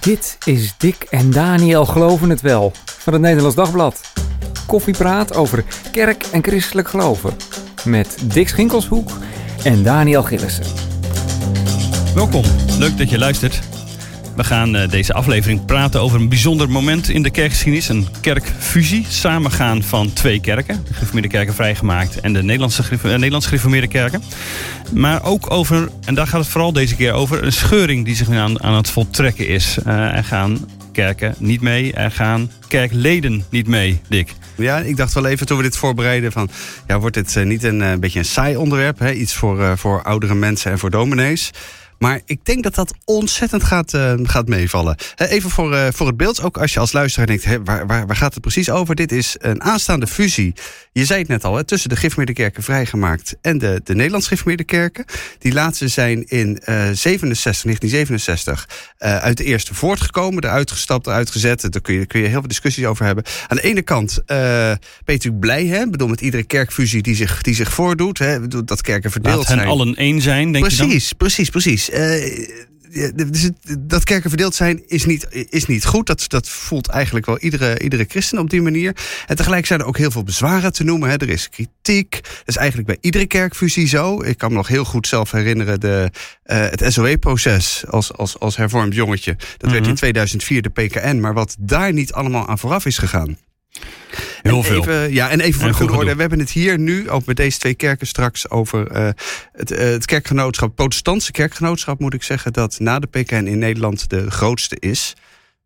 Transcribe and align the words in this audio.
Dit 0.00 0.38
is 0.44 0.74
Dick 0.78 1.06
en 1.10 1.30
Daniel 1.30 1.86
Geloven 1.86 2.30
het 2.30 2.40
Wel 2.40 2.72
van 2.84 3.12
het 3.12 3.22
Nederlands 3.22 3.56
Dagblad. 3.56 4.00
Koffiepraat 4.66 5.34
over 5.34 5.64
kerk 5.92 6.24
en 6.32 6.42
christelijk 6.42 6.88
geloven. 6.88 7.36
Met 7.84 8.16
Dick 8.32 8.48
Schinkelshoek 8.48 9.10
en 9.64 9.82
Daniel 9.82 10.22
Gillissen. 10.22 10.64
Welkom, 12.14 12.44
leuk 12.78 12.98
dat 12.98 13.10
je 13.10 13.18
luistert. 13.18 13.69
We 14.40 14.46
gaan 14.46 14.76
uh, 14.76 14.88
deze 14.88 15.12
aflevering 15.12 15.64
praten 15.64 16.00
over 16.00 16.20
een 16.20 16.28
bijzonder 16.28 16.70
moment 16.70 17.08
in 17.08 17.22
de 17.22 17.30
kerkgeschiedenis. 17.30 17.88
Een 17.88 18.08
kerkfusie, 18.20 19.06
samengaan 19.08 19.82
van 19.82 20.12
twee 20.12 20.40
kerken. 20.40 20.84
De 20.84 20.92
gereformeerde 20.92 21.28
kerken 21.28 21.54
vrijgemaakt 21.54 22.20
en 22.20 22.32
de 22.32 22.42
Nederlandse, 22.42 22.82
uh, 22.92 23.02
Nederlands 23.02 23.46
gereformeerde 23.46 23.86
kerken. 23.86 24.22
Maar 24.92 25.24
ook 25.24 25.50
over, 25.50 25.88
en 26.04 26.14
daar 26.14 26.26
gaat 26.26 26.40
het 26.40 26.48
vooral 26.48 26.72
deze 26.72 26.96
keer 26.96 27.12
over, 27.12 27.44
een 27.44 27.52
scheuring 27.52 28.04
die 28.04 28.14
zich 28.14 28.30
aan, 28.30 28.62
aan 28.62 28.74
het 28.74 28.90
voltrekken 28.90 29.48
is. 29.48 29.78
Uh, 29.86 30.16
er 30.16 30.24
gaan 30.24 30.68
kerken 30.92 31.34
niet 31.38 31.60
mee, 31.60 31.92
er 31.92 32.10
gaan 32.10 32.50
kerkleden 32.68 33.44
niet 33.50 33.66
mee, 33.66 34.00
Dick. 34.08 34.32
Ja, 34.54 34.78
ik 34.78 34.96
dacht 34.96 35.14
wel 35.14 35.26
even 35.26 35.46
toen 35.46 35.56
we 35.56 35.62
dit 35.62 35.76
voorbereiden 35.76 36.32
van... 36.32 36.48
ja, 36.86 36.98
wordt 36.98 37.14
dit 37.14 37.44
niet 37.44 37.62
een 37.62 38.00
beetje 38.00 38.18
een 38.18 38.24
saai 38.24 38.56
onderwerp? 38.56 38.98
Hè? 38.98 39.12
Iets 39.12 39.34
voor, 39.34 39.78
voor 39.78 40.02
oudere 40.02 40.34
mensen 40.34 40.70
en 40.70 40.78
voor 40.78 40.90
dominees. 40.90 41.50
Maar 42.00 42.20
ik 42.24 42.44
denk 42.44 42.62
dat 42.62 42.74
dat 42.74 42.94
ontzettend 43.04 43.62
gaat, 43.62 43.94
uh, 43.94 44.12
gaat 44.22 44.48
meevallen. 44.48 44.96
Even 45.16 45.50
voor, 45.50 45.72
uh, 45.72 45.86
voor 45.92 46.06
het 46.06 46.16
beeld, 46.16 46.42
ook 46.42 46.58
als 46.58 46.72
je 46.72 46.80
als 46.80 46.92
luisteraar 46.92 47.26
denkt... 47.26 47.44
Hè, 47.44 47.62
waar, 47.64 47.86
waar, 47.86 48.06
waar 48.06 48.16
gaat 48.16 48.32
het 48.32 48.42
precies 48.42 48.70
over? 48.70 48.94
Dit 48.94 49.12
is 49.12 49.36
een 49.38 49.62
aanstaande 49.62 50.06
fusie. 50.06 50.54
Je 50.92 51.04
zei 51.04 51.18
het 51.18 51.28
net 51.28 51.44
al, 51.44 51.56
hè, 51.56 51.64
tussen 51.64 51.88
de 51.88 51.96
Gifmeerde 51.96 52.32
Kerken 52.32 52.62
vrijgemaakt... 52.62 53.36
en 53.40 53.58
de, 53.58 53.80
de 53.84 53.94
Nederlands 53.94 54.26
Gifmeerde 54.26 54.64
Kerken. 54.64 55.04
Die 55.38 55.52
laatste 55.52 55.88
zijn 55.88 56.28
in 56.28 56.48
uh, 56.48 56.90
67, 56.92 57.62
1967 57.62 58.68
uit 58.98 59.36
de 59.36 59.44
eerste 59.44 59.74
voortgekomen. 59.74 60.44
Eruit 60.44 60.70
gestapt, 60.70 61.06
eruit 61.06 61.30
gezet. 61.30 61.72
Daar 61.72 61.80
kun 61.80 61.94
je, 61.94 62.06
kun 62.06 62.20
je 62.20 62.26
heel 62.26 62.38
veel 62.38 62.48
discussies 62.48 62.84
over 62.84 63.04
hebben. 63.04 63.24
Aan 63.48 63.56
de 63.56 63.62
ene 63.62 63.82
kant 63.82 64.22
ben 64.26 64.78
je 65.04 65.12
natuurlijk 65.12 65.40
blij, 65.40 65.66
hè? 65.66 65.82
Ik 65.82 65.90
bedoel, 65.90 66.08
met 66.08 66.20
iedere 66.20 66.44
kerkfusie 66.44 67.02
die 67.02 67.14
zich, 67.14 67.42
die 67.42 67.54
zich 67.54 67.72
voordoet. 67.72 68.18
Hè? 68.18 68.48
Dat 68.64 68.80
kerken 68.82 69.10
verdeeld 69.10 69.36
Laat 69.36 69.46
hen 69.46 69.56
zijn. 69.56 69.68
allen 69.68 69.94
één 69.94 70.20
zijn, 70.20 70.52
denk 70.52 70.64
precies, 70.64 71.02
je 71.02 71.08
dan? 71.08 71.16
Precies, 71.16 71.48
precies. 71.50 71.89
Uh, 71.92 72.48
dus 73.14 73.50
dat 73.78 74.04
kerken 74.04 74.30
verdeeld 74.30 74.54
zijn 74.54 74.82
is 74.88 75.04
niet, 75.04 75.26
is 75.50 75.66
niet 75.66 75.86
goed. 75.86 76.06
Dat, 76.06 76.24
dat 76.28 76.48
voelt 76.48 76.88
eigenlijk 76.88 77.26
wel 77.26 77.38
iedere, 77.38 77.78
iedere 77.78 78.04
christen 78.08 78.38
op 78.38 78.50
die 78.50 78.62
manier. 78.62 78.96
En 79.26 79.36
tegelijk 79.36 79.66
zijn 79.66 79.80
er 79.80 79.86
ook 79.86 79.98
heel 79.98 80.10
veel 80.10 80.22
bezwaren 80.22 80.72
te 80.72 80.84
noemen. 80.84 81.08
Hè. 81.08 81.16
Er 81.16 81.28
is 81.28 81.48
kritiek. 81.48 82.10
Dat 82.10 82.42
is 82.44 82.56
eigenlijk 82.56 82.88
bij 82.88 82.98
iedere 83.00 83.26
kerkfusie 83.26 83.88
zo. 83.88 84.22
Ik 84.22 84.38
kan 84.38 84.50
me 84.50 84.56
nog 84.56 84.68
heel 84.68 84.84
goed 84.84 85.06
zelf 85.06 85.30
herinneren 85.30 85.80
de, 85.80 86.10
uh, 86.46 86.56
het 86.56 86.92
SOE-proces 86.92 87.84
als, 87.88 88.12
als, 88.12 88.38
als 88.38 88.56
hervormd 88.56 88.94
jongetje. 88.94 89.36
Dat 89.56 89.70
werd 89.70 89.86
in 89.86 89.94
2004 89.94 90.62
de 90.62 90.68
PKN. 90.68 91.20
Maar 91.20 91.34
wat 91.34 91.56
daar 91.58 91.92
niet 91.92 92.12
allemaal 92.12 92.48
aan 92.48 92.58
vooraf 92.58 92.86
is 92.86 92.98
gegaan. 92.98 93.36
Heel 94.42 94.56
en 94.56 94.64
veel. 94.64 94.80
Even, 94.80 95.12
ja, 95.12 95.30
en 95.30 95.40
even 95.40 95.60
voor 95.60 95.68
de 95.68 95.74
goede 95.74 95.96
orde. 95.96 96.14
We 96.14 96.20
hebben 96.20 96.38
het 96.38 96.50
hier 96.50 96.78
nu, 96.78 97.10
ook 97.10 97.26
met 97.26 97.36
deze 97.36 97.58
twee 97.58 97.74
kerken 97.74 98.06
straks, 98.06 98.50
over 98.50 98.96
uh, 98.96 99.08
het, 99.52 99.70
uh, 99.70 99.78
het 99.78 100.04
kerkgenootschap, 100.04 100.74
protestantse 100.74 101.32
kerkgenootschap 101.32 101.98
moet 101.98 102.14
ik 102.14 102.22
zeggen, 102.22 102.52
dat 102.52 102.78
na 102.78 102.98
de 102.98 103.06
PKN 103.06 103.46
in 103.46 103.58
Nederland 103.58 104.10
de 104.10 104.30
grootste 104.30 104.76
is. 104.78 105.14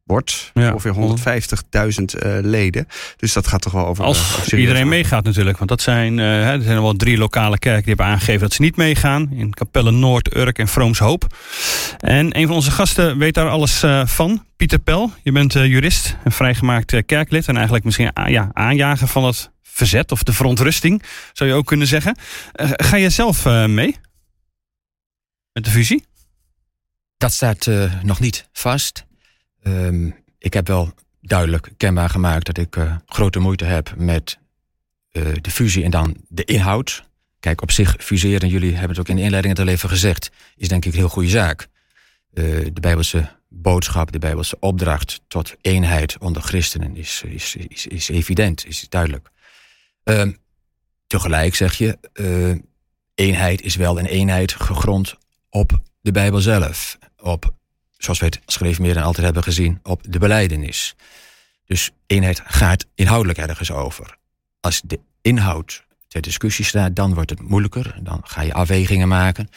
Wordt 0.04 0.50
ja. 0.54 0.72
ongeveer 0.72 0.94
150.000 0.94 2.24
uh, 2.26 2.38
leden. 2.40 2.86
Dus 3.16 3.32
dat 3.32 3.46
gaat 3.46 3.62
toch 3.62 3.72
wel 3.72 3.86
over. 3.86 4.04
Als 4.04 4.36
over 4.38 4.58
iedereen 4.58 4.88
meegaat, 4.88 5.24
natuurlijk. 5.24 5.56
Want 5.56 5.70
dat 5.70 5.80
zijn, 5.80 6.18
uh, 6.18 6.48
er 6.48 6.62
zijn 6.62 6.82
wel 6.82 6.96
drie 6.96 7.16
lokale 7.16 7.58
kerken 7.58 7.84
die 7.84 7.94
hebben 7.94 8.06
aangegeven 8.06 8.40
dat 8.40 8.52
ze 8.52 8.62
niet 8.62 8.76
meegaan. 8.76 9.32
In 9.32 9.54
Capelle 9.54 9.90
Noord, 9.90 10.36
Urk 10.36 10.58
en 10.58 10.68
Vroomshoop. 10.68 11.36
En 11.98 12.38
een 12.38 12.46
van 12.46 12.56
onze 12.56 12.70
gasten 12.70 13.18
weet 13.18 13.34
daar 13.34 13.48
alles 13.48 13.82
uh, 13.82 14.06
van. 14.06 14.44
Pieter 14.56 14.78
Pel, 14.78 15.12
je 15.22 15.32
bent 15.32 15.54
uh, 15.54 15.66
jurist 15.66 16.16
en 16.24 16.32
vrijgemaakt 16.32 16.92
uh, 16.92 17.00
kerklid. 17.06 17.48
En 17.48 17.54
eigenlijk 17.54 17.84
misschien 17.84 18.10
ja, 18.26 18.50
aanjager 18.52 19.08
van 19.08 19.24
het 19.24 19.50
verzet 19.62 20.12
of 20.12 20.22
de 20.22 20.32
verontrusting, 20.32 21.02
zou 21.32 21.50
je 21.50 21.56
ook 21.56 21.66
kunnen 21.66 21.86
zeggen. 21.86 22.16
Uh, 22.60 22.70
ga 22.72 22.96
je 22.96 23.10
zelf 23.10 23.44
mee? 23.66 23.96
Met 25.52 25.64
de 25.64 25.70
fusie? 25.70 26.04
Dat 27.16 27.32
staat 27.32 27.70
nog 28.02 28.20
niet 28.20 28.48
vast. 28.52 29.04
Um, 29.66 30.14
ik 30.38 30.52
heb 30.54 30.66
wel 30.66 30.94
duidelijk 31.20 31.72
kenbaar 31.76 32.10
gemaakt 32.10 32.46
dat 32.46 32.58
ik 32.58 32.76
uh, 32.76 32.96
grote 33.06 33.38
moeite 33.38 33.64
heb 33.64 33.94
met 33.96 34.38
uh, 35.12 35.32
de 35.40 35.50
fusie 35.50 35.84
en 35.84 35.90
dan 35.90 36.16
de 36.28 36.44
inhoud. 36.44 37.04
Kijk, 37.40 37.62
op 37.62 37.70
zich 37.70 37.96
fuseren, 37.98 38.48
jullie 38.48 38.72
hebben 38.72 38.88
het 38.88 38.98
ook 38.98 39.08
in 39.08 39.16
de 39.16 39.22
inleiding 39.22 39.56
het 39.56 39.66
al 39.66 39.72
even 39.72 39.88
gezegd, 39.88 40.30
is 40.56 40.68
denk 40.68 40.84
ik 40.84 40.92
een 40.92 40.98
heel 40.98 41.08
goede 41.08 41.28
zaak. 41.28 41.68
Uh, 42.32 42.64
de 42.72 42.80
Bijbelse 42.80 43.28
boodschap, 43.48 44.12
de 44.12 44.18
Bijbelse 44.18 44.56
opdracht 44.60 45.20
tot 45.28 45.54
eenheid 45.60 46.18
onder 46.18 46.42
christenen 46.42 46.96
is, 46.96 47.22
is, 47.26 47.56
is, 47.56 47.86
is 47.86 48.08
evident, 48.08 48.66
is 48.66 48.86
duidelijk. 48.88 49.30
Um, 50.04 50.38
tegelijk 51.06 51.54
zeg 51.54 51.78
je, 51.78 51.98
eenheid 53.14 53.62
is 53.62 53.76
wel 53.76 53.98
een 53.98 54.06
eenheid 54.06 54.52
gegrond 54.52 55.16
op 55.48 55.80
de 56.00 56.12
Bijbel 56.12 56.40
zelf, 56.40 56.98
op 57.16 57.54
zoals 58.04 58.18
wij 58.18 58.28
het 58.28 58.54
gereformeerden 58.54 59.02
altijd 59.02 59.24
hebben 59.24 59.42
gezien, 59.42 59.78
op 59.82 60.02
de 60.08 60.18
beleidenis. 60.18 60.94
Dus 61.66 61.90
eenheid 62.06 62.42
gaat 62.44 62.86
inhoudelijk 62.94 63.38
ergens 63.38 63.70
over. 63.70 64.16
Als 64.60 64.80
de 64.84 65.00
inhoud 65.22 65.84
ter 66.08 66.20
discussie 66.20 66.64
staat, 66.64 66.96
dan 66.96 67.14
wordt 67.14 67.30
het 67.30 67.40
moeilijker. 67.40 67.98
Dan 68.02 68.20
ga 68.24 68.42
je 68.42 68.52
afwegingen 68.54 69.08
maken. 69.08 69.48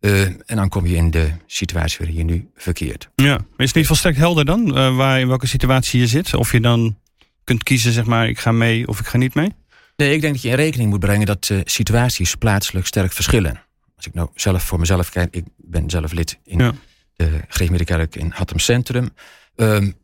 Uh, 0.00 0.22
en 0.22 0.56
dan 0.56 0.68
kom 0.68 0.86
je 0.86 0.96
in 0.96 1.10
de 1.10 1.32
situatie 1.46 1.98
waar 1.98 2.14
je 2.14 2.24
nu 2.24 2.50
verkeert. 2.54 3.08
Ja, 3.14 3.38
is 3.56 3.66
het 3.66 3.74
niet 3.74 3.86
volstrekt 3.86 4.16
helder 4.16 4.44
dan, 4.44 4.78
uh, 4.78 4.96
waar, 4.96 5.20
in 5.20 5.28
welke 5.28 5.46
situatie 5.46 6.00
je 6.00 6.06
zit? 6.06 6.34
Of 6.34 6.52
je 6.52 6.60
dan 6.60 6.98
kunt 7.44 7.62
kiezen, 7.62 7.92
zeg 7.92 8.04
maar, 8.04 8.28
ik 8.28 8.38
ga 8.38 8.52
mee 8.52 8.86
of 8.86 9.00
ik 9.00 9.06
ga 9.06 9.18
niet 9.18 9.34
mee? 9.34 9.52
Nee, 9.96 10.14
ik 10.14 10.20
denk 10.20 10.32
dat 10.32 10.42
je 10.42 10.48
in 10.48 10.54
rekening 10.54 10.90
moet 10.90 11.00
brengen 11.00 11.26
dat 11.26 11.48
uh, 11.52 11.60
situaties 11.64 12.34
plaatselijk 12.34 12.86
sterk 12.86 13.12
verschillen. 13.12 13.62
Als 13.96 14.06
ik 14.06 14.14
nou 14.14 14.28
zelf 14.34 14.62
voor 14.62 14.78
mezelf 14.78 15.10
kijk, 15.10 15.34
ik 15.34 15.44
ben 15.56 15.90
zelf 15.90 16.12
lid 16.12 16.38
in 16.44 16.58
ja 16.58 16.74
de 17.20 17.40
Gereformeerde 17.48 17.84
Kerk 17.84 18.16
in 18.16 18.30
Hattem 18.30 18.58
Centrum. 18.58 19.10
Um, 19.56 19.94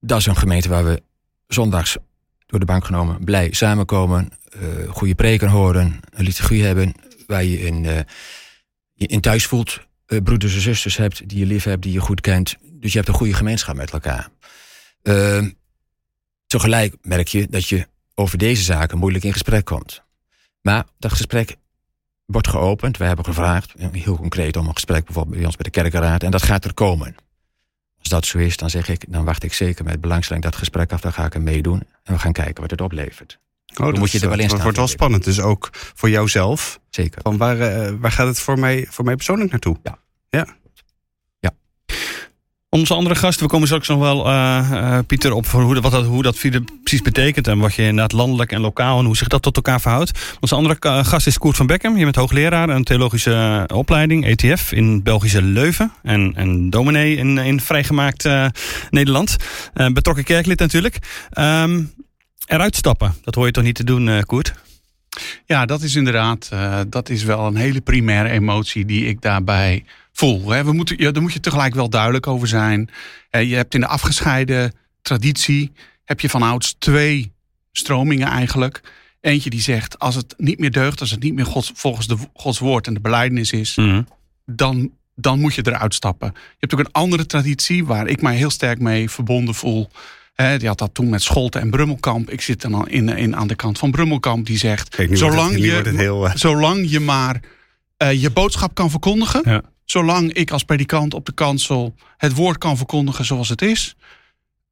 dat 0.00 0.18
is 0.18 0.26
een 0.26 0.36
gemeente 0.36 0.68
waar 0.68 0.84
we 0.84 1.02
zondags 1.46 1.96
door 2.46 2.58
de 2.58 2.64
bank 2.64 2.84
genomen 2.84 3.24
blij 3.24 3.52
samenkomen, 3.52 4.28
uh, 4.56 4.88
goede 4.88 5.14
preken 5.14 5.48
horen, 5.48 6.00
een 6.10 6.24
liturgie 6.24 6.64
hebben, 6.64 6.94
waar 7.26 7.44
je 7.44 7.60
in, 7.60 7.84
uh, 7.84 7.98
je 8.92 9.06
in 9.06 9.20
thuis 9.20 9.46
voelt, 9.46 9.80
broeders 10.06 10.54
en 10.54 10.60
zusters 10.60 10.96
hebt 10.96 11.28
die 11.28 11.38
je 11.38 11.46
lief 11.46 11.64
hebt, 11.64 11.82
die 11.82 11.92
je 11.92 12.00
goed 12.00 12.20
kent. 12.20 12.56
Dus 12.62 12.92
je 12.92 12.98
hebt 12.98 13.10
een 13.10 13.18
goede 13.18 13.34
gemeenschap 13.34 13.76
met 13.76 13.90
elkaar. 13.90 14.28
Uh, 15.02 15.46
tegelijk 16.46 16.96
merk 17.02 17.28
je 17.28 17.46
dat 17.50 17.68
je 17.68 17.86
over 18.14 18.38
deze 18.38 18.62
zaken 18.62 18.98
moeilijk 18.98 19.24
in 19.24 19.32
gesprek 19.32 19.64
komt. 19.64 20.02
Maar 20.62 20.84
dat 20.98 21.12
gesprek 21.12 21.56
wordt 22.30 22.48
geopend. 22.48 22.96
We 22.96 23.04
hebben 23.04 23.24
gevraagd, 23.24 23.72
heel 23.92 24.16
concreet, 24.16 24.56
om 24.56 24.66
een 24.66 24.74
gesprek 24.74 25.04
bijvoorbeeld 25.04 25.36
bij 25.36 25.44
ons 25.46 25.56
bij 25.56 25.64
de 25.64 25.80
kerkenraad. 25.80 26.22
En 26.22 26.30
dat 26.30 26.42
gaat 26.42 26.64
er 26.64 26.74
komen. 26.74 27.14
Als 27.98 28.08
dat 28.08 28.26
zo 28.26 28.38
is, 28.38 28.56
dan 28.56 28.70
zeg 28.70 28.88
ik, 28.88 29.04
dan 29.08 29.24
wacht 29.24 29.42
ik 29.42 29.52
zeker 29.52 29.84
met 29.84 30.00
belangstelling 30.00 30.44
dat 30.44 30.56
gesprek 30.56 30.92
af. 30.92 31.00
Dan 31.00 31.12
ga 31.12 31.24
ik 31.24 31.34
er 31.34 31.42
meedoen 31.42 31.82
en 32.02 32.12
we 32.12 32.18
gaan 32.18 32.32
kijken 32.32 32.60
wat 32.60 32.70
het 32.70 32.80
oplevert. 32.80 33.38
Oh, 33.76 33.86
dan 33.86 33.98
moet 33.98 34.10
je 34.10 34.20
er 34.20 34.28
wel 34.28 34.38
in 34.38 34.44
staan. 34.44 34.54
Het 34.54 34.62
wordt 34.62 34.78
wel 34.78 34.88
spannend, 34.88 35.24
dus 35.24 35.40
ook 35.40 35.68
voor 35.72 36.10
jouzelf. 36.10 36.80
Zeker. 36.90 37.22
Van 37.22 37.36
waar, 37.36 37.56
uh, 37.56 37.92
waar 37.98 38.12
gaat 38.12 38.26
het 38.26 38.40
voor 38.40 38.58
mij, 38.58 38.86
voor 38.90 39.04
mij 39.04 39.14
persoonlijk 39.14 39.50
naartoe? 39.50 39.76
Ja. 39.82 39.98
ja. 40.28 40.46
Onze 42.72 42.94
andere 42.94 43.14
gast, 43.14 43.40
we 43.40 43.46
komen 43.46 43.66
straks 43.66 43.88
nog 43.88 43.98
wel, 43.98 44.26
uh, 44.26 44.68
uh, 44.72 44.98
Pieter, 45.06 45.32
op 45.32 45.46
voor 45.46 45.62
hoe, 45.62 45.80
wat 45.80 45.92
dat, 45.92 46.04
hoe 46.06 46.22
dat 46.22 46.38
precies 46.82 47.02
betekent. 47.02 47.48
En 47.48 47.58
wat 47.58 47.74
je 47.74 47.82
inderdaad 47.82 48.12
landelijk 48.12 48.52
en 48.52 48.60
lokaal 48.60 48.98
en 48.98 49.04
hoe 49.04 49.16
zich 49.16 49.28
dat 49.28 49.42
tot 49.42 49.56
elkaar 49.56 49.80
verhoudt. 49.80 50.36
Onze 50.40 50.54
andere 50.54 51.04
gast 51.04 51.26
is 51.26 51.38
Koert 51.38 51.56
van 51.56 51.66
Beckham. 51.66 51.96
Je 51.96 52.04
bent 52.04 52.16
hoogleraar 52.16 52.72
aan 52.72 52.82
theologische 52.82 53.64
opleiding, 53.74 54.26
ETF, 54.26 54.72
in 54.72 55.02
Belgische 55.02 55.42
Leuven. 55.42 55.92
En, 56.02 56.32
en 56.36 56.70
dominee 56.70 57.16
in, 57.16 57.38
in 57.38 57.60
vrijgemaakt 57.60 58.28
Nederland. 58.90 59.36
betrokken 59.92 60.24
kerklid 60.24 60.58
natuurlijk. 60.58 60.98
Um, 61.38 61.92
eruit 62.46 62.76
stappen, 62.76 63.14
dat 63.24 63.34
hoor 63.34 63.46
je 63.46 63.52
toch 63.52 63.64
niet 63.64 63.74
te 63.74 63.84
doen, 63.84 64.24
Koert? 64.24 64.54
Ja, 65.46 65.66
dat 65.66 65.82
is 65.82 65.94
inderdaad, 65.94 66.50
dat 66.88 67.08
is 67.08 67.22
wel 67.22 67.46
een 67.46 67.56
hele 67.56 67.80
primaire 67.80 68.28
emotie 68.28 68.84
die 68.84 69.06
ik 69.06 69.22
daarbij 69.22 69.84
voel. 70.20 70.50
Hè. 70.50 70.64
We 70.64 70.72
moeten, 70.72 70.98
ja, 70.98 71.10
daar 71.10 71.22
moet 71.22 71.32
je 71.32 71.40
tegelijk 71.40 71.74
wel 71.74 71.90
duidelijk 71.90 72.26
over 72.26 72.48
zijn. 72.48 72.90
je 73.30 73.54
hebt 73.54 73.74
in 73.74 73.80
de 73.80 73.86
afgescheiden 73.86 74.72
traditie 75.02 75.72
heb 76.04 76.20
je 76.20 76.28
van 76.28 76.42
ouds 76.42 76.76
twee 76.78 77.32
stromingen 77.72 78.28
eigenlijk. 78.28 78.80
Eentje 79.20 79.50
die 79.50 79.60
zegt, 79.60 79.98
als 79.98 80.14
het 80.14 80.34
niet 80.36 80.58
meer 80.58 80.70
deugt, 80.70 81.00
als 81.00 81.10
het 81.10 81.22
niet 81.22 81.34
meer 81.34 81.46
Gods, 81.46 81.72
volgens 81.74 82.06
de, 82.06 82.16
Gods 82.34 82.58
woord 82.58 82.86
en 82.86 82.94
de 82.94 83.00
beleidenis 83.00 83.52
is, 83.52 83.76
mm. 83.76 84.06
dan, 84.46 84.90
dan 85.14 85.40
moet 85.40 85.54
je 85.54 85.66
eruit 85.66 85.94
stappen. 85.94 86.30
Je 86.34 86.56
hebt 86.58 86.72
ook 86.72 86.80
een 86.80 86.92
andere 86.92 87.26
traditie 87.26 87.84
waar 87.84 88.06
ik 88.06 88.22
mij 88.22 88.36
heel 88.36 88.50
sterk 88.50 88.78
mee 88.78 89.10
verbonden 89.10 89.54
voel. 89.54 89.90
He, 90.34 90.58
die 90.58 90.68
had 90.68 90.78
dat 90.78 90.94
toen 90.94 91.08
met 91.08 91.22
Scholten 91.22 91.60
en 91.60 91.70
Brummelkamp. 91.70 92.30
Ik 92.30 92.40
zit 92.40 92.60
dan 92.60 92.88
in, 92.88 93.08
in, 93.08 93.36
aan 93.36 93.48
de 93.48 93.54
kant 93.54 93.78
van 93.78 93.90
Brummelkamp. 93.90 94.46
Die 94.46 94.58
zegt, 94.58 94.96
zolang, 95.10 95.52
het, 95.52 95.62
je, 95.62 95.92
heel, 95.96 96.26
uh... 96.26 96.34
zolang 96.34 96.90
je 96.90 97.00
maar 97.00 97.40
uh, 98.02 98.22
je 98.22 98.30
boodschap 98.30 98.74
kan 98.74 98.90
verkondigen... 98.90 99.42
Ja 99.44 99.62
zolang 99.90 100.32
ik 100.32 100.50
als 100.50 100.62
predikant 100.64 101.14
op 101.14 101.26
de 101.26 101.32
kansel 101.32 101.94
het 102.16 102.34
woord 102.34 102.58
kan 102.58 102.76
verkondigen 102.76 103.24
zoals 103.24 103.48
het 103.48 103.62
is. 103.62 103.94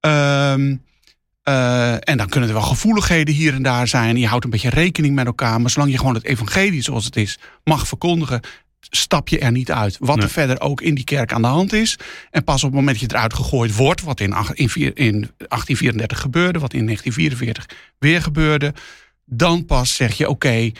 Ehm, 0.00 0.76
eh, 1.43 1.93
en 1.93 2.17
dan 2.17 2.29
kunnen 2.29 2.49
er 2.49 2.55
wel 2.55 2.65
gevoeligheden 2.65 3.35
hier 3.35 3.55
en 3.55 3.62
daar 3.62 3.88
zijn. 3.88 4.17
Je 4.17 4.26
houdt 4.26 4.44
een 4.44 4.50
beetje 4.50 4.70
rekening 4.70 5.15
met 5.15 5.26
elkaar. 5.26 5.61
Maar 5.61 5.70
zolang 5.70 5.91
je 5.91 5.99
gewoon 5.99 6.15
het 6.15 6.25
evangelie 6.25 6.82
zoals 6.82 7.05
het 7.05 7.17
is 7.17 7.38
mag 7.65 7.88
verkondigen, 7.88 8.41
stap 8.81 9.29
je 9.29 9.38
er 9.38 9.53
niet 9.53 9.70
uit. 9.73 9.97
Wat 10.00 10.17
Nee. 10.17 10.25
er 10.25 10.31
verder 10.32 10.61
ook 10.61 10.81
in 10.81 10.94
die 10.94 11.05
kerk 11.05 11.32
aan 11.32 11.43
de 11.43 11.49
hand 11.49 11.73
is. 11.73 11.99
En 12.31 12.44
pas 12.44 12.64
op 12.64 12.71
het 12.71 12.79
moment 12.79 12.99
dat 13.00 13.11
je 13.11 13.17
eruit 13.17 13.35
gegooid 13.35 13.76
wordt, 13.76 14.03
wat 14.03 14.21
in, 14.21 14.35
in, 14.53 14.69
vier- 14.69 14.97
in 14.99 15.12
1834 15.12 16.21
gebeurde, 16.21 16.59
wat 16.59 16.73
in 16.75 16.85
1944 16.85 17.67
weer 17.99 18.23
gebeurde, 18.23 18.75
dan 19.25 19.64
pas 19.64 19.94
zeg 19.94 20.17
je: 20.17 20.29
oké, 20.29 20.71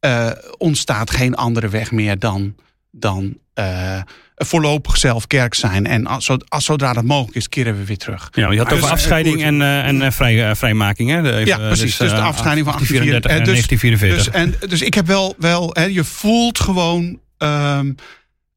eh, 0.00 0.30
ontstaat 0.58 1.10
geen 1.10 1.34
andere 1.34 1.68
weg 1.68 1.90
meer 1.90 2.18
dan, 2.18 2.54
dan 2.92 3.38
eh, 3.54 4.00
voorlopig 4.36 4.96
zelf 4.96 5.26
kerk 5.26 5.54
zijn. 5.54 5.86
En 5.86 6.06
als, 6.06 6.24
zo- 6.24 6.36
als 6.48 6.64
zodra 6.64 6.92
dat 6.92 7.04
mogelijk 7.04 7.36
is, 7.36 7.48
keren 7.48 7.76
we 7.78 7.84
weer 7.84 7.96
terug. 7.98 8.28
Ja, 8.32 8.50
je 8.50 8.56
had 8.58 8.64
Maar 8.66 8.74
over 8.74 8.80
dus- 8.80 8.90
afscheiding 8.90 9.42
en, 9.42 9.62
eh, 9.62 9.86
en 9.86 10.02
eh, 10.02 10.10
vrij, 10.10 10.48
eh, 10.48 10.54
vrijmaking. 10.54 11.10
Hè? 11.10 11.22
De- 11.22 11.32
even, 11.32 11.46
Ja, 11.46 11.56
precies. 11.56 11.96
Dus 11.96 12.10
de 12.10 12.16
eh, 12.16 12.24
afscheiding 12.26 12.66
van 12.66 12.74
1834 12.76 13.30
en 13.30 13.44
1844. 13.44 14.32
1944. 14.32 14.32
Dus, 14.32 14.62
en, 14.62 14.68
dus 14.70 14.82
ik 14.82 14.94
heb 14.94 15.06
wel, 15.06 15.34
wel 15.38 15.70
hè, 15.72 15.84
je 15.84 16.04
voelt 16.04 16.60
gewoon. 16.60 17.20
ehm, 17.38 17.92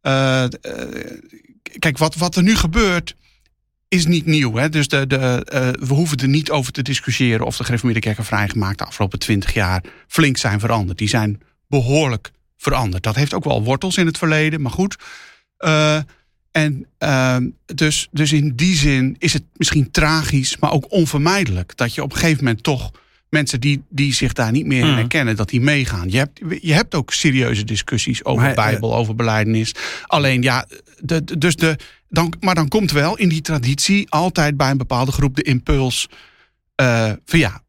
eh, 0.02 0.44
eh, 0.44 0.50
kijk, 1.80 1.98
wat, 1.98 2.16
wat 2.16 2.36
er 2.36 2.44
nu 2.44 2.56
gebeurt 2.56 3.16
is 3.88 4.06
niet 4.06 4.26
nieuw. 4.26 4.56
Hè? 4.56 4.70
Dus 4.70 4.88
de, 4.88 5.08
de, 5.08 5.18
eh, 5.18 5.88
we 5.88 5.94
hoeven 5.94 6.18
er 6.18 6.28
niet 6.28 6.50
over 6.52 6.72
te 6.72 6.82
discussiëren 6.82 7.46
of 7.46 7.58
de 7.58 7.64
gereformeerde 7.64 8.02
kerken 8.02 8.26
vrijgemaakt 8.26 8.78
de 8.78 8.86
afgelopen 8.86 9.20
twintig 9.20 9.54
jaar 9.54 9.84
flink 10.08 10.38
zijn 10.38 10.60
veranderd. 10.60 10.98
Die 10.98 11.08
zijn 11.10 11.42
behoorlijk 11.68 12.32
veranderd. 12.58 13.04
Dat 13.04 13.16
heeft 13.16 13.34
ook 13.34 13.44
wel 13.44 13.64
wortels 13.64 13.98
in 13.98 14.06
het 14.06 14.18
verleden, 14.18 14.62
maar 14.62 14.72
goed. 14.72 14.96
Eh, 15.58 15.98
en 16.52 16.86
ehm, 16.98 17.50
dus, 17.66 18.08
dus 18.12 18.32
in 18.34 18.56
die 18.56 18.76
zin 18.76 19.16
is 19.20 19.34
het 19.34 19.44
misschien 19.54 19.92
tragisch, 19.92 20.58
maar 20.58 20.72
ook 20.72 20.92
onvermijdelijk. 20.92 21.78
Dat 21.78 21.94
je 21.96 22.04
op 22.04 22.12
een 22.12 22.18
gegeven 22.20 22.44
moment 22.44 22.64
toch 22.64 22.92
mensen 23.30 23.60
die, 23.60 23.84
die 23.90 24.14
zich 24.14 24.34
daar 24.34 24.52
niet 24.52 24.66
meer 24.66 24.80
in 24.82 24.88
Mhm. 24.88 24.96
herkennen, 24.98 25.36
dat 25.36 25.50
die 25.50 25.62
meegaan. 25.62 26.10
Je 26.10 26.18
hebt, 26.18 26.40
je 26.62 26.74
hebt 26.74 26.96
ook 26.96 27.14
serieuze 27.14 27.64
discussies 27.64 28.24
over 28.26 28.42
Maar, 28.42 28.50
eh, 28.50 28.56
Bijbel, 28.56 28.96
over 28.96 29.16
belijdenis. 29.16 29.72
Alleen 30.06 30.42
ja, 30.42 30.68
de, 31.00 31.24
de- 31.24 31.38
dus 31.38 31.56
de, 31.56 31.76
dan, 32.10 32.34
maar 32.40 32.56
dan 32.56 32.68
komt 32.68 32.92
wel 32.92 33.18
in 33.18 33.30
die 33.30 33.42
traditie 33.42 34.10
altijd 34.10 34.58
bij 34.58 34.70
een 34.70 34.78
bepaalde 34.78 35.12
groep 35.12 35.36
de 35.36 35.42
impuls 35.44 36.08
eh, 36.76 37.12
van 37.26 37.40
ja, 37.40 37.62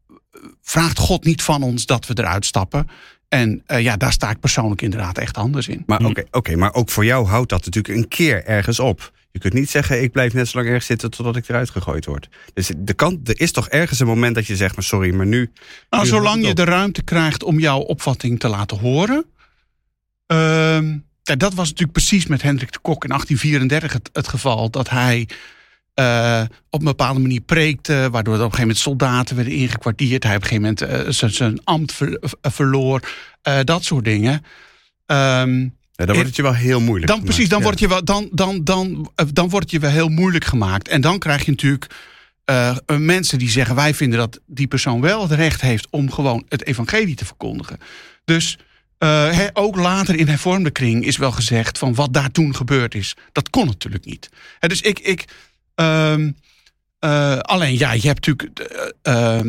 vraagt 0.61 0.99
God 0.99 1.23
niet 1.23 1.41
van 1.41 1.63
ons 1.63 1.85
dat 1.85 2.07
we 2.07 2.13
eruit 2.17 2.45
stappen. 2.45 2.87
En 3.29 3.63
eh, 3.65 3.81
ja, 3.81 3.97
daar 3.97 4.11
sta 4.11 4.29
ik 4.29 4.39
persoonlijk 4.39 4.81
inderdaad 4.81 5.17
echt 5.17 5.37
anders 5.37 5.67
in. 5.67 5.83
Maar 5.85 5.99
Hm. 5.99 6.05
oké, 6.05 6.23
oké, 6.31 6.55
maar 6.55 6.73
ook 6.73 6.89
voor 6.89 7.05
jou 7.05 7.27
houdt 7.27 7.49
dat 7.49 7.65
natuurlijk 7.65 7.95
een 7.95 8.07
keer 8.07 8.45
ergens 8.45 8.79
op. 8.79 9.11
Je 9.31 9.39
kunt 9.39 9.53
niet 9.53 9.69
zeggen, 9.69 10.01
ik 10.03 10.11
blijf 10.11 10.33
net 10.33 10.47
zo 10.47 10.57
lang 10.57 10.69
ergens 10.69 10.85
zitten 10.85 11.11
totdat 11.11 11.35
ik 11.35 11.49
eruit 11.49 11.69
gegooid 11.69 12.05
word. 12.05 12.29
Dus 12.53 12.71
de 12.77 12.93
kant, 12.93 13.29
er 13.29 13.39
is 13.39 13.51
toch 13.51 13.69
ergens 13.69 13.99
een 13.99 14.07
moment 14.07 14.35
dat 14.35 14.47
je 14.47 14.55
zegt, 14.55 14.75
maar 14.75 14.83
sorry, 14.83 15.13
maar 15.13 15.25
nu... 15.25 15.51
Nou, 15.89 16.03
Nu 16.03 16.09
zolang 16.09 16.47
je 16.47 16.53
de 16.53 16.63
ruimte 16.63 17.03
krijgt 17.03 17.43
om 17.43 17.59
jouw 17.59 17.79
opvatting 17.79 18.39
te 18.39 18.47
laten 18.47 18.77
horen. 18.77 19.25
Ehm, 20.25 20.97
dat 21.23 21.53
was 21.53 21.67
natuurlijk 21.69 21.91
precies 21.91 22.25
met 22.27 22.41
Hendrik 22.41 22.71
de 22.71 22.79
Kok 22.79 23.03
in 23.03 23.09
1834 23.09 23.93
het, 23.93 24.09
het 24.13 24.27
geval. 24.27 24.69
Dat 24.69 24.89
hij 24.89 25.27
eh, 25.97 26.41
op 26.69 26.79
een 26.79 26.85
bepaalde 26.85 27.19
manier 27.19 27.41
preekte. 27.41 28.07
Waardoor 28.11 28.33
er 28.33 28.39
op 28.39 28.45
een 28.51 28.57
gegeven 28.57 28.59
moment 28.59 28.77
soldaten 28.77 29.35
werden 29.35 29.53
ingekwartierd. 29.53 30.23
Hij 30.23 30.35
op 30.35 30.41
een 30.41 30.47
gegeven 30.47 30.75
moment 30.79 31.07
eh, 31.21 31.29
zijn- 31.29 31.63
ambt 31.63 31.93
ver- 31.93 32.19
eh, 32.41 32.51
verloor. 32.51 33.01
dat 33.63 33.83
soort 33.83 34.05
dingen. 34.05 34.41
Ehm, 35.05 35.59
Ja, 35.59 36.05
dan 36.05 36.05
wordt 36.15 36.25
het 36.27 36.35
je 36.35 36.41
wel 36.41 36.53
heel 36.53 36.79
moeilijk 36.81 37.07
dan 37.07 37.15
gemaakt. 37.17 37.33
precies, 37.35 37.49
dan, 37.49 37.57
Ja. 37.59 37.63
wordt 37.65 37.79
je 37.79 37.87
wel, 37.87 38.03
dan, 38.03 38.29
dan, 38.31 38.63
dan, 38.63 39.11
dan 39.33 39.49
wordt 39.49 39.65
het 39.65 39.71
je 39.71 39.79
wel 39.79 39.89
heel 39.91 40.09
moeilijk 40.09 40.45
gemaakt. 40.45 40.87
En 40.87 41.01
dan 41.01 41.19
krijg 41.19 41.45
je 41.45 41.51
natuurlijk 41.51 41.91
mensen 42.97 43.37
die 43.39 43.49
zeggen: 43.49 43.75
wij 43.75 43.93
vinden 43.93 44.19
dat 44.19 44.39
die 44.45 44.67
persoon 44.67 45.01
wel 45.01 45.21
het 45.21 45.31
recht 45.31 45.61
heeft 45.61 45.87
om 45.89 46.11
gewoon 46.11 46.45
het 46.49 46.65
evangelie 46.65 47.15
te 47.15 47.25
verkondigen. 47.25 47.77
Dus 48.25 48.57
ook 49.53 49.75
later 49.75 50.15
in 50.15 50.27
hervormde 50.27 50.71
kring 50.71 51.05
is 51.05 51.17
wel 51.17 51.31
gezegd 51.31 51.77
van 51.77 51.93
wat 51.95 52.13
daar 52.13 52.31
toen 52.31 52.55
gebeurd 52.55 52.95
is. 52.95 53.15
Dat 53.31 53.49
kon 53.49 53.65
natuurlijk 53.65 54.05
niet. 54.05 54.29
Dus 54.59 54.81
ik. 54.81 54.99
ik 54.99 55.25
ehm, 55.77 56.31
eh, 56.99 57.37
alleen 57.37 57.77
ja, 57.77 57.91
je 57.91 58.07
hebt 58.07 58.25
natuurlijk, 58.27 58.69
eh, 59.01 59.39
eh, 59.39 59.45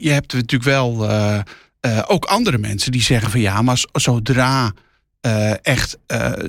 je 0.00 0.10
hebt 0.10 0.32
natuurlijk 0.32 0.64
wel 0.70 1.08
eh, 1.08 2.02
ook 2.06 2.24
andere 2.24 2.58
mensen 2.58 2.92
die 2.92 3.02
zeggen 3.02 3.30
van 3.30 3.40
ja, 3.40 3.62
maar 3.62 3.84
zodra 3.92 4.72
echt 5.62 5.98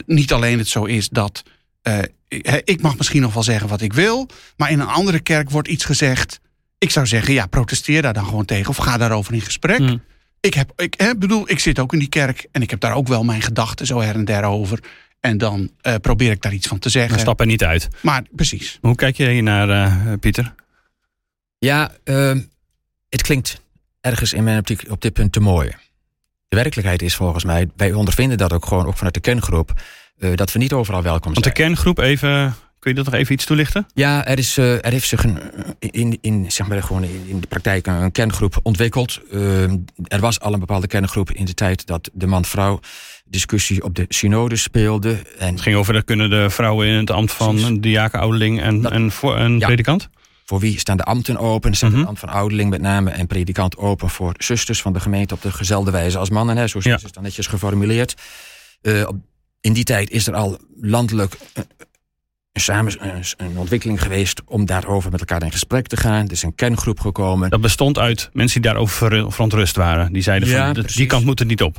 niet 0.05 0.33
alleen 0.33 0.57
het 0.57 0.67
zo 0.67 0.83
is 0.85 1.09
dat 1.09 1.43
ik- 2.63 2.81
mag 2.81 2.97
misschien 2.97 3.21
nog 3.21 3.33
wel 3.33 3.43
zeggen 3.43 3.67
wat 3.69 3.81
ik 3.81 3.93
wil, 3.93 4.29
maar 4.57 4.71
in 4.71 4.79
een 4.79 4.87
andere 4.87 5.19
kerk 5.19 5.49
wordt 5.49 5.67
iets 5.67 5.85
gezegd. 5.85 6.39
Ik 6.77 6.89
zou 6.91 7.07
zeggen, 7.07 7.33
ja, 7.33 7.45
protesteer 7.45 8.01
daar 8.01 8.13
dan 8.13 8.25
gewoon 8.25 8.45
tegen 8.45 8.69
of 8.69 8.77
ga 8.77 8.97
daarover 8.97 9.33
in 9.33 9.41
gesprek. 9.41 9.77
Hm. 9.77 9.97
Ik 10.39 10.53
heb, 10.53 10.71
ik 10.75 10.93
hè, 10.97 11.15
bedoel, 11.17 11.49
ik 11.49 11.59
zit 11.59 11.79
ook 11.79 11.93
in 11.93 11.99
die 11.99 12.09
kerk 12.09 12.47
en 12.51 12.61
ik 12.61 12.69
heb 12.69 12.79
daar 12.79 12.93
ook 12.95 13.07
wel 13.07 13.23
mijn 13.23 13.41
gedachten 13.41 13.85
zo 13.85 14.01
her 14.01 14.15
en 14.15 14.25
der 14.25 14.43
over. 14.43 14.79
En 15.23 15.37
dan 15.37 15.71
eh, 15.81 15.95
probeer 15.95 16.31
ik 16.31 16.41
daar 16.41 16.53
iets 16.53 16.67
van 16.67 16.79
te 16.79 16.89
zeggen. 16.89 17.11
Dan 17.11 17.19
stap 17.19 17.39
er 17.39 17.45
niet 17.45 17.63
uit. 17.63 17.87
Maar 18.01 18.23
precies. 18.31 18.77
Hoe 18.81 18.95
kijk 18.95 19.17
je 19.17 19.29
hier 19.29 19.43
naar, 19.43 19.69
eh, 19.69 20.13
Pieter? 20.19 20.55
Ja, 21.57 21.91
ehm, 22.03 22.39
het 23.09 23.21
klinkt 23.21 23.61
ergens 24.01 24.33
in 24.33 24.43
mijn 24.43 24.57
optiek 24.59 24.85
op 24.89 25.01
dit 25.01 25.13
punt 25.13 25.31
te 25.31 25.39
mooi. 25.39 25.69
De 26.47 26.55
werkelijkheid 26.55 27.01
is 27.01 27.15
volgens 27.15 27.43
mij, 27.43 27.69
wij 27.75 27.93
ondervinden 27.93 28.37
dat 28.37 28.53
ook 28.53 28.65
gewoon 28.65 28.85
ook 28.85 28.95
vanuit 28.95 29.13
de 29.13 29.19
kerngroep, 29.19 29.81
eh, 30.17 30.35
dat 30.35 30.51
we 30.51 30.59
niet 30.59 30.73
overal 30.73 31.01
welkom 31.01 31.33
Want 31.33 31.45
de 31.45 31.51
zijn. 31.55 31.67
kerngroep, 31.67 31.97
even, 31.99 32.55
kun 32.83 32.91
je 32.91 33.03
dat 33.03 33.05
nog 33.11 33.13
even 33.21 33.33
iets 33.33 33.45
toelichten? 33.45 33.87
Ja, 33.93 34.25
er, 34.25 34.37
is, 34.37 34.57
eh, 34.57 34.85
er 34.85 34.91
heeft 34.91 35.07
zich 35.07 35.23
een, 35.23 35.39
in, 35.79 36.17
in, 36.21 36.51
zeg 36.51 36.67
maar 36.67 36.83
gewoon 36.83 37.03
in, 37.03 37.39
de 37.39 37.47
praktijk 37.47 37.87
een, 37.87 37.93
een 37.93 38.11
kerngroep 38.11 38.59
ontwikkeld. 38.63 39.19
Eh, 39.31 39.63
er 40.03 40.19
was 40.19 40.39
al 40.39 40.53
een 40.53 40.59
bepaalde 40.59 40.87
kerngroep 40.87 41.31
in 41.31 41.45
de 41.45 41.53
tijd 41.53 41.85
dat 41.87 42.09
de 42.13 42.27
man-vrouw 42.27 42.79
discussie 43.25 43.83
op 43.83 43.95
de 43.95 44.05
synode 44.09 44.55
speelde. 44.55 45.21
En 45.37 45.51
Het 45.53 45.61
ging 45.61 45.75
over, 45.75 45.93
dat 45.93 46.03
kunnen 46.03 46.29
de 46.29 46.49
vrouwen 46.49 46.87
in 46.87 46.93
het 46.93 47.11
ambt 47.11 47.31
van 47.33 47.57
een 47.63 47.81
diaken, 47.81 48.19
ouderling 48.19 48.61
en, 48.61 48.81
Dat- 48.81 48.91
en 48.91 49.11
voor 49.11 49.39
Ja. 49.39 49.57
predikant? 49.65 50.09
voor 50.45 50.59
wie 50.59 50.79
staan 50.79 50.97
de 50.97 51.03
ambten 51.03 51.37
open? 51.37 51.73
Staat 51.73 51.89
Mhm. 51.89 51.99
het 51.99 52.07
ambt 52.07 52.19
van 52.19 52.29
ouderling 52.29 52.69
met 52.69 52.81
name 52.81 53.09
en 53.09 53.27
predikant 53.27 53.77
open 53.77 54.09
voor 54.09 54.33
zusters 54.37 54.81
van 54.81 54.93
de 54.93 54.99
gemeente 54.99 55.33
op 55.33 55.41
dezelfde 55.41 55.91
wijze 55.91 56.17
als 56.17 56.29
mannen? 56.29 56.57
Hè? 56.57 56.67
Zo 56.67 56.77
is 56.77 56.83
Ja. 56.83 56.99
het 57.01 57.13
dan 57.13 57.23
netjes 57.23 57.47
geformuleerd. 57.47 58.15
Eh, 58.81 59.07
in 59.61 59.73
die 59.73 59.83
tijd 59.83 60.09
is 60.09 60.27
er 60.27 60.33
al 60.33 60.57
landelijk 60.81 61.37
een, 62.53 62.61
samen, 62.61 63.07
een, 63.15 63.23
een 63.37 63.57
ontwikkeling 63.57 64.01
geweest 64.01 64.41
om 64.45 64.65
daarover 64.65 65.11
met 65.11 65.19
elkaar 65.19 65.43
in 65.43 65.51
gesprek 65.51 65.87
te 65.87 65.97
gaan. 65.97 66.25
Er 66.25 66.31
is 66.31 66.43
een 66.43 66.55
kerngroep 66.55 66.99
gekomen. 66.99 67.49
Dat 67.49 67.61
bestond 67.61 67.97
uit 67.97 68.29
mensen 68.33 68.61
die 68.61 68.71
daarover 68.71 68.95
ver- 69.09 69.31
verontrust 69.31 69.75
waren. 69.75 70.13
Die 70.13 70.21
zeiden 70.21 70.49
Ja, 70.49 70.73
van, 70.73 70.83
die 70.95 71.05
kant 71.05 71.25
moet 71.25 71.39
er 71.39 71.45
niet 71.45 71.61
op. 71.61 71.77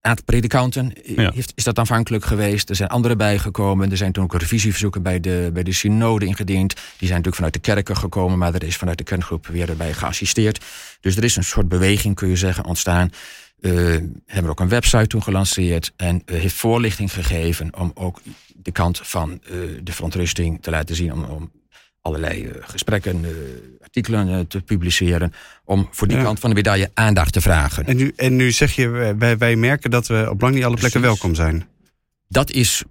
aantal 0.00 0.24
predikanten 0.24 0.92
Ja. 1.16 1.30
heeft, 1.34 1.52
is 1.54 1.64
dat 1.64 1.78
aanvankelijk 1.78 2.24
geweest. 2.24 2.68
Er 2.68 2.76
zijn 2.76 2.88
anderen 2.88 3.16
bijgekomen. 3.16 3.90
Er 3.90 3.96
zijn 3.96 4.12
toen 4.12 4.24
ook 4.24 4.34
revisieverzoeken 4.34 5.02
bij 5.02 5.20
de, 5.20 5.50
bij 5.52 5.62
de 5.62 5.72
synode 5.72 6.26
ingediend. 6.26 6.74
Die 6.74 6.82
zijn 7.08 7.08
natuurlijk 7.08 7.36
vanuit 7.36 7.52
de 7.54 7.60
kerken 7.60 7.96
gekomen, 7.96 8.38
maar 8.38 8.54
er 8.54 8.62
is 8.64 8.76
vanuit 8.76 8.98
de 8.98 9.04
kerngroep 9.04 9.46
weer 9.46 9.76
bij 9.76 9.92
geassisteerd. 9.92 10.64
Dus 11.00 11.16
er 11.16 11.24
is 11.24 11.36
een 11.36 11.44
soort 11.44 11.68
beweging, 11.68 12.14
kun 12.14 12.28
je 12.28 12.36
zeggen, 12.36 12.64
ontstaan. 12.64 13.10
Eh 13.60 13.96
hebben 14.26 14.50
ook 14.50 14.60
een 14.60 14.68
website 14.68 15.06
toen 15.06 15.22
gelanceerd 15.22 15.92
en 15.96 16.22
eh, 16.24 16.40
heeft 16.40 16.54
voorlichting 16.54 17.12
gegeven 17.12 17.76
om 17.76 17.90
ook 17.94 18.20
de 18.56 18.72
kant 18.72 19.00
van 19.02 19.40
eh, 19.44 19.50
de 19.82 19.92
verontrusting 19.92 20.62
te 20.62 20.70
laten 20.70 20.94
zien. 20.96 21.12
Om, 21.12 21.24
om 21.24 21.50
allerlei 22.02 22.50
gesprekken, 22.60 23.24
artikelen 23.82 24.46
te 24.46 24.60
publiceren. 24.60 25.32
Om 25.64 25.88
voor 25.90 26.08
die 26.08 26.16
Ja. 26.16 26.22
kant 26.22 26.40
van 26.40 26.50
de 26.50 26.56
medaille 26.56 26.90
aandacht 26.94 27.32
te 27.32 27.40
vragen. 27.40 27.86
En 27.86 27.96
nu, 27.96 28.12
en 28.16 28.36
nu 28.36 28.50
zeg 28.52 28.72
je, 28.74 28.88
wij, 29.18 29.38
wij 29.38 29.56
merken 29.56 29.90
dat 29.90 30.06
we 30.06 30.26
op 30.30 30.40
lang 30.40 30.54
niet 30.54 30.64
alle 30.64 30.76
plekken 30.76 31.00
Precies. 31.00 31.20
welkom 31.20 31.34
zijn. 31.34 31.68
dat 32.28 32.50
is, 32.50 32.82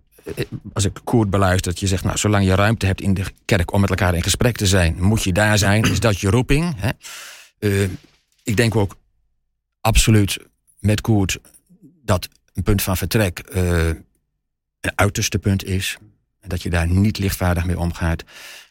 als 0.74 0.86
ik 0.86 1.00
Koert 1.04 1.30
beluister, 1.30 1.72
dat 1.72 1.80
je 1.80 1.88
zegt, 1.88 2.04
nou, 2.04 2.18
zolang 2.18 2.46
je 2.46 2.56
ruimte 2.56 2.86
hebt 2.86 3.02
in 3.02 3.14
de 3.14 3.24
kerk 3.46 3.74
om 3.74 3.82
met 3.82 3.90
elkaar 3.90 4.16
in 4.16 4.24
gesprek 4.24 4.56
te 4.58 4.68
zijn, 4.68 4.96
moet 5.04 5.24
je 5.24 5.34
daar 5.34 5.58
zijn. 5.58 5.84
Is 5.84 6.00
dat 6.00 6.20
je 6.20 6.30
roeping? 6.30 6.76
Hè? 6.78 6.90
Ik 8.44 8.58
denk 8.58 8.76
ook 8.76 8.96
absoluut 9.82 10.38
met 10.80 11.02
Koert 11.02 11.40
dat 12.04 12.30
een 12.54 12.64
punt 12.64 12.82
van 12.82 12.98
vertrek 12.98 13.40
eh, 13.40 13.88
een 14.80 14.92
uiterste 14.96 15.40
punt 15.40 15.64
is. 15.64 15.98
En 16.40 16.50
dat 16.50 16.62
je 16.62 16.70
daar 16.70 16.88
niet 16.88 17.18
lichtvaardig 17.18 17.66
mee 17.66 17.80
omgaat. 17.80 18.24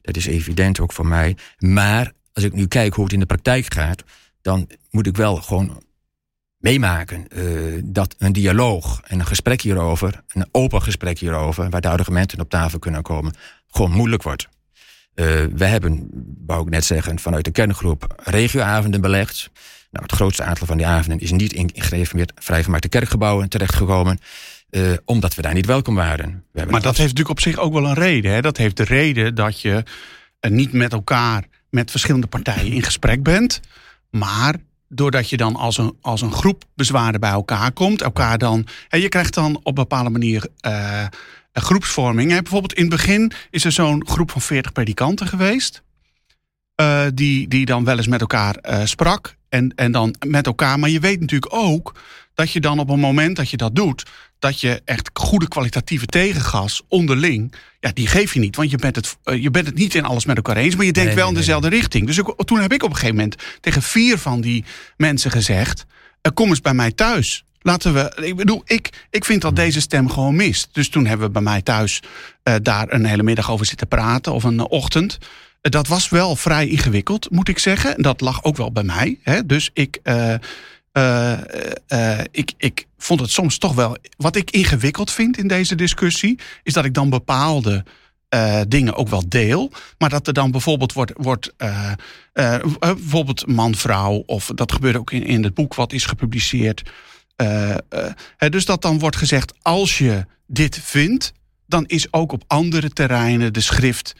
Dat 0.02 0.16
is 0.16 0.26
evident 0.26 0.80
ook 0.80 0.92
voor 0.92 1.06
mij. 1.06 1.36
Maar 1.58 2.12
als 2.32 2.44
ik 2.44 2.52
nu 2.52 2.66
kijk 2.66 2.94
hoe 2.94 3.04
het 3.04 3.12
in 3.12 3.20
de 3.20 3.26
praktijk 3.26 3.74
gaat, 3.74 4.04
dan 4.42 4.68
moet 4.90 5.06
ik 5.06 5.16
wel 5.16 5.36
gewoon 5.36 5.82
meemaken 6.58 7.28
eh, 7.28 7.82
dat 7.84 8.14
een 8.18 8.32
dialoog 8.32 9.00
en 9.04 9.18
een 9.18 9.26
gesprek 9.26 9.60
hierover, 9.60 10.22
een 10.28 10.48
open 10.50 10.82
gesprek 10.82 11.18
hierover, 11.18 11.70
waar 11.70 11.80
de 11.80 11.88
argumenten 11.88 12.40
op 12.40 12.50
tafel 12.50 12.78
kunnen 12.78 13.02
komen, 13.02 13.34
gewoon 13.68 13.92
moeilijk 13.92 14.22
wordt. 14.22 14.48
Eh, 15.14 15.26
we 15.54 15.64
hebben, 15.64 16.08
wou 16.46 16.62
ik 16.62 16.70
net 16.70 16.84
zeggen, 16.84 17.18
vanuit 17.18 17.44
de 17.44 17.50
kerngroep 17.50 18.22
regioavonden 18.24 19.00
belegd. 19.00 19.50
Nou, 19.90 20.04
het 20.04 20.12
grootste 20.12 20.42
aantal 20.42 20.66
van 20.66 20.76
die 20.76 20.86
avonden 20.86 21.20
is 21.20 21.30
niet 21.30 21.52
in 21.52 21.70
gereformeerd 21.74 22.32
vrijgemaakte 22.34 22.88
kerkgebouwen 22.88 23.48
terechtgekomen. 23.48 24.18
eh, 24.70 24.92
omdat 25.04 25.34
we 25.34 25.42
daar 25.42 25.54
niet 25.54 25.66
welkom 25.66 25.94
waren. 25.94 26.44
We 26.52 26.64
Maar 26.64 26.82
dat 26.82 26.96
heeft 26.96 26.98
natuurlijk 26.98 27.28
op 27.28 27.40
zich 27.40 27.56
ook 27.56 27.72
wel 27.72 27.84
een 27.86 27.94
reden. 27.94 28.32
Hè? 28.32 28.40
Dat 28.40 28.56
heeft 28.56 28.76
de 28.76 28.84
reden 28.84 29.34
dat 29.34 29.60
je 29.60 29.82
eh, 30.40 30.50
niet 30.50 30.72
met 30.72 30.92
elkaar, 30.92 31.44
met 31.70 31.90
verschillende 31.90 32.26
partijen 32.26 32.72
in 32.72 32.82
gesprek 32.82 33.22
bent. 33.22 33.60
Maar 34.10 34.54
doordat 34.88 35.30
je 35.30 35.36
dan 35.36 35.56
als 35.56 35.78
een, 35.78 35.96
als 36.00 36.20
een 36.20 36.32
groep 36.32 36.64
bezwaren 36.74 37.20
bij 37.20 37.30
elkaar 37.30 37.72
komt, 37.72 38.02
elkaar 38.02 38.38
dan. 38.38 38.66
En 38.88 39.00
je 39.00 39.08
krijgt 39.08 39.34
dan 39.34 39.56
op 39.56 39.66
een 39.66 39.74
bepaalde 39.74 40.10
manier 40.10 40.48
eh, 40.60 41.06
een 41.52 41.62
groepsvorming. 41.62 42.30
Hè? 42.30 42.42
Bijvoorbeeld 42.42 42.74
in 42.74 42.82
het 42.82 42.90
begin 42.90 43.32
is 43.50 43.64
er 43.64 43.72
zo'n 43.72 44.06
groep 44.06 44.30
van 44.30 44.40
40 44.40 44.72
predikanten 44.72 45.26
geweest. 45.26 45.82
Eh, 46.78 47.06
die, 47.14 47.48
die 47.48 47.66
dan 47.66 47.84
wel 47.84 47.96
eens 47.96 48.06
met 48.06 48.20
elkaar 48.20 48.54
eh, 48.54 48.84
sprak. 48.84 49.36
En, 49.48 49.72
en 49.74 49.92
dan 49.92 50.14
met 50.26 50.46
elkaar. 50.46 50.78
Maar 50.78 50.90
je 50.90 51.00
weet 51.00 51.20
natuurlijk 51.20 51.54
ook 51.54 51.94
dat 52.34 52.52
je 52.52 52.60
dan 52.60 52.78
op 52.78 52.90
een 52.90 53.00
moment 53.00 53.36
dat 53.36 53.50
je 53.50 53.56
dat 53.56 53.74
doet 53.74 54.04
dat 54.38 54.60
je 54.60 54.82
echt 54.84 55.10
goede 55.12 55.48
kwalitatieve 55.48 56.06
tegengas 56.06 56.82
onderling, 56.88 57.54
ja, 57.80 57.90
die 57.94 58.06
geef 58.06 58.34
je 58.34 58.40
niet. 58.40 58.56
Want 58.56 58.70
je 58.70 58.76
bent 58.76 58.96
het, 58.96 59.16
eh, 59.24 59.42
je 59.42 59.50
bent 59.50 59.66
het 59.66 59.74
niet 59.74 59.94
in 59.94 60.04
alles 60.04 60.24
met 60.24 60.36
elkaar 60.36 60.56
eens, 60.56 60.76
maar 60.76 60.84
je 60.84 60.92
denkt 60.92 61.08
Nee, 61.08 61.18
wel 61.18 61.26
nee, 61.26 61.34
in 61.34 61.40
dezelfde 61.40 61.68
richting. 61.68 62.06
Dus 62.06 62.20
toen 62.44 62.60
heb 62.60 62.72
ik 62.72 62.82
op 62.82 62.90
een 62.90 62.94
gegeven 62.94 63.16
moment 63.16 63.36
tegen 63.60 63.82
vier 63.82 64.18
van 64.18 64.40
die 64.40 64.64
mensen 64.96 65.30
gezegd: 65.30 65.86
Kom 66.34 66.48
eens 66.48 66.60
bij 66.60 66.74
mij 66.74 66.92
thuis. 66.92 67.44
Laten 67.60 67.94
we. 67.94 68.22
Ik 68.24 68.36
bedoel, 68.36 68.62
ik, 68.64 69.06
ik 69.10 69.24
vind 69.24 69.42
dat 69.42 69.56
deze 69.56 69.80
stem 69.80 70.10
gewoon 70.10 70.36
mist. 70.36 70.68
Dus 70.72 70.88
toen 70.88 71.06
hebben 71.06 71.26
we 71.26 71.32
bij 71.32 71.42
mij 71.42 71.62
thuis 71.62 72.02
daar 72.62 72.92
een 72.92 73.04
hele 73.04 73.22
middag 73.22 73.50
over 73.50 73.66
zitten 73.66 73.88
praten, 73.88 74.32
of 74.32 74.44
een 74.44 74.60
ochtend. 74.60 75.18
Dat 75.68 75.86
was 75.86 76.08
wel 76.08 76.36
vrij 76.36 76.68
ingewikkeld, 76.68 77.30
moet 77.30 77.48
ik 77.48 77.58
zeggen. 77.58 77.96
En 77.96 78.02
dat 78.02 78.20
lag 78.20 78.44
ook 78.44 78.56
wel 78.56 78.72
bij 78.72 78.82
mij. 78.82 79.18
Hè? 79.22 79.46
Dus 79.46 79.70
ik. 79.72 79.98
eh, 80.02 80.34
eh, 80.92 81.38
eh, 81.86 82.24
ik, 82.30 82.52
ik 82.56 82.86
vond 82.98 83.20
het 83.20 83.30
soms 83.30 83.58
toch 83.58 83.74
wel. 83.74 83.96
Wat 84.16 84.36
ik 84.36 84.50
ingewikkeld 84.50 85.10
vind 85.10 85.38
in 85.38 85.48
deze 85.48 85.74
discussie. 85.74 86.38
is 86.62 86.72
dat 86.72 86.84
ik 86.84 86.94
dan 86.94 87.10
bepaalde 87.10 87.84
dingen 88.68 88.94
ook 88.94 89.08
wel 89.08 89.28
deel. 89.28 89.72
Maar 89.98 90.08
dat 90.08 90.26
er 90.26 90.32
dan 90.32 90.50
bijvoorbeeld 90.50 90.92
wordt. 90.92 91.12
wordt 91.16 91.54
bijvoorbeeld 92.78 93.46
man-vrouw. 93.46 94.22
of 94.26 94.50
dat 94.54 94.72
gebeurt 94.72 94.96
ook 94.96 95.10
in, 95.10 95.24
in 95.24 95.44
het 95.44 95.54
boek 95.54 95.74
wat 95.74 95.92
is 95.92 96.04
gepubliceerd. 96.04 96.82
Dus 98.48 98.64
dat 98.64 98.82
dan 98.82 98.98
wordt 98.98 99.16
gezegd. 99.16 99.52
als 99.62 99.98
je 99.98 100.26
dit 100.46 100.78
vindt. 100.82 101.32
dan 101.66 101.86
is 101.86 102.12
ook 102.12 102.32
op 102.32 102.44
andere 102.46 102.90
terreinen 102.90 103.52
de 103.52 103.60
schrift 103.60 104.14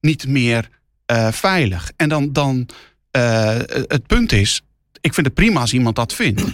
niet 0.00 0.26
meer 0.26 0.68
eh, 1.06 1.32
veilig. 1.32 1.90
En 1.96 2.08
dan. 2.08 2.32
dan 2.32 2.68
eh, 3.10 3.58
het 3.66 4.06
punt 4.06 4.32
is 4.32 4.62
ik 5.00 5.14
vind 5.14 5.26
het 5.26 5.34
prima 5.34 5.60
als 5.60 5.72
iemand 5.72 5.96
dat 5.96 6.14
vindt. 6.14 6.42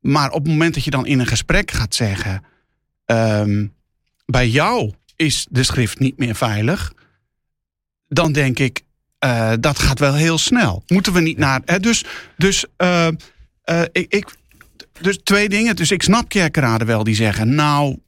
Maar 0.00 0.30
op 0.30 0.42
het 0.42 0.52
moment 0.52 0.74
dat 0.74 0.84
je 0.84 0.90
dan 0.90 1.06
in 1.06 1.18
een 1.18 1.26
gesprek 1.26 1.70
gaat 1.70 1.94
zeggen: 1.94 2.44
ehm, 3.04 3.66
bij 4.26 4.48
jou 4.48 4.92
is 5.16 5.46
de 5.50 5.62
schrift 5.62 5.98
niet 5.98 6.18
meer 6.18 6.34
veilig, 6.34 6.92
dan 8.08 8.32
denk 8.32 8.58
ik 8.58 8.82
eh, 9.18 9.52
dat 9.60 9.78
gaat 9.78 9.98
wel 9.98 10.14
heel 10.14 10.38
snel. 10.38 10.82
Moeten 10.86 11.12
we 11.12 11.20
niet 11.20 11.38
naar. 11.38 11.60
Hè, 11.64 11.80
dus, 11.80 12.04
dus, 12.36 12.64
ik, 13.92 14.14
ik, 14.14 14.34
dus 15.00 15.18
twee 15.22 15.48
dingen. 15.48 15.76
Dus 15.76 15.90
ik 15.90 16.02
snap 16.02 16.28
kerkraden 16.28 16.86
wel 16.86 17.04
die 17.04 17.14
zeggen: 17.14 17.54
Nou, 17.54 17.98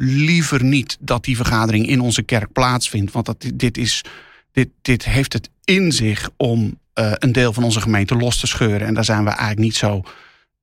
liever 0.00 0.64
niet 0.64 0.96
dat 1.00 1.24
die 1.24 1.36
vergadering 1.36 1.88
in 1.88 2.00
onze 2.00 2.22
kerk 2.22 2.52
plaatsvindt. 2.52 3.12
Want 3.12 3.26
dat, 3.26 3.44
dit, 3.54 3.78
is, 3.78 4.04
dit, 4.52 4.68
dit 4.82 5.04
heeft 5.04 5.32
het 5.32 5.50
in 5.64 5.92
zich 5.92 6.30
om 6.36 6.78
uh, 6.94 7.12
een 7.14 7.32
deel 7.32 7.52
van 7.52 7.64
onze 7.64 7.80
gemeente 7.80 8.16
los 8.16 8.40
te 8.40 8.46
scheuren. 8.46 8.86
En 8.86 8.94
daar 8.94 9.04
zijn 9.04 9.24
we 9.24 9.30
eigenlijk 9.30 9.60
niet 9.60 9.76
zo 9.76 10.02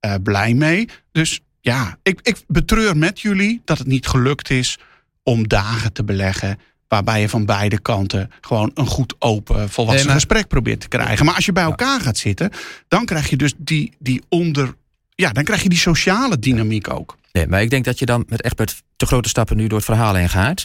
uh, 0.06 0.14
blij 0.22 0.54
mee. 0.54 0.88
Dus 1.12 1.40
ja, 1.60 1.98
ik, 2.02 2.18
ik 2.22 2.42
betreur 2.46 2.96
met 2.96 3.20
jullie 3.20 3.62
dat 3.64 3.78
het 3.78 3.86
niet 3.86 4.06
gelukt 4.06 4.50
is 4.50 4.78
om 5.22 5.48
dagen 5.48 5.92
te 5.92 6.04
beleggen. 6.04 6.58
Waarbij 6.88 7.20
je 7.20 7.28
van 7.28 7.44
beide 7.44 7.80
kanten 7.80 8.30
gewoon 8.40 8.70
een 8.74 8.86
goed 8.86 9.14
open, 9.18 9.70
volwassen 9.70 9.94
nee, 9.94 10.04
maar... 10.04 10.14
gesprek 10.14 10.48
probeert 10.48 10.80
te 10.80 10.88
krijgen. 10.88 11.24
Maar 11.24 11.34
als 11.34 11.44
je 11.44 11.52
bij 11.52 11.64
elkaar 11.64 12.00
gaat 12.00 12.18
zitten, 12.18 12.50
dan 12.88 13.04
krijg 13.04 13.30
je 13.30 13.36
dus 13.36 13.54
die, 13.56 13.92
die 13.98 14.22
onder. 14.28 14.74
Ja, 15.14 15.32
dan 15.32 15.44
krijg 15.44 15.62
je 15.62 15.68
die 15.68 15.78
sociale 15.78 16.38
dynamiek 16.38 16.90
ook. 16.90 17.16
Nee, 17.32 17.46
maar 17.46 17.62
ik 17.62 17.70
denk 17.70 17.84
dat 17.84 17.98
je 17.98 18.06
dan 18.06 18.24
met 18.28 18.42
echt 18.42 18.58
met 18.58 18.82
te 18.96 19.06
grote 19.06 19.28
stappen 19.28 19.56
nu 19.56 19.66
door 19.66 19.78
het 19.78 19.86
verhaal 19.86 20.14
heen 20.14 20.28
gaat. 20.28 20.64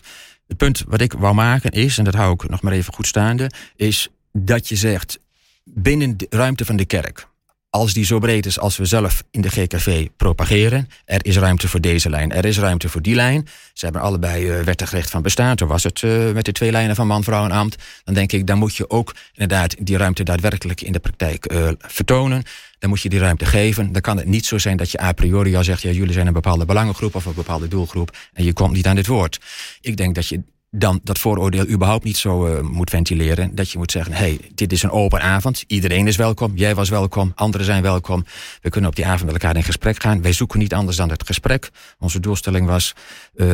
Het 0.52 0.60
punt 0.60 0.84
wat 0.88 1.02
ik 1.02 1.14
wou 1.14 1.34
maken 1.34 1.72
is, 1.72 1.98
en 1.98 2.04
dat 2.04 2.14
hou 2.14 2.34
ik 2.34 2.50
nog 2.50 2.62
maar 2.62 2.74
even 2.74 2.94
goed 2.94 3.08
staande, 3.08 3.52
is 3.76 4.10
dat 4.32 4.68
je 4.68 4.76
zegt 4.76 5.20
binnen 5.64 6.18
de 6.18 6.28
ruimte 6.30 6.66
van 6.66 6.76
de 6.76 6.86
kerk, 6.86 7.28
als 7.72 7.94
die 7.94 8.06
zo 8.06 8.20
breed 8.20 8.46
is 8.46 8.60
als 8.60 8.78
we 8.78 8.86
zelf 8.86 9.24
in 9.32 9.42
de 9.42 9.50
GKV 9.50 10.08
propageren, 10.18 10.88
er 11.06 11.26
is 11.26 11.38
ruimte 11.38 11.68
voor 11.68 11.82
deze 11.82 12.10
lijn, 12.10 12.32
er 12.32 12.46
is 12.46 12.60
ruimte 12.60 12.90
voor 12.90 13.02
die 13.02 13.16
lijn. 13.16 13.48
Ze 13.74 13.86
hebben 13.86 14.02
allebei 14.02 14.60
uh, 14.60 14.64
wettig 14.64 14.92
recht 14.92 15.10
van 15.10 15.22
bestaan. 15.22 15.56
Toen 15.56 15.68
was 15.68 15.84
het 15.84 16.02
uh, 16.02 16.32
met 16.32 16.46
de 16.46 16.52
twee 16.52 16.72
lijnen 16.72 16.96
van 16.96 17.08
man, 17.08 17.24
vrouw 17.24 17.44
en 17.44 17.52
ambt. 17.52 17.84
Dan 18.04 18.14
denk 18.14 18.32
ik, 18.32 18.48
dan 18.48 18.58
moet 18.58 18.76
je 18.76 18.90
ook 18.90 19.16
inderdaad 19.34 19.76
die 19.80 19.98
ruimte 19.98 20.24
daadwerkelijk 20.24 20.82
in 20.82 20.92
de 20.92 21.00
praktijk 21.00 21.52
uh, 21.54 21.70
vertonen. 21.78 22.44
Dan 22.80 22.90
moet 22.90 23.02
je 23.02 23.10
die 23.10 23.20
ruimte 23.20 23.46
geven. 23.46 23.92
Dan 23.92 24.02
kan 24.02 24.18
het 24.18 24.26
niet 24.26 24.46
zo 24.46 24.58
zijn 24.58 24.78
dat 24.78 24.92
je 24.92 25.02
a 25.02 25.12
priori 25.12 25.56
al 25.56 25.64
zegt, 25.64 25.82
ja, 25.82 25.92
jullie 25.92 26.14
zijn 26.14 26.28
een 26.28 26.34
bepaalde 26.34 26.66
belangengroep 26.66 27.16
of 27.16 27.26
een 27.26 27.34
bepaalde 27.34 27.68
doelgroep 27.68 28.18
en 28.34 28.44
je 28.44 28.54
komt 28.54 28.74
niet 28.74 28.88
aan 28.88 28.96
dit 28.96 29.08
woord. 29.08 29.40
Ik 29.82 29.98
denk 29.98 30.16
dat 30.16 30.28
je 30.28 30.42
dan 30.74 31.00
dat 31.04 31.20
vooroordeel 31.20 31.68
überhaupt 31.68 32.04
niet 32.04 32.18
zo 32.18 32.48
uh, 32.48 32.62
moet 32.62 32.90
ventileren. 32.90 33.56
Dat 33.56 33.72
je 33.72 33.78
moet 33.78 33.92
zeggen, 33.92 34.14
hey, 34.14 34.40
dit 34.56 34.72
is 34.72 34.84
een 34.84 34.92
open 34.92 35.22
avond. 35.22 35.64
Iedereen 35.68 36.08
is 36.08 36.16
welkom. 36.16 36.52
Jij 36.56 36.76
was 36.76 36.90
welkom. 36.90 37.32
Anderen 37.36 37.66
zijn 37.66 37.82
welkom. 37.82 38.26
We 38.62 38.70
kunnen 38.70 38.90
op 38.90 38.96
die 38.96 39.06
avond 39.06 39.24
met 39.24 39.34
elkaar 39.34 39.56
in 39.56 39.64
gesprek 39.64 40.02
gaan. 40.02 40.22
Wij 40.22 40.34
zoeken 40.34 40.60
niet 40.60 40.74
anders 40.74 40.98
dan 40.98 41.10
het 41.10 41.26
gesprek. 41.26 41.70
Onze 42.00 42.20
doelstelling 42.20 42.68
was, 42.68 42.94
uh, 43.36 43.54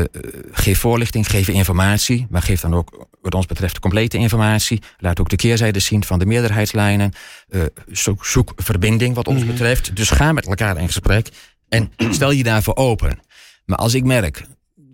geef 0.51 0.79
voorlichting, 0.79 1.29
geef 1.29 1.47
informatie. 1.47 2.27
Maar 2.29 2.41
geef 2.41 2.62
dan 2.62 2.75
ook, 2.75 3.07
wat 3.21 3.33
ons 3.33 3.45
betreft, 3.45 3.79
complete 3.79 4.17
informatie. 4.17 4.81
Laat 4.97 5.19
ook 5.19 5.29
de 5.29 5.36
keerzijde 5.36 5.79
zien 5.79 6.03
van 6.03 6.19
de 6.19 6.25
meerderheidslijnen. 6.25 7.13
Uh, 7.50 7.62
zoek, 7.88 8.25
zoek, 8.25 8.53
verbinding 8.55 9.15
wat 9.15 9.27
ons 9.27 9.38
mm 9.38 9.43
-hmm. 9.43 9.51
betreft. 9.51 9.95
Dus 9.95 10.09
ga 10.09 10.31
met 10.31 10.47
elkaar 10.47 10.77
in 10.77 10.88
gesprek. 10.88 11.29
En 11.69 11.91
stel 12.12 12.31
je 12.31 12.43
daarvoor 12.43 12.75
open. 12.75 13.19
Maar 13.65 13.77
als 13.77 13.93
ik 13.93 14.03
merk 14.03 14.45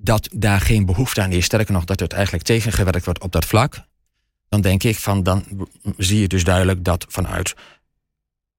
dat 0.03 0.29
daar 0.31 0.61
geen 0.61 0.85
behoefte 0.85 1.21
aan 1.21 1.31
is, 1.31 1.45
sterker 1.45 1.73
nog 1.73 1.83
dat 1.83 1.99
het 1.99 2.13
eigenlijk 2.13 2.43
tegengewerkt 2.43 3.05
wordt 3.05 3.21
op 3.21 3.31
dat 3.31 3.45
vlak, 3.45 3.85
dan 4.49 4.61
denk 4.61 4.83
ik 4.83 4.97
van, 4.97 5.23
dan 5.23 5.67
zie 5.97 6.19
je 6.19 6.27
dus 6.27 6.43
duidelijk 6.43 6.83
dat 6.83 7.05
vanuit 7.09 7.53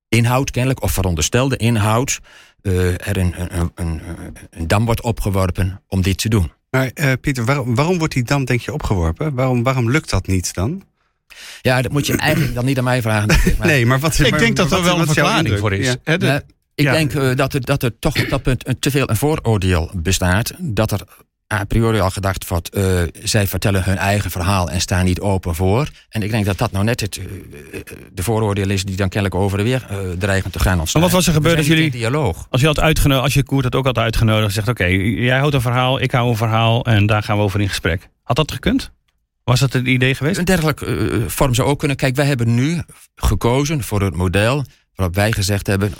inhoud 0.08 0.50
kennelijk, 0.50 0.82
of 0.82 0.92
veronderstelde 0.92 1.56
inhoud, 1.56 2.20
uh, 2.62 3.08
er 3.08 3.16
een, 3.16 3.34
een, 3.36 3.72
een, 3.74 4.00
een, 4.50 4.66
dam 4.66 4.84
wordt 4.84 5.00
opgeworpen 5.00 5.82
om 5.88 6.02
dit 6.02 6.18
te 6.18 6.28
doen. 6.28 6.52
Maar 6.70 6.90
uh, 6.94 7.12
Pieter, 7.20 7.44
waarom, 7.44 7.74
waarom 7.74 7.98
wordt 7.98 8.14
die 8.14 8.22
dam 8.22 8.44
denk 8.44 8.60
je 8.60 8.72
opgeworpen? 8.72 9.34
Waarom, 9.34 9.62
waarom 9.62 9.90
lukt 9.90 10.10
dat 10.10 10.26
niet 10.26 10.54
dan? 10.54 10.82
Ja, 11.62 11.82
dat 11.82 11.92
moet 11.92 12.06
je 12.06 12.16
eigenlijk 12.28 12.54
dan 12.54 12.64
niet 12.64 12.78
aan 12.78 12.84
mij 12.84 13.02
vragen. 13.02 13.28
Maar, 13.58 13.66
nee, 13.66 13.86
maar 13.86 14.00
wat 14.00 14.18
Ik 14.18 14.30
maar, 14.30 14.38
denk 14.38 14.56
dat 14.56 14.72
er 14.72 14.82
wel 14.82 14.98
een 14.98 15.06
verklaring 15.06 15.58
voor 15.58 15.72
is. 15.72 15.86
Ja. 15.86 15.96
Hè, 16.04 16.18
de, 16.18 16.26
nou, 16.26 16.40
ik 16.74 16.84
ja. 16.84 16.92
denk 16.92 17.14
uh, 17.14 17.36
dat, 17.36 17.54
er, 17.54 17.60
dat 17.60 17.82
er 17.82 17.98
toch 17.98 18.22
op 18.22 18.28
dat 18.28 18.42
punt 18.42 18.68
een, 18.68 18.78
te 18.78 18.90
veel 18.90 19.10
een 19.10 19.16
vooroordeel 19.16 19.90
bestaat. 19.94 20.52
Dat 20.58 20.90
er 20.90 21.00
a 21.52 21.64
priori 21.64 22.00
al 22.00 22.10
gedacht 22.10 22.48
wordt, 22.48 22.76
uh, 22.76 23.02
zij 23.22 23.46
vertellen 23.46 23.84
hun 23.84 23.96
eigen 23.96 24.30
verhaal 24.30 24.70
en 24.70 24.80
staan 24.80 25.04
niet 25.04 25.20
open 25.20 25.54
voor. 25.54 25.88
En 26.08 26.22
ik 26.22 26.30
denk 26.30 26.44
dat 26.44 26.58
dat 26.58 26.72
nou 26.72 26.84
net 26.84 27.00
het, 27.00 27.16
uh, 27.16 27.24
de 28.12 28.22
vooroordeel 28.22 28.70
is 28.70 28.84
die 28.84 28.96
dan 28.96 29.08
kennelijk 29.08 29.40
over 29.40 29.58
de 29.58 29.64
weer 29.64 29.86
uh, 29.90 29.98
dreigen 30.18 30.50
te 30.50 30.58
gaan 30.58 30.78
ontstaan. 30.78 31.00
Maar 31.00 31.10
wat 31.10 31.18
was 31.18 31.28
er 31.28 31.34
gebeurd 31.34 31.56
als 31.56 31.66
jullie, 31.66 31.90
dialoog? 31.90 32.46
als 32.50 32.60
je 32.60 32.66
had 32.66 32.80
uitgenodigd, 32.80 33.24
als 33.24 33.34
je 33.34 33.42
Koert 33.42 33.64
had 33.64 33.74
ook 33.74 33.84
had 33.84 33.98
uitgenodigd, 33.98 34.54
zegt 34.54 34.68
oké, 34.68 34.82
okay, 34.82 34.98
jij 34.98 35.38
houdt 35.38 35.54
een 35.54 35.60
verhaal, 35.60 36.00
ik 36.00 36.10
hou 36.10 36.28
een 36.28 36.36
verhaal 36.36 36.84
en 36.84 37.06
daar 37.06 37.22
gaan 37.22 37.36
we 37.36 37.42
over 37.42 37.60
in 37.60 37.68
gesprek. 37.68 38.08
Had 38.22 38.36
dat 38.36 38.52
gekund? 38.52 38.92
Was 39.44 39.60
dat 39.60 39.72
het 39.72 39.86
idee 39.86 40.14
geweest? 40.14 40.38
Een 40.38 40.44
dergelijke 40.44 41.24
vorm 41.26 41.54
zou 41.54 41.68
ook 41.68 41.78
kunnen. 41.78 41.96
Kijk, 41.96 42.16
wij 42.16 42.26
hebben 42.26 42.54
nu 42.54 42.82
gekozen 43.14 43.82
voor 43.82 44.02
het 44.02 44.16
model 44.16 44.64
waarop 44.94 45.14
wij 45.14 45.32
gezegd 45.32 45.66
hebben, 45.66 45.94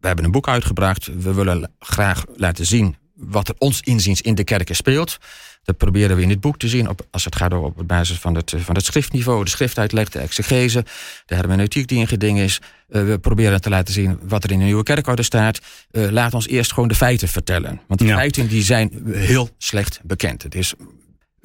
we 0.00 0.06
hebben 0.06 0.24
een 0.24 0.30
boek 0.30 0.48
uitgebracht, 0.48 1.10
we 1.18 1.34
willen 1.34 1.72
graag 1.78 2.24
laten 2.36 2.66
zien 2.66 2.96
wat 3.16 3.48
er 3.48 3.54
ons 3.58 3.80
inziens 3.80 4.20
in 4.20 4.34
de 4.34 4.44
kerken 4.44 4.76
speelt. 4.76 5.18
Dat 5.64 5.76
proberen 5.76 6.16
we 6.16 6.22
in 6.22 6.28
dit 6.28 6.40
boek 6.40 6.58
te 6.58 6.68
zien 6.68 6.88
op, 6.88 7.06
als 7.10 7.24
het 7.24 7.36
gaat 7.36 7.52
op 7.52 7.82
basis 7.86 8.18
van 8.18 8.34
het, 8.34 8.54
van 8.56 8.74
het 8.74 8.84
schriftniveau, 8.84 9.44
de 9.44 9.50
schriftuitleg, 9.50 10.08
de 10.08 10.18
exegese, 10.18 10.84
de 11.26 11.34
hermeneutiek 11.34 11.88
die 11.88 11.98
in 11.98 12.08
geding 12.08 12.38
is. 12.38 12.60
Uh, 12.88 13.04
we 13.04 13.18
proberen 13.18 13.60
te 13.60 13.68
laten 13.68 13.94
zien 13.94 14.18
wat 14.22 14.44
er 14.44 14.50
in 14.50 14.58
de 14.58 14.64
nieuwe 14.64 14.82
kerkorde 14.82 15.22
staat. 15.22 15.60
Uh, 15.92 16.10
laat 16.10 16.34
ons 16.34 16.46
eerst 16.46 16.72
gewoon 16.72 16.88
de 16.88 16.94
feiten 16.94 17.28
vertellen. 17.28 17.80
Want 17.86 18.00
die 18.00 18.08
ja. 18.08 18.16
feiten 18.16 18.48
die 18.48 18.62
zijn 18.62 19.02
heel 19.12 19.48
slecht 19.58 20.00
bekend. 20.02 20.42
Het 20.42 20.54
is 20.54 20.74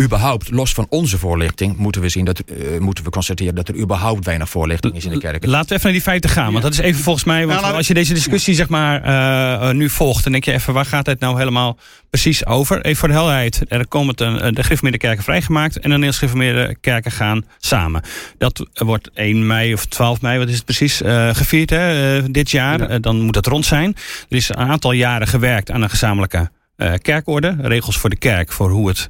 überhaupt, 0.02 0.52
los 0.52 0.74
van 0.74 0.86
onze 0.90 1.18
voorlichting, 1.18 1.78
moeten 1.78 2.02
we 2.02 2.10
zien 2.10 2.26
dat 2.26 2.44
uh, 2.46 2.80
moeten 2.80 3.04
we 3.04 3.10
constateren 3.10 3.56
dat 3.56 3.68
er 3.68 3.76
überhaupt 3.76 4.26
weinig 4.26 4.50
voorlichting 4.50 4.96
is 4.96 5.06
in 5.06 5.12
de 5.12 5.18
kerk. 5.18 5.46
Laten 5.46 5.68
we 5.68 5.74
even 5.74 5.84
naar 5.84 5.94
die 5.94 6.02
feiten 6.02 6.30
gaan, 6.30 6.52
want 6.52 6.64
dat 6.64 6.74
is 6.74 6.80
even 6.80 7.04
volgens 7.04 7.26
mij, 7.26 7.48
want 7.48 7.64
als 7.64 7.88
je 7.88 7.94
deze 7.94 8.14
discussie 8.14 8.56
zeg 8.56 8.70
maar 8.70 9.06
uh, 9.06 9.72
nu 9.72 9.90
volgt, 9.90 10.24
dan 10.24 10.32
denk 10.32 10.44
je 10.44 10.52
even, 10.52 10.74
waar 10.74 10.86
gaat 10.86 11.06
het 11.06 11.20
nou 11.20 11.38
helemaal 11.38 11.78
precies 12.10 12.46
over? 12.46 12.82
Even 12.82 12.98
voor 12.98 13.08
de 13.08 13.14
helderheid, 13.14 13.62
er 13.68 13.88
komt 13.88 14.22
een, 14.22 14.54
de 14.54 14.64
gereformeerde 14.64 14.98
kerken 14.98 15.24
vrijgemaakt 15.24 15.76
en 15.76 15.82
de 15.82 15.88
Nederlands 15.88 16.18
gereformeerde 16.18 16.76
kerken 16.82 17.12
gaan 17.12 17.46
samen. 17.58 18.02
Dat 18.38 18.66
wordt 18.74 19.10
1 19.14 19.48
mei 19.48 19.74
of 19.74 19.86
12 19.86 20.22
mei, 20.22 20.40
wat 20.40 20.50
is 20.50 20.56
het 20.56 20.66
precies, 20.66 21.02
uh, 21.02 21.30
gevierd 21.34 21.70
hè, 21.70 22.32
dit 22.32 22.52
jaar. 22.52 22.92
Ja. 22.92 23.00
dan 23.00 23.22
moet 23.22 23.34
dat 23.34 23.46
rond 23.46 23.66
zijn. 23.66 23.96
Er 24.30 24.38
is 24.38 24.50
een 24.50 24.56
aantal 24.56 24.92
jaren 24.92 25.28
gewerkt 25.28 25.72
aan 25.72 25.82
een 25.82 25.90
gezamenlijke 25.90 26.50
eh, 26.82 26.94
kerkorde, 27.02 27.56
regels 27.60 27.98
voor 27.98 28.10
de 28.10 28.16
kerk 28.16 28.52
voor 28.52 28.70
hoe 28.70 28.88
het 28.88 29.10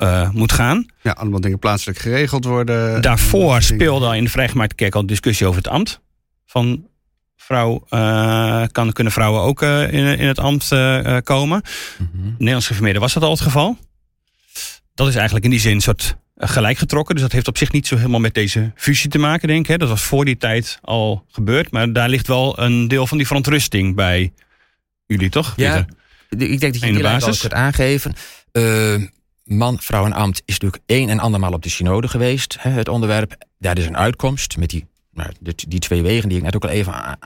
eh, 0.00 0.30
moet 0.30 0.52
gaan. 0.52 0.86
Ja, 1.02 1.12
allemaal 1.12 1.40
dingen 1.40 1.58
plaatselijk 1.58 1.98
geregeld 1.98 2.44
worden. 2.44 3.02
Daarvoor 3.02 3.62
speelde 3.62 4.06
al 4.06 4.14
in 4.14 4.24
de 4.24 4.30
vrijgemaakte 4.30 4.74
kerk 4.74 4.94
al 4.94 5.06
discussie 5.06 5.46
over 5.46 5.62
het 5.62 5.68
ambt. 5.70 6.00
Van 6.46 6.86
vrouw, 7.36 7.84
eh, 7.88 8.62
kan, 8.72 8.92
kunnen 8.92 9.12
vrouwen 9.12 9.40
ook 9.42 9.62
eh, 9.62 9.82
in, 9.92 10.18
in 10.18 10.26
het 10.26 10.38
ambt 10.38 10.68
komen? 11.24 11.62
Mhm. 11.98 12.28
Nederlands 12.30 12.64
gereformeerden 12.66 13.02
was 13.02 13.12
dat 13.12 13.22
al 13.22 13.30
het 13.30 13.40
geval. 13.40 13.78
Dat 14.94 15.08
is 15.08 15.14
eigenlijk 15.14 15.44
in 15.44 15.50
die 15.50 15.60
zin 15.60 15.74
een 15.74 15.80
soort 15.80 16.16
gelijk 16.36 16.78
getrokken. 16.78 17.14
Dus 17.14 17.24
dat 17.24 17.32
heeft 17.32 17.48
op 17.48 17.58
zich 17.58 17.72
niet 17.72 17.86
zo 17.86 17.96
helemaal 17.96 18.20
met 18.20 18.34
deze 18.34 18.72
fusie 18.74 19.10
te 19.10 19.18
maken, 19.18 19.48
denk 19.48 19.60
ik. 19.60 19.66
hè. 19.66 19.76
Dat 19.76 19.88
was 19.88 20.02
voor 20.02 20.24
die 20.24 20.36
tijd 20.36 20.78
al 20.82 21.24
gebeurd. 21.30 21.70
Maar 21.70 21.92
daar 21.92 22.08
ligt 22.08 22.26
wel 22.26 22.60
een 22.60 22.88
deel 22.88 23.06
van 23.06 23.16
die 23.16 23.26
verontrusting 23.26 23.94
bij 23.94 24.32
jullie, 25.06 25.30
toch? 25.30 25.52
Ja, 25.56 25.86
ik 26.28 26.38
denk 26.38 26.60
dat 26.60 26.80
je 26.80 26.86
In 26.86 26.94
de 26.94 27.02
basis? 27.02 27.40
kunt 27.40 27.52
aangeven. 27.52 28.14
Eh, 28.52 28.94
man, 29.56 29.78
vrouw 29.80 30.04
en 30.04 30.12
ambt 30.12 30.42
is 30.44 30.58
natuurlijk 30.58 30.82
één 30.86 31.08
en 31.08 31.18
andermaal 31.18 31.52
op 31.52 31.62
de 31.62 31.68
synode 31.68 32.08
geweest. 32.08 32.56
Hè, 32.60 32.70
het 32.70 32.88
onderwerp. 32.88 33.36
Daar 33.58 33.78
is 33.78 33.86
een 33.86 33.96
uitkomst 33.96 34.56
met 34.56 34.70
die, 34.70 34.86
nou, 35.12 35.30
die, 35.40 35.54
die 35.68 35.78
twee 35.80 36.02
wegen 36.02 36.28
die 36.28 36.38
ik 36.38 36.44
net 36.44 36.56
ook 36.56 36.64
al 36.64 36.70
even 36.70 37.18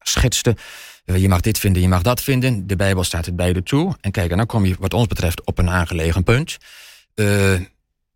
schetste. 0.00 0.56
Eh, 1.04 1.16
je 1.16 1.28
mag 1.28 1.40
dit 1.40 1.58
vinden, 1.58 1.82
je 1.82 1.88
mag 1.88 2.02
dat 2.02 2.22
vinden. 2.22 2.66
De 2.66 2.76
Bijbel 2.76 3.04
staat 3.04 3.26
het 3.26 3.36
beide 3.36 3.62
toe. 3.62 3.96
En 4.00 4.10
kijk, 4.10 4.30
en 4.30 4.36
dan 4.36 4.46
kom 4.46 4.64
je 4.64 4.76
wat 4.78 4.94
ons 4.94 5.06
betreft 5.06 5.44
op 5.46 5.58
een 5.58 5.70
aangelegen 5.70 6.24
punt. 6.24 6.58
Eh, 7.14 7.54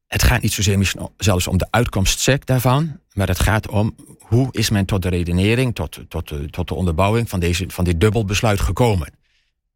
het 0.06 0.22
gaat 0.22 0.42
niet 0.42 0.52
zozeer 0.52 0.78
misschien 0.78 1.08
zelfs 1.16 1.46
om 1.46 1.58
de 1.58 1.66
uitkomstsec 1.70 2.46
daarvan. 2.46 3.00
Maar 3.12 3.28
het 3.28 3.40
gaat 3.40 3.68
om 3.68 3.94
hoe 4.18 4.48
is 4.50 4.70
men 4.70 4.84
tot 4.84 5.02
de 5.02 5.08
redenering, 5.08 5.74
tot, 5.74 5.98
tot, 6.08 6.28
de- 6.28 6.50
tot 6.50 6.68
de 6.68 6.74
onderbouwing 6.74 7.28
van, 7.28 7.40
deze, 7.40 7.64
van 7.68 7.84
dit 7.84 8.00
dubbelbesluit 8.00 8.60
gekomen. 8.60 9.12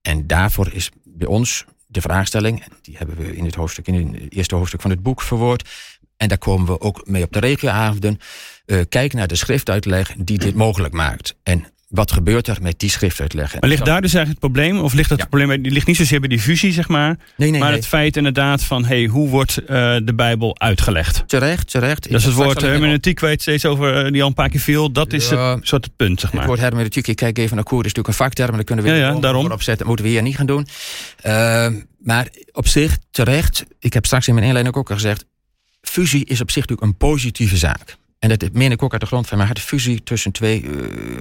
En 0.02 0.26
daarvoor 0.26 0.72
is 0.72 0.90
bij 1.04 1.26
ons 1.26 1.64
de 1.90 2.00
vraagstelling, 2.00 2.64
die 2.82 2.96
hebben 2.96 3.16
we 3.16 3.36
in 3.36 3.44
het, 3.44 3.54
hoofdstuk, 3.54 3.86
in 3.86 4.14
het 4.14 4.32
eerste 4.32 4.54
hoofdstuk 4.54 4.80
van 4.80 4.90
het 4.90 5.02
boek 5.02 5.22
verwoord. 5.22 5.68
En 6.16 6.28
daar 6.28 6.38
komen 6.38 6.66
we 6.66 6.80
ook 6.80 7.06
mee 7.06 7.22
op 7.22 7.32
de 7.32 7.38
regioavonden. 7.38 8.18
eh 8.64 8.80
kijk 8.88 9.12
naar 9.12 9.28
de 9.28 9.36
schriftuitleg 9.36 10.14
die 10.18 10.38
dit 10.38 10.54
mogelijk 10.54 10.94
maakt. 10.94 11.36
En 11.42 11.66
wat 11.88 12.12
gebeurt 12.12 12.46
er 12.48 12.58
met 12.62 12.78
die 12.78 12.90
schriftuitleg? 12.90 13.60
Maar 13.60 13.68
ligt 13.70 13.84
daar 13.84 14.00
dus 14.00 14.14
eigenlijk 14.14 14.42
het 14.44 14.52
probleem? 14.52 14.78
Of 14.84 14.92
ligt 14.92 15.10
het 15.10 15.18
Ja. 15.18 15.26
probleem 15.26 15.62
die 15.62 15.72
ligt 15.72 15.86
niet 15.86 15.96
zozeer 15.96 16.20
bij 16.20 16.28
die 16.28 16.40
fusie, 16.40 16.72
zeg 16.72 16.88
maar. 16.88 17.18
Nee, 17.36 17.50
nee, 17.50 17.60
maar 17.60 17.68
nee. 17.68 17.78
het 17.78 17.86
feit 17.86 18.16
inderdaad 18.16 18.62
van, 18.64 18.84
hey, 18.84 19.04
hoe 19.06 19.28
wordt 19.28 19.58
eh, 19.58 19.66
de 20.02 20.12
Bijbel 20.14 20.58
uitgelegd? 20.60 21.22
Terecht, 21.26 21.70
terecht. 21.70 22.02
Dat 22.02 22.12
is 22.18 22.24
heb 22.24 22.34
het 22.34 22.44
woord 22.44 22.60
hermeneutiek 22.60 23.20
het 23.20 23.40
steeds 23.42 23.64
over, 23.64 24.04
eh, 24.04 24.12
die 24.12 24.22
al 24.22 24.28
een 24.28 24.34
paar 24.34 24.48
keer 24.48 24.60
viel. 24.60 24.92
Dat 24.92 25.12
is 25.12 25.28
Ja. 25.28 25.54
het 25.54 25.66
soort 25.68 25.84
het 25.84 25.96
punt, 25.96 26.20
zeg 26.20 26.30
Het 26.30 26.38
maar. 26.38 26.48
woord 26.48 26.60
hermeneutiek, 26.60 27.06
ik 27.06 27.16
kijk 27.16 27.38
even 27.38 27.54
naar 27.54 27.64
Koer, 27.64 27.78
is 27.78 27.84
natuurlijk 27.84 28.08
een 28.08 28.24
vakterm, 28.24 28.54
daar 28.54 28.64
kunnen 28.64 28.84
we 28.84 28.90
Ja, 28.90 28.96
ja, 28.96 29.20
daarom. 29.20 29.40
voorop 29.40 29.62
zetten. 29.62 29.76
Dat 29.78 29.86
moeten 29.86 30.04
we 30.04 30.10
hier 30.10 30.22
niet 30.22 30.36
gaan 30.36 30.46
doen. 30.46 30.66
Ehm, 31.20 31.74
maar 31.98 32.28
op 32.52 32.66
zich, 32.66 32.98
terecht, 33.10 33.64
ik 33.78 33.92
heb 33.92 34.04
straks 34.06 34.28
in 34.28 34.34
mijn 34.34 34.46
inleiding 34.46 34.76
ook 34.76 34.88
al 34.90 34.94
gezegd, 34.94 35.24
fusie 35.80 36.24
is 36.24 36.40
op 36.40 36.50
zich 36.50 36.66
natuurlijk 36.66 36.86
een 36.88 36.96
positieve 36.96 37.56
zaak. 37.56 37.96
En 38.18 38.28
dat 38.28 38.52
meen 38.52 38.70
ik 38.72 38.82
ook 38.82 38.92
uit 38.92 39.00
de 39.00 39.06
grond 39.06 39.26
van 39.26 39.36
mijn 39.36 39.48
hart. 39.48 39.60
De 39.60 39.66
fusie 39.68 40.02
tussen 40.02 40.32
twee 40.32 40.62
eh, 40.62 40.70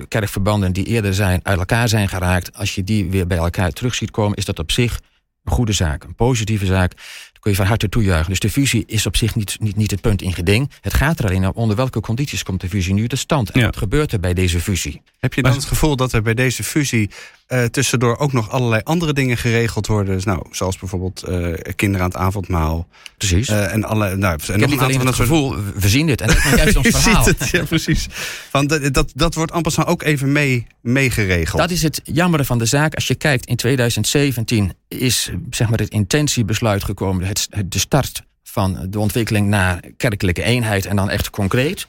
kerkverbanden 0.08 0.74
die 0.74 0.86
eerder 0.86 1.14
zijn, 1.14 1.40
uit 1.44 1.58
elkaar 1.60 1.90
zijn 1.90 2.10
geraakt, 2.10 2.54
als 2.54 2.76
je 2.76 2.84
die 2.84 3.10
weer 3.10 3.28
bij 3.28 3.38
elkaar 3.38 3.72
terug 3.72 3.96
ziet 3.96 4.12
komen, 4.12 4.38
is 4.38 4.46
dat 4.46 4.60
op 4.60 4.72
zich 4.72 5.00
een 5.44 5.52
goede 5.54 5.72
zaak, 5.74 6.04
een 6.04 6.16
positieve 6.16 6.66
zaak. 6.66 6.96
Daar 6.96 7.40
kun 7.40 7.52
je 7.52 7.58
van 7.58 7.66
harte 7.66 7.90
toejuichen. 7.90 8.30
Dus 8.30 8.40
de 8.40 8.50
fusie 8.50 8.84
is 8.88 9.06
op 9.06 9.16
zich 9.16 9.36
niet, 9.36 9.58
niet, 9.60 9.76
niet 9.76 9.92
het 9.92 10.02
punt 10.02 10.22
in 10.22 10.34
geding. 10.34 10.72
Het 10.82 10.94
gaat 10.94 11.20
er 11.20 11.26
alleen 11.26 11.46
om 11.46 11.52
onder 11.56 11.76
welke 11.76 12.00
condities 12.00 12.44
komt 12.44 12.62
de 12.62 12.70
fusie 12.70 12.94
nu 12.94 13.08
tot 13.08 13.20
stand. 13.20 13.52
En 13.52 13.60
Ja. 13.60 13.66
wat 13.66 13.78
gebeurt 13.78 14.12
er 14.12 14.20
bij 14.20 14.34
deze 14.34 14.60
fusie? 14.60 15.02
Heb 15.20 15.34
je 15.34 15.42
dan 15.42 15.52
Maar- 15.52 15.60
het 15.60 15.70
gevoel 15.70 15.96
dat 15.96 16.14
er 16.14 16.22
bij 16.22 16.34
deze 16.34 16.64
fusie 16.64 17.10
eh, 17.48 17.64
tussendoor 17.64 18.18
ook 18.18 18.34
nog 18.34 18.50
allerlei 18.50 18.82
andere 18.84 19.14
dingen 19.14 19.38
geregeld 19.38 19.88
worden? 19.88 20.14
Dus 20.16 20.24
nou, 20.24 20.46
zoals 20.52 20.78
bijvoorbeeld 20.78 21.24
eh, 21.24 21.54
kinderen 21.76 22.02
aan 22.06 22.12
het 22.12 22.20
avondmaal. 22.20 22.88
Precies. 23.18 23.48
eh, 23.48 23.74
en 23.74 23.84
alle, 23.84 24.16
nou, 24.16 24.34
en 24.34 24.38
nog 24.38 24.48
heb 24.48 24.62
een 24.62 24.70
niet 24.70 24.80
aantal 24.80 24.98
van 24.98 25.06
het 25.06 25.16
soort 25.16 25.28
gevoel, 25.28 25.56
we 25.76 25.90
zien 25.90 26.08
dit. 26.08 26.22
En 26.22 26.28
dat 26.28 26.38
is 26.38 26.44
juist 26.56 26.76
ons 26.78 26.88
verhaal. 26.88 27.24
ziet 27.24 27.40
het, 27.40 27.50
ja 27.50 27.64
precies. 27.64 28.08
Van 28.50 28.68
dat, 28.68 28.94
dat, 28.94 29.12
dat 29.16 29.34
wordt 29.34 29.52
amper 29.52 29.86
ook 29.88 30.04
even 30.04 30.32
mee, 30.32 30.68
meegeregeld. 30.82 31.62
Dat 31.62 31.72
is 31.72 31.82
het 31.82 32.02
jammere 32.04 32.46
van 32.46 32.58
de 32.58 32.66
zaak. 32.66 32.96
Als 32.96 33.08
je 33.08 33.16
kijkt, 33.16 33.46
in 33.46 33.56
2017 33.56 34.74
is 34.88 35.30
zeg 35.50 35.70
maar, 35.70 35.80
het 35.80 35.90
intentiebesluit 35.90 36.84
gekomen. 36.84 37.26
Het, 37.28 37.48
het- 37.50 37.72
de 37.72 37.80
start 37.80 38.24
van 38.50 38.86
de 38.90 39.00
ontwikkeling 39.00 39.48
naar 39.48 39.84
kerkelijke 39.98 40.44
eenheid. 40.44 40.86
En 40.86 40.96
dan 40.96 41.10
echt 41.10 41.30
concreet. 41.30 41.88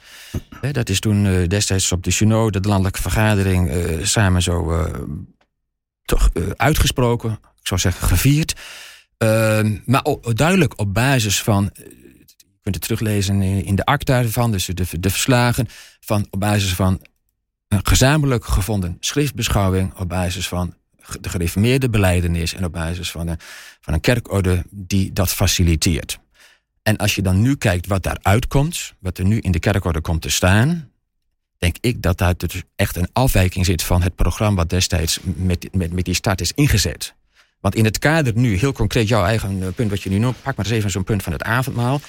Dat 0.71 0.89
is 0.89 0.99
toen 0.99 1.25
eh, 1.25 1.47
destijds 1.47 1.91
op 1.91 2.03
de 2.03 2.11
synode, 2.11 2.59
de 2.59 2.67
landelijke 2.67 3.01
vergadering... 3.01 3.69
eh, 3.69 4.05
samen 4.05 4.41
zo 4.41 4.71
eh, 4.71 4.93
toch, 6.03 6.29
uitgesproken. 6.55 7.31
Ik 7.31 7.67
zou 7.67 7.79
zeggen 7.79 8.07
gevierd. 8.07 8.55
Ehm, 9.17 9.77
maar 9.85 10.03
duidelijk 10.33 10.79
op 10.79 10.93
basis 10.93 11.41
van... 11.41 11.69
Je 11.73 12.59
kunt 12.61 12.75
het 12.75 12.83
teruglezen 12.83 13.41
in 13.41 13.75
de 13.75 13.85
acta 13.85 14.17
ervan, 14.17 14.51
dus 14.51 14.65
de, 14.99 15.09
verslagen... 15.09 15.67
Van, 15.99 16.27
op 16.29 16.39
basis 16.39 16.73
van 16.73 17.01
een 17.67 17.85
gezamenlijk 17.85 18.45
gevonden 18.45 18.97
schriftbeschouwing 18.99 19.93
op 19.95 20.09
basis 20.09 20.47
van 20.47 20.73
de 21.19 21.29
gereformeerde 21.29 21.89
beleidenis 21.89 22.53
en 22.53 22.65
op 22.65 22.71
basis 22.71 23.11
van 23.11 23.37
van 23.81 23.93
een 23.93 24.01
kerkorde 24.01 24.63
die 24.69 25.13
dat 25.13 25.29
faciliteert. 25.29 26.19
En 26.89 26.97
als 26.97 27.15
je 27.15 27.21
dan 27.21 27.41
nu 27.41 27.55
kijkt 27.55 27.87
wat 27.87 28.03
daaruit 28.03 28.47
komt, 28.47 28.93
wat 28.99 29.17
er 29.17 29.25
nu 29.25 29.39
in 29.39 29.51
de 29.51 29.59
kerkorde 29.59 30.01
komt 30.01 30.21
te 30.21 30.29
staan, 30.29 30.91
denk 31.57 31.75
ik 31.81 32.01
dat 32.01 32.17
daar 32.17 32.37
dus 32.37 32.63
echt 32.75 32.95
een 32.95 33.09
afwijking 33.13 33.65
zit 33.65 33.83
van 33.83 34.01
het 34.01 34.15
programma 34.15 34.55
wat 34.55 34.69
destijds 34.69 35.19
met, 35.23 35.67
met, 35.71 35.93
met 35.93 36.05
die 36.05 36.13
start 36.13 36.41
is 36.41 36.53
ingezet. 36.53 37.15
Want 37.59 37.75
in 37.75 37.85
het 37.85 37.99
kader 37.99 38.33
nu, 38.35 38.57
heel 38.57 38.71
concreet 38.71 39.07
jouw 39.07 39.23
eigen 39.23 39.63
eh, 39.63 39.67
punt 39.75 39.89
wat 39.89 40.01
je 40.01 40.09
nu 40.09 40.17
noemt, 40.17 40.41
pak 40.41 40.55
maar 40.55 40.65
eens 40.65 40.75
even 40.75 40.91
zo'n 40.91 41.03
punt 41.03 41.23
van 41.23 41.33
het 41.33 41.43
avondmaal. 41.43 42.01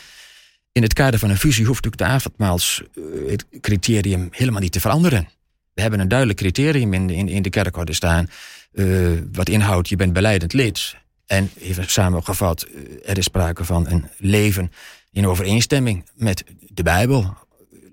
In 0.73 0.83
het 0.83 0.93
kader 0.93 1.19
van 1.19 1.31
een 1.31 1.39
fusie 1.39 1.67
hoeft 1.67 1.85
natuurlijk 1.85 2.11
de 2.11 2.19
avondmaalscriterium 2.19 4.29
helemaal 4.31 4.61
niet 4.61 4.73
te 4.73 4.81
veranderen. 4.81 5.29
We 5.75 5.81
hebben 5.81 6.01
een 6.01 6.09
duidelijk 6.09 6.39
criterium 6.39 6.95
in 6.95 7.11
in, 7.11 7.29
in 7.29 7.43
de 7.43 7.51
kerkorde 7.51 7.93
staan. 7.93 8.31
eh, 8.73 8.87
wat 9.33 9.49
inhoudt, 9.49 9.89
je 9.89 9.97
bent 9.97 10.13
beleidend 10.13 10.53
lid. 10.53 10.97
En 11.31 11.51
even 11.61 11.91
samengevat, 11.91 12.63
eh, 12.63 13.11
er 13.11 13.19
is 13.19 13.25
sprake 13.25 13.65
van 13.65 13.87
een 13.89 14.07
leven 14.19 14.73
in 15.13 15.27
overeenstemming 15.27 16.05
met 16.15 16.45
de 16.59 16.83
Bijbel. 16.83 17.35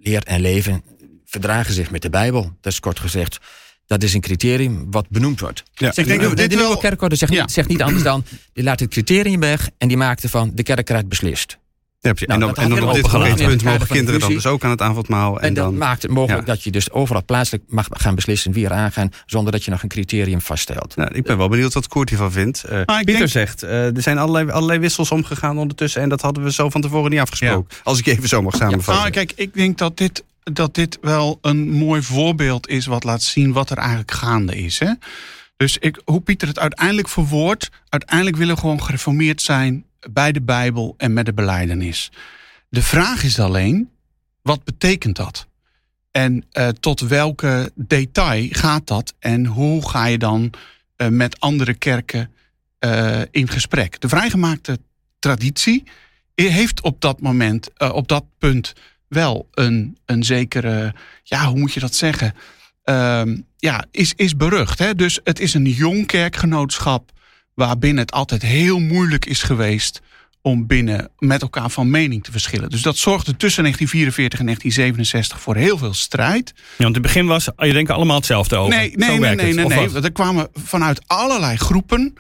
Leer 0.02 0.24
en 0.24 0.42
leven 0.42 0.84
verdragen 1.26 1.74
zich 1.74 1.92
met 1.92 2.02
de 2.02 2.10
Bijbel. 2.10 2.42
Dat 2.62 2.72
is 2.72 2.80
kort 2.80 3.00
gezegd, 3.00 3.38
dat 3.86 4.04
is 4.04 4.14
een 4.14 4.22
criterium 4.22 4.92
wat 4.92 5.10
benoemd 5.10 5.40
wordt. 5.40 5.64
Ja, 5.74 5.92
denk 5.92 6.22
de, 6.22 6.34
dit 6.34 6.50
de 6.50 6.58
wel- 6.58 6.78
kerkorde 6.78 7.16
zegt, 7.16 7.32
Ja. 7.34 7.42
niet, 7.42 7.52
zegt 7.52 7.68
niet 7.70 7.82
anders 7.82 8.04
dan... 8.04 8.24
die 8.54 8.64
laat 8.64 8.80
het 8.80 8.90
criterium 8.90 9.40
weg 9.40 9.70
en 9.78 9.88
die 9.88 9.98
maakt 9.98 10.24
ervan... 10.24 10.52
de 10.54 10.64
kerkraad 10.64 11.10
beslist. 11.10 11.58
Ja, 12.00 12.10
heb 12.10 12.20
je- 12.20 12.28
Nou, 12.28 12.40
en 12.40 12.46
dan, 12.46 12.56
dat 12.56 12.64
en 12.64 12.70
dan 12.70 12.88
op 12.90 12.94
dit 12.94 13.48
punt 13.48 13.64
mogen 13.64 13.88
kinderen 13.88 14.20
dan 14.20 14.30
dus 14.34 14.46
ook 14.46 14.64
aan 14.64 14.70
het 14.70 14.82
avondmaal. 14.82 15.40
En, 15.40 15.48
En, 15.48 15.54
dat 15.54 15.64
dan, 15.64 15.78
maakt 15.78 16.02
het 16.02 16.12
mogelijk 16.12 16.48
ja. 16.48 16.54
dat 16.54 16.64
je 16.64 16.72
dus 16.72 16.92
overal 16.92 17.26
plaatselijk 17.26 17.64
mag 17.68 17.88
gaan 17.90 18.16
beslissen 18.16 18.52
wie 18.52 18.66
er 18.66 18.72
aangaan... 18.72 19.10
zonder 19.26 19.52
dat 19.52 19.64
je 19.66 19.72
nog 19.72 19.84
een 19.84 19.90
criterium 19.90 20.42
vaststelt. 20.42 20.96
nou, 20.96 21.14
ik 21.14 21.24
ben 21.24 21.38
wel 21.38 21.50
benieuwd 21.50 21.74
wat 21.74 21.88
Koert 21.88 22.10
hiervan 22.10 22.32
vindt. 22.32 22.64
Eh, 22.64 22.80
ik 22.80 22.86
Pieter 22.86 23.16
denk- 23.18 23.28
zegt, 23.30 23.64
eh, 23.64 23.96
er 23.96 24.02
zijn 24.02 24.18
allerlei, 24.18 24.50
allerlei 24.52 24.80
wissels 24.80 25.12
omgegaan 25.12 25.58
ondertussen. 25.58 26.02
En 26.02 26.10
dat 26.10 26.22
hadden 26.22 26.44
we 26.44 26.52
zo 26.52 26.70
van 26.70 26.82
tevoren 26.82 27.12
niet 27.12 27.20
afgesproken. 27.20 27.78
Als 27.84 28.00
ik 28.00 28.06
even 28.06 28.28
zo 28.28 28.42
mag 28.42 28.56
samenvatten. 28.56 28.94
Nou, 28.96 29.10
kijk, 29.10 29.32
ik 29.36 29.54
denk 29.54 29.78
dat 29.78 29.98
dit, 29.98 30.24
dat 30.44 30.76
dit 30.76 30.98
wel 31.02 31.38
een 31.42 31.70
mooi 31.70 32.02
voorbeeld 32.02 32.68
is 32.68 32.86
wat 32.86 33.04
laat 33.04 33.22
zien 33.22 33.52
wat 33.54 33.70
er 33.70 33.78
eigenlijk 33.78 34.12
gaande 34.12 34.56
is. 34.58 34.80
Hè? 34.80 34.92
Dus 35.58 35.78
ik, 35.78 36.02
hoe 36.06 36.22
Pieter 36.22 36.48
het 36.48 36.60
uiteindelijk 36.60 37.08
verwoordt, 37.10 37.70
uiteindelijk 37.90 38.38
willen 38.38 38.54
we 38.56 38.60
gewoon 38.62 38.84
gereformeerd 38.84 39.42
zijn 39.42 39.86
bij 40.12 40.32
de 40.32 40.42
Bijbel 40.42 40.94
en 40.98 41.14
met 41.14 41.26
de 41.26 41.34
beleidenis. 41.34 42.12
De 42.70 42.82
vraag 42.82 43.24
is 43.24 43.40
alleen, 43.40 43.90
wat 44.42 44.64
betekent 44.64 45.16
dat? 45.16 45.48
En 46.12 46.46
eh, 46.52 46.68
tot 46.68 47.00
welke 47.00 47.72
detail 47.76 48.48
gaat 48.52 48.88
dat? 48.88 49.14
En 49.20 49.46
hoe 49.46 49.90
ga 49.90 50.06
je 50.06 50.18
dan 50.18 50.54
eh, 50.96 51.08
met 51.08 51.40
andere 51.40 51.74
kerken 51.74 52.32
eh, 52.80 53.22
in 53.32 53.48
gesprek? 53.48 54.02
De 54.02 54.10
vrijgemaakte 54.10 54.80
traditie 55.20 55.84
heeft 56.36 56.82
op 56.82 57.02
dat 57.02 57.22
moment, 57.22 57.70
op 57.92 58.08
dat 58.08 58.24
punt, 58.38 58.74
wel 59.08 59.48
een, 59.52 59.98
een 60.06 60.24
zekere, 60.24 60.94
ja, 61.24 61.46
hoe 61.46 61.60
moet 61.60 61.74
je 61.74 61.80
dat 61.80 61.96
zeggen? 61.96 62.34
Ehm, 62.84 63.38
ja, 63.58 63.86
is, 63.92 64.14
is 64.16 64.36
berucht. 64.36 64.80
Hè? 64.80 64.96
Dus 64.96 65.20
het 65.24 65.40
is 65.40 65.54
een 65.54 65.70
jong 65.70 66.06
kerkgenootschap 66.06 67.12
waarbinnen 67.58 68.04
het 68.04 68.12
altijd 68.12 68.42
heel 68.42 68.80
moeilijk 68.80 69.26
is 69.26 69.44
geweest 69.44 70.02
om 70.42 70.68
binnen 70.68 71.10
met 71.18 71.42
elkaar 71.42 71.70
van 71.70 71.90
mening 71.90 72.24
te 72.24 72.32
verschillen. 72.32 72.70
Dus 72.70 72.82
dat 72.82 72.98
zorgde 72.98 73.38
tussen 73.38 73.64
1944 73.64 74.40
en 74.40 74.46
1967 74.46 75.42
voor 75.42 75.56
heel 75.56 75.78
veel 75.78 75.94
strijd. 75.94 76.54
Ja, 76.56 76.62
want 76.84 76.96
in 76.96 77.02
het 77.02 77.02
begin 77.02 77.26
was, 77.26 77.50
je 77.58 77.74
denken 77.74 77.96
allemaal 77.96 78.16
hetzelfde 78.16 78.56
over. 78.56 78.76
Nee, 78.76 78.90
Zo 78.92 78.98
nee, 78.98 79.20
nee, 79.20 79.54
nee, 79.54 79.66
nee. 79.66 80.02
Er 80.04 80.12
kwamen 80.12 80.48
vanuit 80.54 81.02
allerlei 81.08 81.58
groepen, 81.58 82.14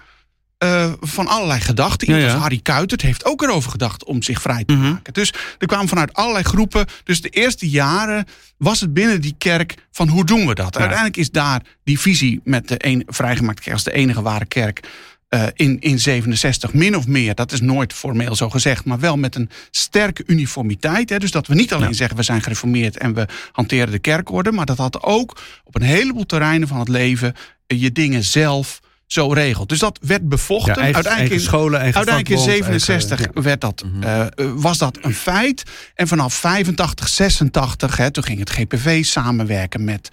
eh, 0.58 0.92
van 1.02 1.28
allerlei 1.28 1.60
gedachten. 1.60 2.08
Ja, 2.08 2.14
Iemand 2.14 2.28
ja. 2.32 2.34
als 2.34 2.42
Harry 2.48 2.60
Kuitert 2.64 3.02
heeft 3.02 3.26
ook 3.26 3.42
erover 3.42 3.72
gedacht 3.72 4.04
om 4.06 4.24
zich 4.24 4.42
vrij 4.42 4.64
te 4.64 4.74
Mhm. 4.74 4.90
maken. 4.92 5.14
Dus 5.14 5.34
er 5.58 5.68
kwamen 5.68 5.88
vanuit 5.88 6.14
allerlei 6.14 6.44
groepen. 6.44 6.86
Dus 7.04 7.22
de 7.22 7.30
eerste 7.30 7.70
jaren 7.70 8.26
was 8.58 8.80
het 8.80 8.94
binnen 8.94 9.22
die 9.22 9.36
kerk 9.38 9.76
van 9.92 10.08
hoe 10.08 10.26
doen 10.26 10.48
we 10.48 10.54
dat? 10.56 10.74
Ja. 10.74 10.80
Uiteindelijk 10.80 11.18
is 11.18 11.32
daar 11.32 11.62
die 11.84 12.00
visie 12.00 12.42
met 12.44 12.68
de 12.68 12.76
een, 12.78 13.04
vrijgemaakte 13.08 13.62
kerk 13.62 13.74
als 13.74 13.84
de 13.84 13.94
enige 13.94 14.22
ware 14.22 14.46
kerk 14.46 14.80
eh, 15.30 15.44
in, 15.54 15.80
in 15.80 16.00
67 16.00 16.74
min 16.74 16.96
of 16.98 17.08
meer, 17.08 17.36
dat 17.36 17.52
is 17.52 17.62
nooit 17.62 17.94
formeel 17.94 18.36
zo 18.36 18.50
gezegd, 18.50 18.86
maar 18.86 19.00
wel 19.00 19.18
met 19.18 19.36
een 19.36 19.50
sterke 19.72 20.24
uniformiteit. 20.26 21.10
Hè, 21.10 21.18
dus 21.20 21.32
dat 21.32 21.48
we 21.48 21.56
niet 21.56 21.74
alleen 21.74 21.88
Ja. 21.90 21.94
zeggen 21.96 22.18
we 22.18 22.24
zijn 22.24 22.42
gereformeerd 22.42 22.98
en 22.98 23.14
we 23.14 23.26
hanteren 23.52 23.92
de 23.92 24.00
kerkorde, 24.00 24.52
maar 24.52 24.66
dat 24.66 24.78
dat 24.78 25.04
ook 25.04 25.42
op 25.64 25.76
een 25.76 25.82
heleboel 25.82 26.26
terreinen 26.26 26.68
van 26.68 26.80
het 26.80 26.88
leven 26.90 27.34
je 27.68 27.92
dingen 27.92 28.24
zelf 28.24 28.80
zo 29.06 29.34
regelt. 29.34 29.70
Dus 29.70 29.80
dat 29.80 30.00
werd 30.02 30.30
bevochten. 30.30 30.74
Ja, 30.76 30.82
eigen, 30.82 30.96
uiteindelijk 30.96 31.32
eigen 31.34 31.50
scholen, 31.50 31.80
Uiteindelijk 31.80 32.30
in 32.30 32.36
vakbond, 32.38 32.58
67 32.58 33.20
eigen- 33.20 33.42
werd 33.44 33.62
dat, 33.62 33.84
eh, 34.02 34.22
eh, 34.22 34.28
was 34.56 34.78
dat 34.78 34.98
een 35.02 35.14
feit. 35.16 35.64
En 35.96 36.08
vanaf 36.08 36.34
85, 36.34 37.08
86, 37.08 37.98
hè, 37.98 38.12
toen 38.12 38.24
ging 38.24 38.40
het 38.40 38.50
GPV 38.50 39.04
samenwerken 39.06 39.84
met, 39.84 40.10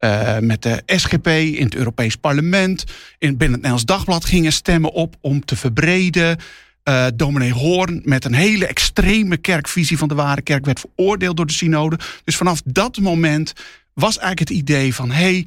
eh, 0.00 0.38
met 0.38 0.62
de 0.62 0.82
SGP 0.86 1.26
in 1.26 1.64
het 1.64 1.74
Europees 1.74 2.16
Parlement. 2.16 2.84
In, 3.18 3.36
binnen 3.36 3.38
het 3.38 3.48
Nederlands 3.50 3.84
Dagblad 3.84 4.24
gingen 4.24 4.52
stemmen 4.52 4.92
op 4.92 5.16
om 5.20 5.44
te 5.44 5.56
verbreden. 5.56 6.38
Eh 6.82 7.06
dominee 7.14 7.52
Hoorn 7.52 8.00
met 8.04 8.24
een 8.24 8.34
hele 8.34 8.66
extreme 8.66 9.36
kerkvisie 9.36 9.98
van 9.98 10.08
de 10.08 10.14
ware 10.14 10.42
kerk 10.42 10.64
werd 10.64 10.80
veroordeeld 10.80 11.36
door 11.36 11.46
de 11.46 11.52
synode. 11.52 11.98
Dus 12.24 12.36
vanaf 12.36 12.62
dat 12.64 12.98
moment 12.98 13.52
was 13.94 14.18
eigenlijk 14.18 14.48
het 14.48 14.58
idee 14.58 14.94
van... 14.94 15.10
hé, 15.10 15.22
hey, 15.22 15.46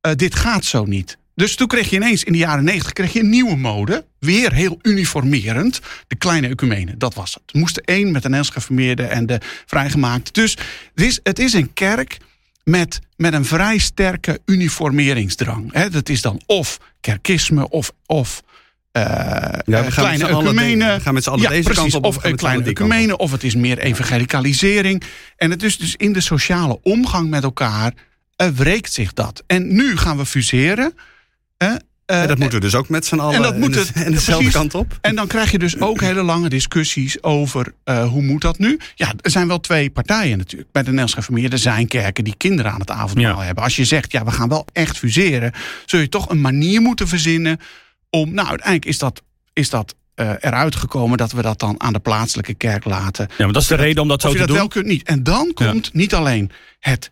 eh, 0.00 0.12
dit 0.16 0.34
gaat 0.34 0.64
zo 0.64 0.84
niet. 0.84 1.18
Dus 1.34 1.56
toen 1.56 1.66
kreeg 1.66 1.90
je 1.90 1.96
ineens 1.96 2.24
in 2.24 2.32
de 2.32 2.38
jaren 2.38 2.64
negentig 2.64 2.92
kreeg 2.92 3.12
je 3.12 3.20
een 3.20 3.28
nieuwe 3.28 3.56
mode. 3.56 4.04
Weer 4.18 4.52
heel 4.52 4.78
uniformerend. 4.82 5.80
De 6.06 6.16
kleine 6.16 6.48
ecumene, 6.48 6.96
dat 6.96 7.14
was 7.14 7.34
het. 7.34 7.42
Er 7.46 7.58
moesten 7.58 7.84
één 7.84 8.04
met 8.04 8.22
de 8.22 8.28
Nederlands 8.28 8.50
geformeerde 8.50 9.02
en 9.02 9.26
de 9.26 9.40
vrijgemaakte. 9.66 10.32
Dus 10.94 11.20
het 11.22 11.38
is 11.38 11.52
een 11.52 11.72
kerk 11.72 12.18
met, 12.64 13.00
met 13.16 13.32
een 13.32 13.44
vrij 13.44 13.78
sterke 13.78 14.40
uniformeringsdrang. 14.46 15.72
Dat 15.88 16.08
is 16.08 16.20
dan 16.22 16.40
of 16.46 16.78
kerkisme 17.00 17.68
of... 17.68 17.92
of 18.06 18.42
eh, 18.92 19.02
Ja, 19.02 19.60
we 19.64 19.74
eh, 19.76 19.82
gaan 19.82 19.90
kleine 19.90 20.24
z'n 20.26 20.32
allen 20.32 20.44
ecumene. 20.46 20.86
de- 20.86 20.92
we 20.94 21.00
gaan 21.00 21.14
met 21.14 21.22
z'n 21.22 21.28
allen 21.30 21.42
ja, 21.42 21.48
deze 21.48 21.62
precies, 21.62 21.82
kant 21.82 21.94
op, 21.94 22.04
of 22.04 22.24
een 22.24 22.36
kleine 22.36 22.62
die 22.62 22.72
kant 22.72 22.88
op. 22.88 22.94
ecumene, 22.96 23.16
of 23.16 23.30
het 23.32 23.44
is 23.44 23.54
meer 23.54 23.78
evangelicalisering. 23.78 25.02
En 25.36 25.50
het 25.50 25.62
is 25.62 25.78
dus 25.78 25.96
in 25.96 26.12
de 26.12 26.20
sociale 26.20 26.80
omgang 26.82 27.30
met 27.30 27.42
elkaar 27.42 27.92
uh, 28.36 28.48
wreekt 28.48 28.92
zich 28.92 29.12
dat. 29.12 29.42
En 29.46 29.74
nu 29.74 29.96
gaan 29.96 30.16
we 30.16 30.26
fuseren. 30.26 30.94
eh, 31.56 31.74
En 32.20 32.28
dat 32.28 32.38
moeten 32.38 32.58
we 32.58 32.64
dus 32.64 32.74
ook 32.74 32.88
met 32.88 33.06
z'n 33.06 33.18
allen 33.18 33.34
en 33.36 33.42
dat 33.42 33.52
en 33.54 33.60
moet 33.60 33.72
de- 33.74 33.78
het- 33.78 33.92
en 33.92 34.12
dezelfde 34.12 34.32
precies. 34.50 34.52
kant 34.52 34.74
op. 34.74 34.98
en 35.00 35.14
dan 35.14 35.26
krijg 35.26 35.50
je 35.50 35.58
dus 35.58 35.80
ook 35.80 36.00
hele 36.00 36.22
lange 36.22 36.48
discussies 36.48 37.22
over 37.22 37.72
uh, 37.84 38.08
hoe 38.08 38.22
moet 38.22 38.40
dat 38.40 38.58
nu. 38.58 38.78
Ja, 38.94 39.12
er 39.20 39.30
zijn 39.30 39.48
wel 39.48 39.60
twee 39.60 39.90
partijen 39.90 40.38
natuurlijk. 40.38 40.72
Bij 40.72 40.82
de 40.82 40.88
Nederlands 40.88 41.14
Geformeerden 41.14 41.58
zijn 41.58 41.86
kerken 41.88 42.24
die 42.24 42.34
kinderen 42.36 42.72
aan 42.72 42.80
het 42.80 42.90
avondmaal 42.90 43.38
Ja. 43.40 43.44
hebben. 43.44 43.64
Als 43.64 43.76
je 43.76 43.84
zegt, 43.84 44.12
ja, 44.12 44.24
we 44.24 44.30
gaan 44.30 44.48
wel 44.48 44.66
echt 44.72 44.98
fuseren, 44.98 45.52
zul 45.86 46.00
je 46.00 46.08
toch 46.08 46.28
een 46.30 46.40
manier 46.40 46.80
moeten 46.80 47.08
verzinnen 47.08 47.58
om. 48.10 48.34
Nou, 48.34 48.48
uiteindelijk 48.48 48.86
is 48.90 48.98
dat, 48.98 49.22
is 49.52 49.70
dat 49.70 49.94
uh, 50.16 50.30
eruit 50.40 50.76
gekomen 50.76 51.18
dat 51.18 51.32
we 51.32 51.42
dat 51.42 51.58
dan 51.58 51.80
aan 51.80 51.92
de 51.92 51.98
plaatselijke 51.98 52.54
kerk 52.54 52.84
laten. 52.84 53.26
Ja, 53.36 53.44
maar 53.44 53.52
dat 53.52 53.62
is 53.62 53.68
de 53.68 53.74
reden 53.74 54.02
om 54.02 54.08
dat 54.08 54.20
zo 54.20 54.26
of 54.26 54.32
je 54.32 54.38
te 54.40 54.46
dat 54.46 54.56
doen. 54.56 54.64
wel 54.66 54.74
kunt 54.74 54.86
niet. 54.86 55.02
En 55.02 55.22
dan 55.22 55.50
komt 55.54 55.92
niet 55.94 56.14
alleen 56.14 56.50
het, 56.78 57.10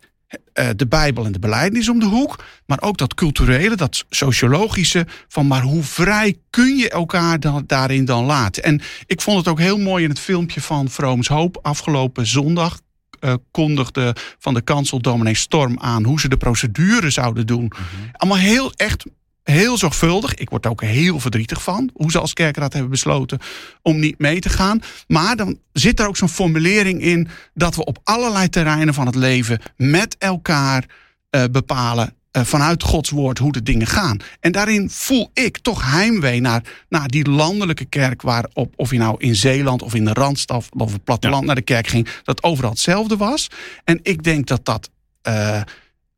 uh, 0.53 0.69
de 0.75 0.87
Bijbel 0.87 1.25
en 1.25 1.31
de 1.31 1.39
beleidnis 1.39 1.89
om 1.89 1.99
de 1.99 2.05
hoek, 2.05 2.43
maar 2.65 2.81
ook 2.81 2.97
dat 2.97 3.13
culturele, 3.13 3.75
dat 3.75 4.05
sociologische, 4.09 5.07
van 5.27 5.47
maar 5.47 5.61
hoe 5.61 5.83
vrij 5.83 6.37
kun 6.49 6.77
je 6.77 6.89
elkaar 6.89 7.39
dan, 7.39 7.63
daarin 7.67 8.05
dan 8.05 8.25
laten. 8.25 8.63
En 8.63 8.81
ik 9.05 9.21
vond 9.21 9.37
het 9.37 9.47
ook 9.47 9.59
heel 9.59 9.77
mooi 9.77 10.03
in 10.03 10.09
het 10.09 10.19
filmpje 10.19 10.61
van 10.61 10.89
Vrooms 10.89 11.27
Hoop 11.27 11.59
afgelopen 11.61 12.27
zondag. 12.27 12.79
Uh, 13.19 13.33
kondigde 13.51 14.15
van 14.39 14.53
de 14.53 14.61
kansel 14.61 14.99
dominee 14.99 15.35
Storm 15.35 15.79
aan 15.79 16.03
hoe 16.03 16.19
ze 16.19 16.27
de 16.27 16.37
procedure 16.37 17.09
zouden 17.09 17.47
doen. 17.47 17.65
Mhm. 17.65 18.09
Allemaal 18.11 18.37
heel 18.37 18.71
echt 18.75 19.05
heel 19.43 19.77
zorgvuldig. 19.77 20.35
Ik 20.35 20.49
word 20.49 20.65
er 20.65 20.71
ook 20.71 20.81
heel 20.81 21.19
verdrietig 21.19 21.63
van. 21.63 21.89
Hoe 21.93 22.11
ze 22.11 22.19
als 22.19 22.33
kerkraad 22.33 22.73
hebben 22.73 22.91
besloten 22.91 23.39
om 23.81 23.99
niet 23.99 24.19
mee 24.19 24.39
te 24.39 24.49
gaan. 24.49 24.81
Maar 25.07 25.35
dan 25.35 25.59
zit 25.73 25.99
er 25.99 26.07
ook 26.07 26.17
zo'n 26.17 26.29
formulering 26.29 27.01
in 27.01 27.27
dat 27.53 27.75
we 27.75 27.85
op 27.85 27.99
allerlei 28.03 28.49
terreinen 28.49 28.93
van 28.93 29.05
het 29.05 29.15
leven 29.15 29.59
met 29.77 30.15
elkaar 30.17 30.85
uh, 31.31 31.43
bepalen. 31.51 32.13
Uh, 32.37 32.43
vanuit 32.43 32.83
Gods 32.83 33.09
woord 33.09 33.37
hoe 33.37 33.51
de 33.51 33.63
dingen 33.63 33.87
gaan. 33.87 34.17
En 34.39 34.51
daarin 34.51 34.89
voel 34.89 35.29
ik 35.33 35.57
toch 35.57 35.91
heimwee 35.91 36.41
naar, 36.41 36.63
naar 36.89 37.07
die 37.07 37.29
landelijke 37.29 37.85
kerk. 37.85 38.21
Waarop, 38.21 38.73
of 38.75 38.91
je 38.91 38.97
nou 38.97 39.15
in 39.17 39.35
Zeeland 39.35 39.81
of 39.81 39.93
in 39.93 40.05
de 40.05 40.13
Randstad 40.13 40.69
of 40.77 40.91
het 40.91 41.03
platteland 41.03 41.41
ja. 41.41 41.45
naar 41.45 41.55
de 41.55 41.61
kerk 41.61 41.87
ging. 41.87 42.07
Dat 42.23 42.43
overal 42.43 42.69
hetzelfde 42.71 43.17
was. 43.17 43.47
En 43.83 43.99
ik 44.03 44.23
denk 44.23 44.47
dat 44.47 44.65
dat 44.65 44.89
uh, 45.27 45.61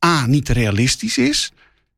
A, 0.05 0.25
niet 0.25 0.49
realistisch 0.49 1.17
is. 1.17 1.51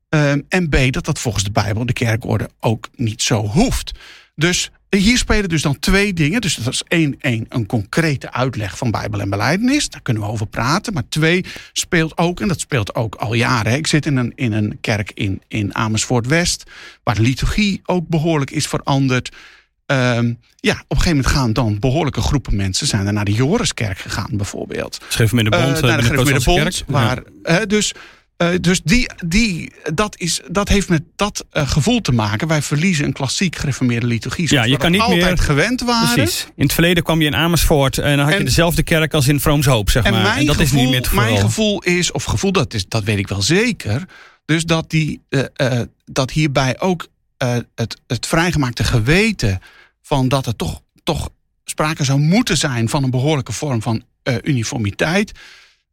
Um, 0.10 0.46
en 0.50 0.70
B, 0.70 0.78
dat 0.92 1.06
dat 1.06 1.20
volgens 1.20 1.44
de 1.44 1.52
Bijbel 1.52 1.82
en 1.82 1.88
de 1.88 1.94
kerkorde 1.94 2.50
ook 2.60 2.90
niet 2.96 3.22
zo 3.22 3.48
hoeft. 3.48 3.92
Dus 4.36 4.72
hier 4.90 5.18
spelen 5.18 5.50
dus 5.50 5.62
dan 5.62 5.80
twee 5.80 6.14
dingen. 6.14 6.42
Dus 6.42 6.56
dat 6.56 6.74
is 6.74 6.84
één, 6.88 7.16
één 7.20 7.46
een 7.50 7.66
concrete 7.66 8.32
uitleg 8.32 8.78
van 8.78 8.92
Bijbel 8.92 9.20
en 9.20 9.30
beleidnis. 9.30 9.90
Daar 9.90 10.02
kunnen 10.02 10.24
we 10.24 10.30
over 10.30 10.48
praten. 10.48 10.94
Maar 10.94 11.04
twee 11.10 11.46
speelt 11.74 12.18
ook, 12.18 12.42
en 12.42 12.48
dat 12.48 12.60
speelt 12.60 12.96
ook 12.96 13.16
al 13.16 13.34
jaren. 13.34 13.72
Hè. 13.72 13.78
Ik 13.78 13.88
zit 13.88 14.06
in 14.06 14.18
een, 14.18 14.32
in 14.36 14.54
een 14.54 14.78
kerk 14.82 15.12
in, 15.14 15.42
in 15.48 15.76
Amersfoort 15.76 16.28
West, 16.28 16.64
waar 17.04 17.16
de 17.16 17.22
liturgie 17.22 17.82
ook 17.86 18.08
behoorlijk 18.08 18.52
is 18.52 18.68
veranderd. 18.68 19.32
Um, 19.86 20.40
ja, 20.56 20.74
op 20.74 20.80
een 20.88 20.98
gegeven 20.98 21.18
moment 21.18 21.28
gaan 21.28 21.54
dan 21.54 21.80
behoorlijke 21.80 22.22
groepen 22.22 22.56
mensen 22.56 22.88
zijn 22.88 23.08
er 23.08 23.14
naar 23.14 23.26
de 23.26 23.32
Joriskerk 23.32 23.98
gegaan, 23.98 24.30
bijvoorbeeld. 24.32 25.02
Schreef 25.08 25.32
me 25.32 25.44
de 25.44 25.50
bond, 25.50 25.78
uh, 25.78 25.82
naar 25.82 25.98
de 25.98 26.04
Gereformeerde 26.04 26.44
Bond, 26.44 26.60
kerk. 26.60 26.84
waar 26.88 27.24
uh, 27.44 27.58
dus 27.68 27.94
uh, 28.38 28.50
dus 28.62 28.82
die, 28.84 29.10
die, 29.26 29.72
dat, 29.94 30.20
is, 30.20 30.42
dat 30.52 30.70
heeft 30.70 30.90
met 30.90 31.02
dat 31.16 31.46
uh, 31.54 31.70
gevoel 31.70 32.02
te 32.02 32.12
maken. 32.12 32.48
Wij 32.48 32.62
verliezen 32.62 33.06
een 33.06 33.14
klassiek 33.14 33.56
gereformeerde 33.56 34.08
liturgie. 34.08 34.54
Ja, 34.54 34.64
je 34.64 34.78
kan 34.78 34.92
niet 34.92 35.02
altijd 35.02 35.24
meer 35.24 35.38
gewend 35.38 35.82
waren. 35.82 36.14
Precies. 36.14 36.48
In 36.56 36.64
het 36.64 36.74
verleden 36.74 37.04
kwam 37.04 37.22
je 37.22 37.28
in 37.28 37.36
Amersfoort 37.36 37.98
en 37.98 38.18
dan 38.18 38.26
had 38.26 38.34
En- 38.34 38.40
je 38.40 38.46
dezelfde 38.46 38.84
kerk 38.84 39.14
als 39.14 39.28
in 39.28 39.40
Vrooms 39.40 39.66
Hoop, 39.66 39.90
zeg 39.90 40.04
En 40.04 40.12
maar. 40.12 40.22
mijn, 40.22 40.40
en 40.40 40.46
dat 40.46 40.56
gevoel, 40.56 40.80
is 40.80 40.86
niet 40.86 40.92
meer 40.92 41.24
mijn 41.24 41.38
gevoel 41.38 41.84
is, 41.84 42.12
of 42.12 42.24
gevoel, 42.24 42.52
dat, 42.52 42.74
is, 42.74 42.88
dat 42.88 43.04
weet 43.04 43.18
ik 43.18 43.28
wel 43.28 43.42
zeker. 43.42 44.06
Dus 44.46 44.64
dat, 44.66 44.90
die, 44.90 45.22
uh, 45.30 45.44
uh, 45.62 45.82
dat 46.06 46.32
hierbij 46.32 46.80
ook 46.80 47.08
het, 47.76 48.02
het 48.08 48.26
vrijgemaakte 48.28 48.84
geweten 48.84 49.60
van 50.02 50.28
dat 50.28 50.46
er 50.46 50.56
toch, 50.56 50.82
toch 51.04 51.30
sprake 51.66 52.04
zou 52.04 52.20
moeten 52.20 52.58
zijn 52.58 52.90
van 52.90 53.04
een 53.04 53.10
behoorlijke 53.10 53.52
vorm 53.52 53.82
van 53.82 54.04
uniformiteit. 54.44 55.32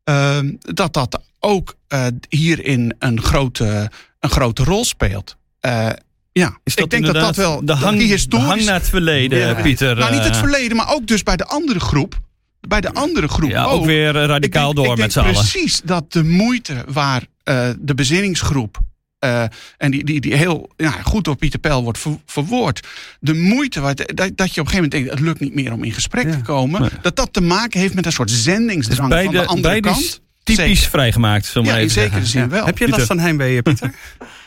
Uh, 0.05 0.39
dat 0.61 0.93
dat 0.93 1.23
ook 1.45 1.75
uh, 1.89 2.07
hierin 2.29 2.95
een 2.99 3.23
grote, 3.23 3.91
een 4.21 4.31
grote 4.31 4.65
rol 4.65 4.85
speelt. 4.85 5.37
Uh, 5.67 5.89
ja, 6.33 6.59
Is 6.65 6.75
dat 6.75 6.85
ik 6.85 6.91
denk 6.91 7.05
dat 7.05 7.15
dat 7.15 7.37
wel 7.37 7.65
de 7.65 7.73
hang, 7.73 7.99
die 7.99 8.07
de 8.07 8.13
historisch, 8.13 8.47
hang 8.47 8.65
naar 8.65 8.75
het 8.75 8.89
verleden, 8.89 9.39
Ja. 9.39 9.55
Pieter. 9.63 9.97
nou, 9.97 10.13
niet 10.13 10.25
het 10.25 10.33
eh, 10.35 10.39
verleden, 10.39 10.77
maar 10.77 10.93
ook 10.95 11.07
dus 11.07 11.23
bij 11.23 11.37
de 11.37 11.45
andere 11.47 11.81
groep. 11.81 12.21
Bij 12.61 12.81
de 12.81 12.93
andere 12.95 13.29
groep 13.29 13.51
Ja, 13.51 13.65
ook. 13.65 13.73
ook 13.73 13.85
weer 13.85 14.17
eh, 14.17 14.23
Ik 14.23 14.29
radicaal 14.29 14.75
denk- 14.75 14.87
door 14.87 14.95
ik 14.97 15.01
met 15.03 15.13
z'n 15.13 15.19
allen. 15.19 15.33
Precies 15.33 15.81
dat 15.85 16.13
de 16.13 16.25
moeite 16.25 16.85
waar 16.89 17.23
uh, 17.45 17.69
de 17.79 17.95
bezinningsgroep. 17.95 18.79
Uh, 19.25 19.43
en 19.77 19.91
die, 19.91 20.05
die, 20.05 20.21
die 20.21 20.35
heel 20.35 20.71
ja, 20.77 20.91
goed 20.91 21.25
door 21.25 21.37
Pieter 21.37 21.59
Pel 21.59 21.83
wordt 21.83 21.99
ver, 21.99 22.17
verwoord. 22.27 22.87
De 23.21 23.35
moeite 23.35 23.81
waar, 23.81 23.95
dat, 23.95 24.07
dat 24.15 24.27
je 24.27 24.61
op 24.61 24.67
een 24.67 24.73
gegeven 24.73 24.75
moment 24.75 24.91
denkt: 24.93 25.11
het 25.11 25.21
lukt 25.21 25.41
niet 25.41 25.55
meer 25.55 25.73
om 25.73 25.85
in 25.85 25.93
gesprek 25.93 26.25
Ja. 26.27 26.31
te 26.31 26.41
komen. 26.41 26.91
Dat 27.03 27.17
dat 27.17 27.33
te 27.33 27.41
maken 27.41 27.81
heeft 27.81 27.95
met 27.95 28.07
een 28.07 28.13
soort 28.13 28.31
zendingsdrang 28.31 28.89
Dus 28.89 28.97
van 28.97 29.09
de 29.09 29.15
beide, 29.31 29.47
andere 29.47 29.81
kant. 29.81 30.21
Typisch 30.43 30.65
Zeker. 30.65 30.91
vrijgemaakt, 30.91 31.47
zullen 31.47 31.63
we 31.63 31.69
Ja, 31.69 31.73
maar 31.73 31.83
in 31.83 31.89
even 31.89 32.03
zekere 32.03 32.27
zin 32.27 32.49
wel. 32.49 32.67
Heb 32.67 32.79
je 32.79 32.89
last 32.89 33.07
van 33.07 33.19
heimwee, 33.19 33.63
Pieter? 33.63 33.95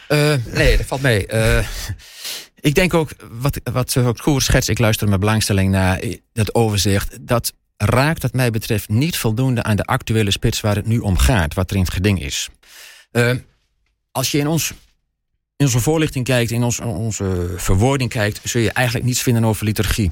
Uh, 0.10 0.34
nee, 0.60 0.78
dat 0.78 0.86
valt 0.86 1.02
mee. 1.02 1.26
Uh, 1.34 1.68
ik 2.60 2.76
denk 2.76 2.94
ook, 2.94 3.10
wat, 3.32 3.60
wat 3.64 3.98
ook 3.98 4.18
Koer 4.18 4.42
schetst, 4.42 4.70
ik 4.70 4.80
luister 4.80 5.10
met 5.10 5.20
belangstelling 5.20 5.72
naar 5.72 6.04
dat 6.34 6.56
overzicht. 6.56 7.28
Dat 7.28 7.54
raakt, 7.78 8.22
wat 8.22 8.34
mij 8.34 8.52
betreft, 8.52 8.90
niet 8.90 9.18
voldoende 9.18 9.64
aan 9.64 9.76
de 9.76 9.84
actuele 9.84 10.32
spits 10.32 10.62
waar 10.62 10.76
het 10.76 10.86
nu 10.86 11.00
om 11.00 11.18
gaat, 11.18 11.54
wat 11.54 11.70
er 11.70 11.76
in 11.76 11.82
het 11.82 11.94
geding 11.94 12.22
is. 12.22 12.50
Uh, 13.12 13.32
als 14.12 14.32
je 14.32 14.38
in, 14.38 14.48
ons, 14.48 14.74
in 15.56 15.66
onze 15.66 15.80
voorlichting 15.80 16.26
kijkt, 16.26 16.52
in 16.52 16.64
ons, 16.64 16.80
onze 16.80 17.54
verwoording 17.56 18.10
kijkt, 18.10 18.40
zul 18.44 18.62
je 18.62 18.72
eigenlijk 18.72 19.06
niets 19.06 19.22
vinden 19.22 19.46
over 19.46 19.66
liturgie. 19.66 20.12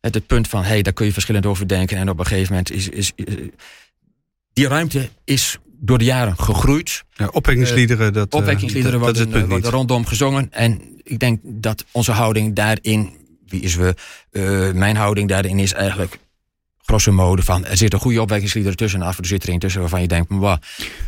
Het, 0.00 0.14
het 0.14 0.26
punt 0.26 0.48
van, 0.48 0.62
hé, 0.62 0.68
hey, 0.68 0.82
daar 0.82 0.92
kun 0.92 1.06
je 1.06 1.12
verschillend 1.12 1.46
over 1.46 1.68
denken. 1.68 1.96
En 1.96 2.08
op 2.08 2.18
een 2.18 2.26
gegeven 2.26 2.48
moment 2.48 2.70
is. 2.70 2.88
is, 2.88 3.12
is 3.14 3.50
die 4.58 4.68
ruimte 4.68 5.08
is 5.24 5.58
door 5.80 5.98
de 5.98 6.04
jaren 6.04 6.38
gegroeid. 6.38 7.04
Ja, 7.12 7.28
opwekkingsliederen, 7.32 8.12
dat, 8.12 8.34
uh, 8.34 8.40
Opwekkingsliederen 8.40 9.00
dat, 9.00 9.16
worden, 9.16 9.48
niet. 9.48 9.66
rondom 9.66 10.06
gezongen. 10.06 10.52
En 10.52 10.80
ik 11.02 11.18
denk 11.18 11.40
dat 11.42 11.84
onze 11.92 12.12
houding 12.12 12.54
daarin, 12.54 13.12
wie 13.46 13.60
is 13.60 13.74
we, 13.74 13.94
mijn 14.74 14.96
houding 14.96 15.28
daarin 15.28 15.58
is 15.58 15.72
eigenlijk 15.72 16.18
grosso 16.88 17.12
modo 17.12 17.42
van, 17.42 17.64
er 17.66 17.76
zitten 17.76 17.98
goede 17.98 18.20
opwekkingsliederen 18.22 18.76
tussen 18.76 19.00
en 19.00 19.06
af 19.06 19.16
en 19.16 19.22
toe 19.22 19.30
zit 19.30 19.42
er 19.42 19.48
een 19.52 19.58
tussen 19.58 19.80
waarvan 19.80 20.00
je 20.00 20.08
denkt, 20.08 20.26
wow, 20.30 20.56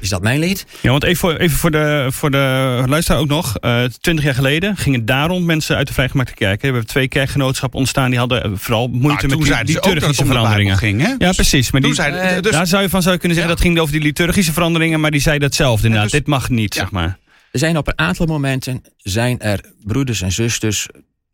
is 0.01 0.09
dat 0.09 0.23
mijn 0.23 0.39
lied? 0.39 0.67
Ja, 0.81 0.91
want 0.91 1.03
even 1.05 1.17
voor, 1.17 1.37
even 1.37 1.57
voor, 1.57 1.71
de, 1.71 2.07
voor 2.11 2.31
de 2.31 2.83
luisteraar 2.87 3.21
ook 3.21 3.29
nog. 3.29 3.57
Eh, 3.57 3.85
Twintig 4.01 4.25
jaar 4.25 4.35
geleden 4.35 4.77
gingen 4.77 5.05
daarom 5.05 5.45
mensen 5.45 5.77
uit 5.77 5.87
de 5.87 5.93
vrijgemaakte 5.93 6.35
kerken. 6.35 6.61
We 6.61 6.67
hebben 6.67 6.87
twee 6.87 7.09
kerkgenootschappen 7.09 7.79
ontstaan. 7.79 8.11
Die 8.11 8.19
hadden 8.19 8.59
vooral 8.59 8.89
moeite 8.89 9.27
Nou, 9.27 9.39
met 9.39 9.67
die 9.67 9.75
liturgische 9.75 10.25
veranderingen. 10.25 10.77
ging. 10.77 11.01
Hè? 11.01 11.15
Ja, 11.19 11.33
precies. 11.33 11.71
Maar 11.71 11.81
die, 11.81 11.95
zeiden, 11.95 12.43
dus, 12.43 12.53
daar 12.53 12.67
zou 12.67 12.83
je 12.83 12.89
van 12.89 13.03
zou 13.03 13.17
kunnen 13.17 13.37
zeggen, 13.37 13.55
Ja. 13.55 13.59
dat 13.61 13.67
ging 13.71 13.79
over 13.81 13.93
die 13.93 14.03
liturgische 14.03 14.53
veranderingen. 14.53 15.01
Maar 15.01 15.11
die 15.11 15.21
zei 15.21 15.39
dat 15.39 15.55
zelf 15.55 15.77
inderdaad. 15.83 16.03
dus- 16.11 16.13
Dit 16.19 16.27
mag 16.27 16.49
niet, 16.49 16.75
Ja. 16.75 16.81
zeg 16.81 16.91
maar. 16.91 17.19
Er 17.53 17.59
zijn 17.59 17.77
op 17.77 17.87
een 17.89 17.99
aantal 17.99 18.27
momenten 18.27 18.83
zijn 18.97 19.41
er 19.41 19.61
broeders 19.85 20.23
en 20.23 20.33
zusters 20.33 20.87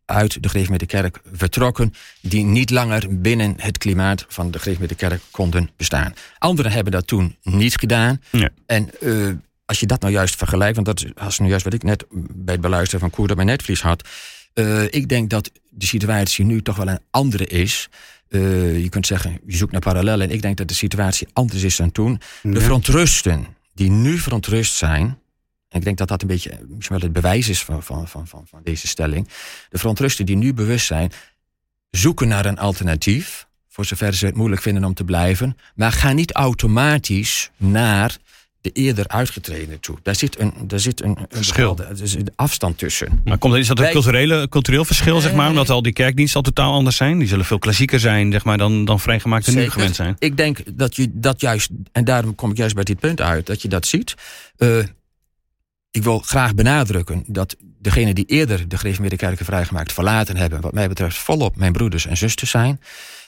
uit 0.07 0.43
de 0.43 0.49
gereformeerde 0.49 0.85
kerk 0.85 1.19
vertrokken 1.33 1.93
die 2.21 2.43
niet 2.43 2.69
langer 2.69 3.21
binnen 3.21 3.53
het 3.57 3.77
klimaat 3.77 4.25
van 4.27 4.51
de 4.51 4.59
gereformeerde 4.59 4.95
kerk 4.95 5.21
konden 5.31 5.69
bestaan. 5.77 6.13
Anderen 6.37 6.71
hebben 6.71 6.91
dat 6.91 7.07
toen 7.07 7.35
niet 7.43 7.75
gedaan. 7.75 8.21
Ja. 8.31 8.49
En 8.65 8.89
uh, 8.99 9.33
als 9.65 9.79
je 9.79 9.85
dat 9.85 10.01
nou 10.01 10.13
juist 10.13 10.35
vergelijkt, 10.35 10.75
want 10.75 10.87
dat 10.87 11.05
was 11.15 11.39
nu 11.39 11.47
juist 11.47 11.63
wat 11.63 11.73
ik 11.73 11.83
net 11.83 12.05
bij 12.09 12.53
het 12.53 12.61
beluisteren 12.61 12.99
van 12.99 13.09
Koer 13.09 13.29
op 13.29 13.35
mijn 13.35 13.47
netvlies 13.47 13.81
had. 13.81 14.07
Uh, 14.53 14.83
ik 14.83 15.09
denk 15.09 15.29
dat 15.29 15.51
de 15.69 15.85
situatie 15.85 16.45
nu 16.45 16.61
toch 16.61 16.75
wel 16.75 16.87
een 16.87 16.99
andere 17.11 17.45
is. 17.45 17.89
Uh, 18.29 18.83
je 18.83 18.89
kunt 18.89 19.05
zeggen, 19.05 19.39
je 19.45 19.57
zoekt 19.57 19.71
naar 19.71 19.81
parallellen. 19.81 20.27
En 20.27 20.33
ik 20.33 20.41
denk 20.41 20.57
dat 20.57 20.67
de 20.67 20.73
situatie 20.73 21.27
anders 21.33 21.63
is 21.63 21.75
dan 21.75 21.91
toen. 21.91 22.21
De 22.41 22.61
verontrusten 22.61 23.45
die 23.73 23.89
nu 23.89 24.17
verontrust 24.17 24.75
zijn. 24.75 25.17
En 25.69 25.79
ik 25.79 25.83
denk 25.83 25.97
dat 25.97 26.07
dat 26.07 26.21
een 26.21 26.27
beetje 26.27 26.49
misschien 26.67 26.95
wel 26.97 27.09
het 27.09 27.13
bewijs 27.13 27.49
is 27.49 27.63
van, 27.63 27.83
van, 27.83 28.07
van, 28.07 28.27
van, 28.27 28.45
van 28.49 28.59
deze 28.63 28.87
stelling. 28.87 29.27
De 29.69 29.77
verontrusten 29.77 30.25
die 30.25 30.35
nu 30.35 30.53
bewust 30.53 30.85
zijn, 30.85 31.11
zoeken 31.91 32.27
naar 32.27 32.45
een 32.45 32.59
alternatief. 32.59 33.47
Voor 33.69 33.85
zover 33.85 34.13
ze 34.13 34.25
het 34.25 34.35
moeilijk 34.35 34.61
vinden 34.61 34.83
om 34.83 34.93
te 34.93 35.03
blijven. 35.03 35.57
Maar 35.75 35.91
gaan 35.91 36.15
niet 36.15 36.31
automatisch 36.31 37.49
naar 37.57 38.17
de 38.61 38.69
eerder 38.71 39.07
uitgetreden 39.07 39.79
toe. 39.79 39.97
Daar 40.03 40.15
zit 40.15 40.39
een, 40.39 40.53
daar 40.67 40.79
zit 40.79 41.01
een, 41.01 41.09
een 41.19 41.25
Verschil. 41.29 41.75
bepaalde- 41.75 42.03
er 42.03 42.17
een 42.19 42.31
afstand 42.35 42.77
tussen. 42.77 43.21
Maar 43.25 43.37
komt, 43.37 43.55
is 43.55 43.67
dat 43.67 43.79
een 43.79 43.91
culturele, 43.91 44.49
cultureel 44.49 44.85
verschil, 44.85 45.21
zeg 45.21 45.33
maar? 45.33 45.49
Omdat 45.49 45.69
al 45.69 45.81
die 45.81 45.93
kerkdiensten 45.93 46.37
al 46.37 46.51
totaal 46.51 46.73
anders 46.73 46.95
zijn? 46.95 47.19
Die 47.19 47.27
zullen 47.27 47.45
veel 47.45 47.59
klassieker 47.59 47.99
zijn, 47.99 48.31
zeg 48.31 48.43
maar, 48.43 48.57
dan, 48.57 48.85
dan 48.85 48.99
vrijgemaakte 48.99 49.51
nu 49.51 49.69
gewend 49.69 49.95
zijn. 49.95 50.15
Ik 50.19 50.37
denk 50.37 50.77
dat 50.77 50.95
je 50.95 51.09
dat 51.13 51.41
juist, 51.41 51.69
en 51.91 52.03
daarom 52.03 52.35
kom 52.35 52.51
ik 52.51 52.57
juist 52.57 52.75
bij 52.75 52.83
dit 52.83 52.99
punt 52.99 53.21
uit, 53.21 53.45
dat 53.45 53.61
je 53.61 53.67
dat 53.67 53.85
ziet. 53.87 54.13
Eh, 54.57 54.77
ik 55.97 56.03
wil 56.03 56.19
graag 56.19 56.55
benadrukken 56.55 57.23
dat 57.27 57.55
degenen 57.81 58.15
die 58.15 58.25
eerder 58.25 58.67
de 58.67 58.77
gereformeerde 58.77 59.15
kerken 59.15 59.45
vrijgemaakt 59.45 59.93
verlaten 59.93 60.37
hebben, 60.37 60.61
wat 60.61 60.73
mij 60.73 60.87
betreft 60.87 61.17
volop 61.17 61.55
mijn 61.55 61.71
broeders 61.71 62.05
en 62.05 62.17
zusters 62.17 62.49
zijn. 62.49 62.81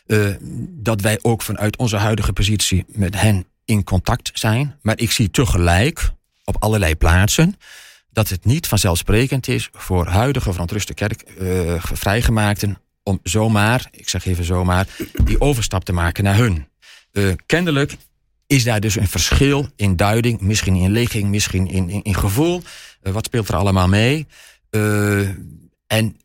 Eh, 0.06 0.30
dat 0.70 1.02
wij 1.02 1.20
ook 1.22 1.42
vanuit 1.42 1.78
onze 1.78 1.98
huidige 1.98 2.34
positie 2.34 2.86
met 2.88 3.22
hen 3.22 3.46
in 3.66 3.84
contact 3.84 4.32
zijn. 4.34 4.76
Maar 4.82 5.00
ik 5.00 5.12
zie 5.12 5.32
tegelijk 5.32 6.10
op 6.44 6.56
allerlei 6.60 6.96
plaatsen 6.96 7.56
dat 8.12 8.30
het 8.30 8.46
niet 8.46 8.68
vanzelfsprekend 8.68 9.48
is 9.48 9.70
voor 9.72 10.08
huidige 10.08 10.52
verontruste 10.52 10.94
kerk 10.94 11.22
eh, 11.22 12.64
om 13.04 13.20
zomaar, 13.24 13.88
ik 13.92 14.10
zeg 14.10 14.26
even 14.26 14.44
zomaar, 14.44 14.88
die 15.24 15.42
overstap 15.42 15.84
te 15.84 15.94
maken 15.94 16.24
naar 16.24 16.38
hun. 16.38 16.68
Eh, 17.12 17.32
kennelijk 17.46 17.98
is 18.50 18.64
daar 18.64 18.80
dus 18.80 18.96
een 18.96 19.08
verschil 19.08 19.68
in 19.76 19.96
duiding, 19.96 20.42
misschien 20.42 20.76
in 20.76 20.92
ligging, 20.92 21.30
misschien 21.30 21.68
in, 21.68 21.90
in, 21.90 22.02
in 22.02 22.16
gevoel. 22.16 22.62
Eh, 23.02 23.14
wat 23.14 23.26
speelt 23.26 23.48
er 23.48 23.56
allemaal 23.56 23.88
mee? 23.88 24.28
Eh, 24.70 25.28
en 25.88 26.18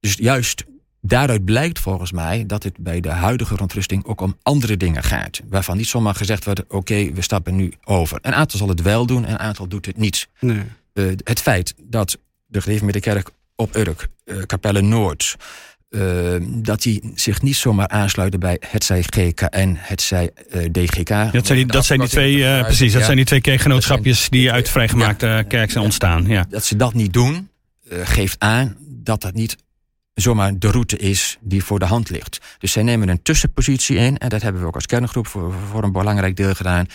dus 0.00 0.14
juist 0.14 0.64
daaruit 1.00 1.44
blijkt 1.44 1.78
volgens 1.78 2.12
mij 2.12 2.46
dat 2.46 2.62
het 2.62 2.76
bij 2.76 3.00
de 3.00 3.08
huidige 3.08 3.52
verontrusting 3.52 4.04
ook 4.04 4.20
om 4.20 4.36
andere 4.42 4.76
dingen 4.76 5.02
gaat. 5.02 5.40
Waarvan 5.48 5.76
niet 5.76 5.86
zomaar 5.86 6.14
gezegd 6.14 6.44
wordt, 6.44 6.64
oké, 6.68 7.12
we 7.12 7.22
stappen 7.22 7.56
nu 7.56 7.72
over. 7.84 8.18
Een 8.22 8.34
aantal 8.34 8.58
zal 8.58 8.68
het 8.68 8.82
wel 8.82 9.06
doen, 9.06 9.30
een 9.30 9.38
aantal 9.38 9.68
doet 9.68 9.86
het 9.86 9.96
niet. 9.96 10.28
Nee. 10.40 10.62
Eh, 10.92 11.04
het 11.24 11.40
feit 11.40 11.74
dat 11.78 12.18
de 12.46 12.60
gereformeerde 12.60 13.00
kerk 13.00 13.30
op 13.54 13.76
Urk, 13.76 14.08
Capelle 14.46 14.80
Noord, 14.82 15.36
eh, 15.90 16.00
dat 16.40 16.82
die 16.82 17.12
zich 17.14 17.42
niet 17.42 17.56
zomaar 17.56 17.88
aansluiten 17.88 18.40
bij 18.40 18.56
het 18.68 18.84
zij 18.84 19.02
GKN, 19.02 19.76
het 19.78 20.02
zij 20.02 20.30
eh, 20.50 20.64
DGK. 20.72 21.08
Dat 21.32 21.46
zijn 21.46 21.58
die, 21.58 21.66
dat 21.66 21.84
zijn 21.84 21.98
die 22.00 22.08
twee, 22.08 22.44
eh, 22.44 22.62
precies, 22.62 22.90
dat 22.90 22.98
Ja. 23.00 23.04
zijn 23.04 23.16
die 23.16 23.26
twee 23.26 23.40
kerkgenootschapjes 23.40 24.28
die 24.28 24.52
uit 24.52 24.68
vrijgemaakte 24.68 25.26
Ja. 25.26 25.42
kerk 25.42 25.70
zijn 25.70 25.84
ontstaan. 25.84 26.26
Ja. 26.26 26.46
Dat 26.48 26.64
ze 26.64 26.76
dat 26.76 26.94
niet 26.94 27.12
doen, 27.12 27.48
geeft 28.02 28.36
aan 28.38 28.76
dat 28.86 29.20
dat 29.20 29.34
niet 29.34 29.56
zomaar 30.14 30.58
de 30.58 30.70
route 30.70 30.96
is 30.96 31.38
die 31.40 31.64
voor 31.64 31.78
de 31.78 31.84
hand 31.84 32.10
ligt. 32.10 32.40
Dus 32.58 32.72
zij 32.72 32.82
nemen 32.82 33.08
een 33.08 33.22
tussenpositie 33.22 33.96
in, 33.96 34.18
en 34.18 34.28
dat 34.28 34.42
hebben 34.42 34.60
we 34.60 34.66
ook 34.68 34.74
als 34.74 34.86
kerngroep 34.86 35.26
voor, 35.26 35.54
voor 35.70 35.84
een 35.84 35.92
belangrijk 35.92 36.36
deel 36.36 36.54
gedaan. 36.54 36.86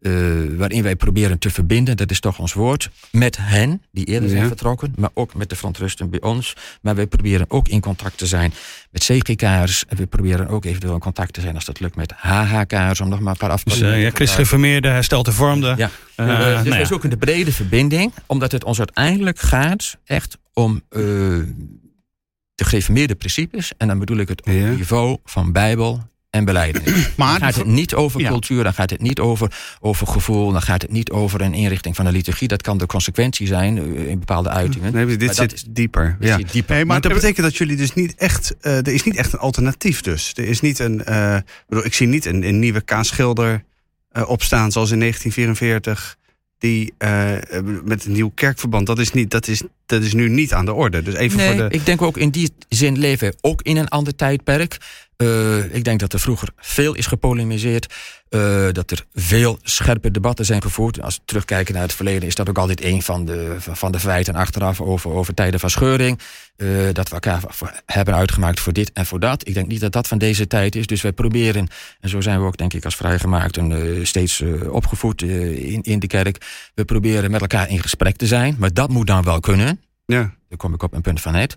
Eh, 0.00 0.12
waarin 0.56 0.82
wij 0.82 0.96
proberen 0.96 1.38
te 1.38 1.50
verbinden, 1.50 1.96
dat 1.96 2.10
is 2.10 2.20
toch 2.20 2.38
ons 2.38 2.52
woord, 2.52 2.90
met 3.10 3.36
hen 3.40 3.82
die 3.92 4.04
eerder 4.04 4.28
zijn 4.28 4.42
Ja. 4.42 4.48
vertrokken, 4.48 4.92
maar 4.96 5.10
ook 5.14 5.34
met 5.34 5.48
de 5.48 5.56
verontrusten 5.56 6.10
bij 6.10 6.20
ons. 6.20 6.56
Maar 6.82 6.94
wij 6.94 7.06
proberen 7.06 7.46
ook 7.50 7.68
in 7.68 7.80
contact 7.80 8.18
te 8.18 8.26
zijn 8.26 8.52
met 8.90 9.02
CGK'ers. 9.04 9.84
En 9.88 9.96
we 9.96 10.06
proberen 10.06 10.48
ook 10.48 10.64
eventueel 10.64 10.94
in 10.94 11.00
contact 11.00 11.32
te 11.32 11.40
zijn, 11.40 11.54
als 11.54 11.64
dat 11.64 11.80
lukt, 11.80 11.96
met 11.96 12.12
HHK'ers, 12.16 13.00
om 13.00 13.08
nog 13.08 13.20
maar 13.20 13.32
een 13.32 13.38
paar 13.38 13.48
Dus 13.50 13.58
afkortingen 13.58 13.92
eh, 13.94 14.02
ja, 14.02 14.08
te 14.08 14.14
Christus 14.16 14.36
gebruiken. 14.36 14.44
geformeerde, 14.44 14.88
hersteld 14.88 15.26
hervormde. 15.26 15.74
Ja. 15.76 15.90
Eh, 16.16 16.26
dus 16.26 16.36
nou 16.36 16.68
wij 16.68 16.78
ja. 16.78 16.84
zoeken 16.84 17.10
de 17.10 17.16
brede 17.16 17.52
verbinding, 17.52 18.12
omdat 18.26 18.52
het 18.52 18.64
ons 18.64 18.78
uiteindelijk 18.78 19.38
gaat 19.38 19.96
echt 20.04 20.38
om 20.52 20.82
de 22.54 22.64
gereformeerde 22.64 23.14
principes. 23.14 23.72
En 23.76 23.88
dan 23.88 23.98
bedoel 23.98 24.16
ik 24.18 24.28
het 24.28 24.40
op 24.46 24.52
Ja. 24.52 24.60
het 24.60 24.76
niveau 24.76 25.16
van 25.24 25.52
Bijbel 25.52 26.08
en 26.36 26.44
belijdenis. 26.44 27.08
Maar 27.16 27.38
Dan 27.38 27.48
gaat 27.48 27.54
het 27.58 27.66
niet 27.66 27.94
over 27.94 28.20
Ja. 28.20 28.28
cultuur, 28.28 28.62
dan 28.64 28.74
gaat 28.74 28.90
het 28.90 29.00
niet 29.00 29.20
over, 29.20 29.52
over 29.80 30.06
gevoel, 30.06 30.52
dan 30.52 30.62
gaat 30.62 30.82
het 30.82 30.90
niet 30.90 31.10
over 31.10 31.40
een 31.40 31.54
inrichting 31.54 31.96
van 31.96 32.04
de 32.04 32.12
liturgie. 32.12 32.48
Dat 32.48 32.62
kan 32.62 32.78
de 32.78 32.86
consequentie 32.86 33.46
zijn 33.46 33.78
eh, 33.78 34.08
in 34.08 34.18
bepaalde 34.18 34.48
uitingen. 34.48 34.92
Nee, 34.92 35.06
dit 35.06 35.18
Maar 35.18 35.26
dat 35.26 35.36
zit 35.36 35.52
is- 35.52 35.64
dieper. 35.68 36.16
Ja. 36.20 36.36
zit 36.36 36.52
dieper. 36.52 36.74
Nee, 36.74 36.84
Maar 36.84 37.00
dat 37.00 37.12
betekent 37.12 37.46
dat 37.46 37.56
jullie 37.56 37.76
dus 37.76 37.94
niet 37.94 38.14
echt. 38.14 38.54
eh, 38.60 38.76
er 38.76 38.88
is 38.88 39.02
niet 39.02 39.16
echt 39.16 39.32
een 39.32 39.38
alternatief, 39.38 40.00
dus. 40.00 40.32
Er 40.34 40.44
is 40.48 40.60
niet 40.60 40.78
een. 40.78 41.04
eh, 41.04 41.36
ik 41.36 41.64
bedoel, 41.68 41.84
ik 41.84 41.94
zie 41.94 42.06
niet 42.06 42.24
een, 42.24 42.42
een 42.44 42.58
nieuwe 42.58 42.80
kaasschilder 42.80 43.64
eh, 44.12 44.28
opstaan 44.28 44.72
zoals 44.72 44.90
in 44.90 44.98
1944. 44.98 46.16
Die 46.58 46.94
eh, 46.98 47.30
met 47.84 48.04
een 48.04 48.12
nieuw 48.12 48.30
kerkverband. 48.34 48.86
Dat 48.86 48.98
is, 48.98 49.12
niet, 49.12 49.30
dat, 49.30 49.48
is, 49.48 49.62
dat 49.86 50.02
is 50.02 50.14
nu 50.14 50.28
niet 50.28 50.52
aan 50.52 50.64
de 50.64 50.72
orde. 50.72 51.02
Dus 51.02 51.14
even 51.14 51.36
Nee, 51.36 51.46
voor 51.46 51.68
de. 51.68 51.74
ik 51.74 51.86
denk 51.86 52.02
ook 52.02 52.16
in 52.16 52.30
die 52.30 52.50
zin 52.68 52.98
leven 52.98 53.28
we 53.28 53.36
ook 53.40 53.62
in 53.62 53.76
een 53.76 53.88
ander 53.88 54.14
tijdperk. 54.16 54.76
Eh, 55.16 55.74
ik 55.74 55.84
denk 55.84 56.00
dat 56.00 56.12
er 56.12 56.20
vroeger 56.20 56.48
veel 56.56 56.94
is 56.94 57.06
gepolemiseerd. 57.06 57.94
eh, 58.28 58.66
dat 58.72 58.90
er 58.90 59.04
veel 59.14 59.58
scherpe 59.62 60.10
debatten 60.10 60.44
zijn 60.44 60.62
gevoerd. 60.62 61.00
Als 61.02 61.14
we 61.14 61.20
terugkijken 61.24 61.74
naar 61.74 61.82
het 61.82 61.92
verleden 61.92 62.28
is 62.28 62.34
dat 62.34 62.48
ook 62.48 62.58
altijd 62.58 62.84
een 62.84 63.02
van 63.02 63.24
de, 63.24 63.56
van 63.58 63.92
de 63.92 63.98
feiten 64.00 64.34
achteraf 64.34 64.80
over, 64.80 65.10
over 65.10 65.34
tijden 65.34 65.60
van 65.60 65.70
scheuring. 65.70 66.18
Eh, 66.56 66.68
dat 66.92 67.08
we 67.08 67.14
elkaar 67.14 67.42
hebben 67.86 68.14
uitgemaakt 68.14 68.60
voor 68.60 68.72
dit 68.72 68.90
en 68.92 69.06
voor 69.06 69.20
dat. 69.20 69.48
Ik 69.48 69.54
denk 69.54 69.66
niet 69.66 69.80
dat 69.80 69.92
dat 69.92 70.08
van 70.08 70.18
deze 70.18 70.46
tijd 70.46 70.76
is. 70.76 70.86
Dus 70.86 71.02
wij 71.02 71.12
proberen, 71.12 71.68
en 72.00 72.08
zo 72.08 72.20
zijn 72.20 72.40
we 72.40 72.46
ook 72.46 72.56
denk 72.56 72.74
ik 72.74 72.84
als 72.84 72.96
vrijgemaakten 72.96 73.72
eh, 73.72 74.04
steeds 74.04 74.42
opgevoed 74.70 75.22
in, 75.22 75.82
in 75.82 75.98
de 75.98 76.06
kerk. 76.06 76.44
We 76.74 76.84
proberen 76.84 77.30
met 77.30 77.40
elkaar 77.40 77.68
in 77.70 77.82
gesprek 77.82 78.16
te 78.16 78.26
zijn. 78.26 78.56
Maar 78.58 78.72
dat 78.72 78.90
moet 78.90 79.06
dan 79.06 79.22
wel 79.24 79.40
kunnen. 79.40 79.75
Ja. 80.06 80.34
Daar 80.48 80.58
kom 80.58 80.74
ik 80.74 80.82
op 80.82 80.92
een 80.94 81.00
punt 81.00 81.20
van 81.20 81.32
net. 81.32 81.54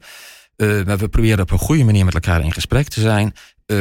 Eh, 0.56 0.84
maar 0.86 0.98
we 0.98 1.10
proberen 1.10 1.40
op 1.40 1.52
een 1.52 1.58
goede 1.58 1.84
manier 1.84 2.06
met 2.06 2.14
elkaar 2.14 2.44
in 2.44 2.52
gesprek 2.54 2.88
te 2.88 3.02
zijn. 3.02 3.34
Eh, 3.66 3.76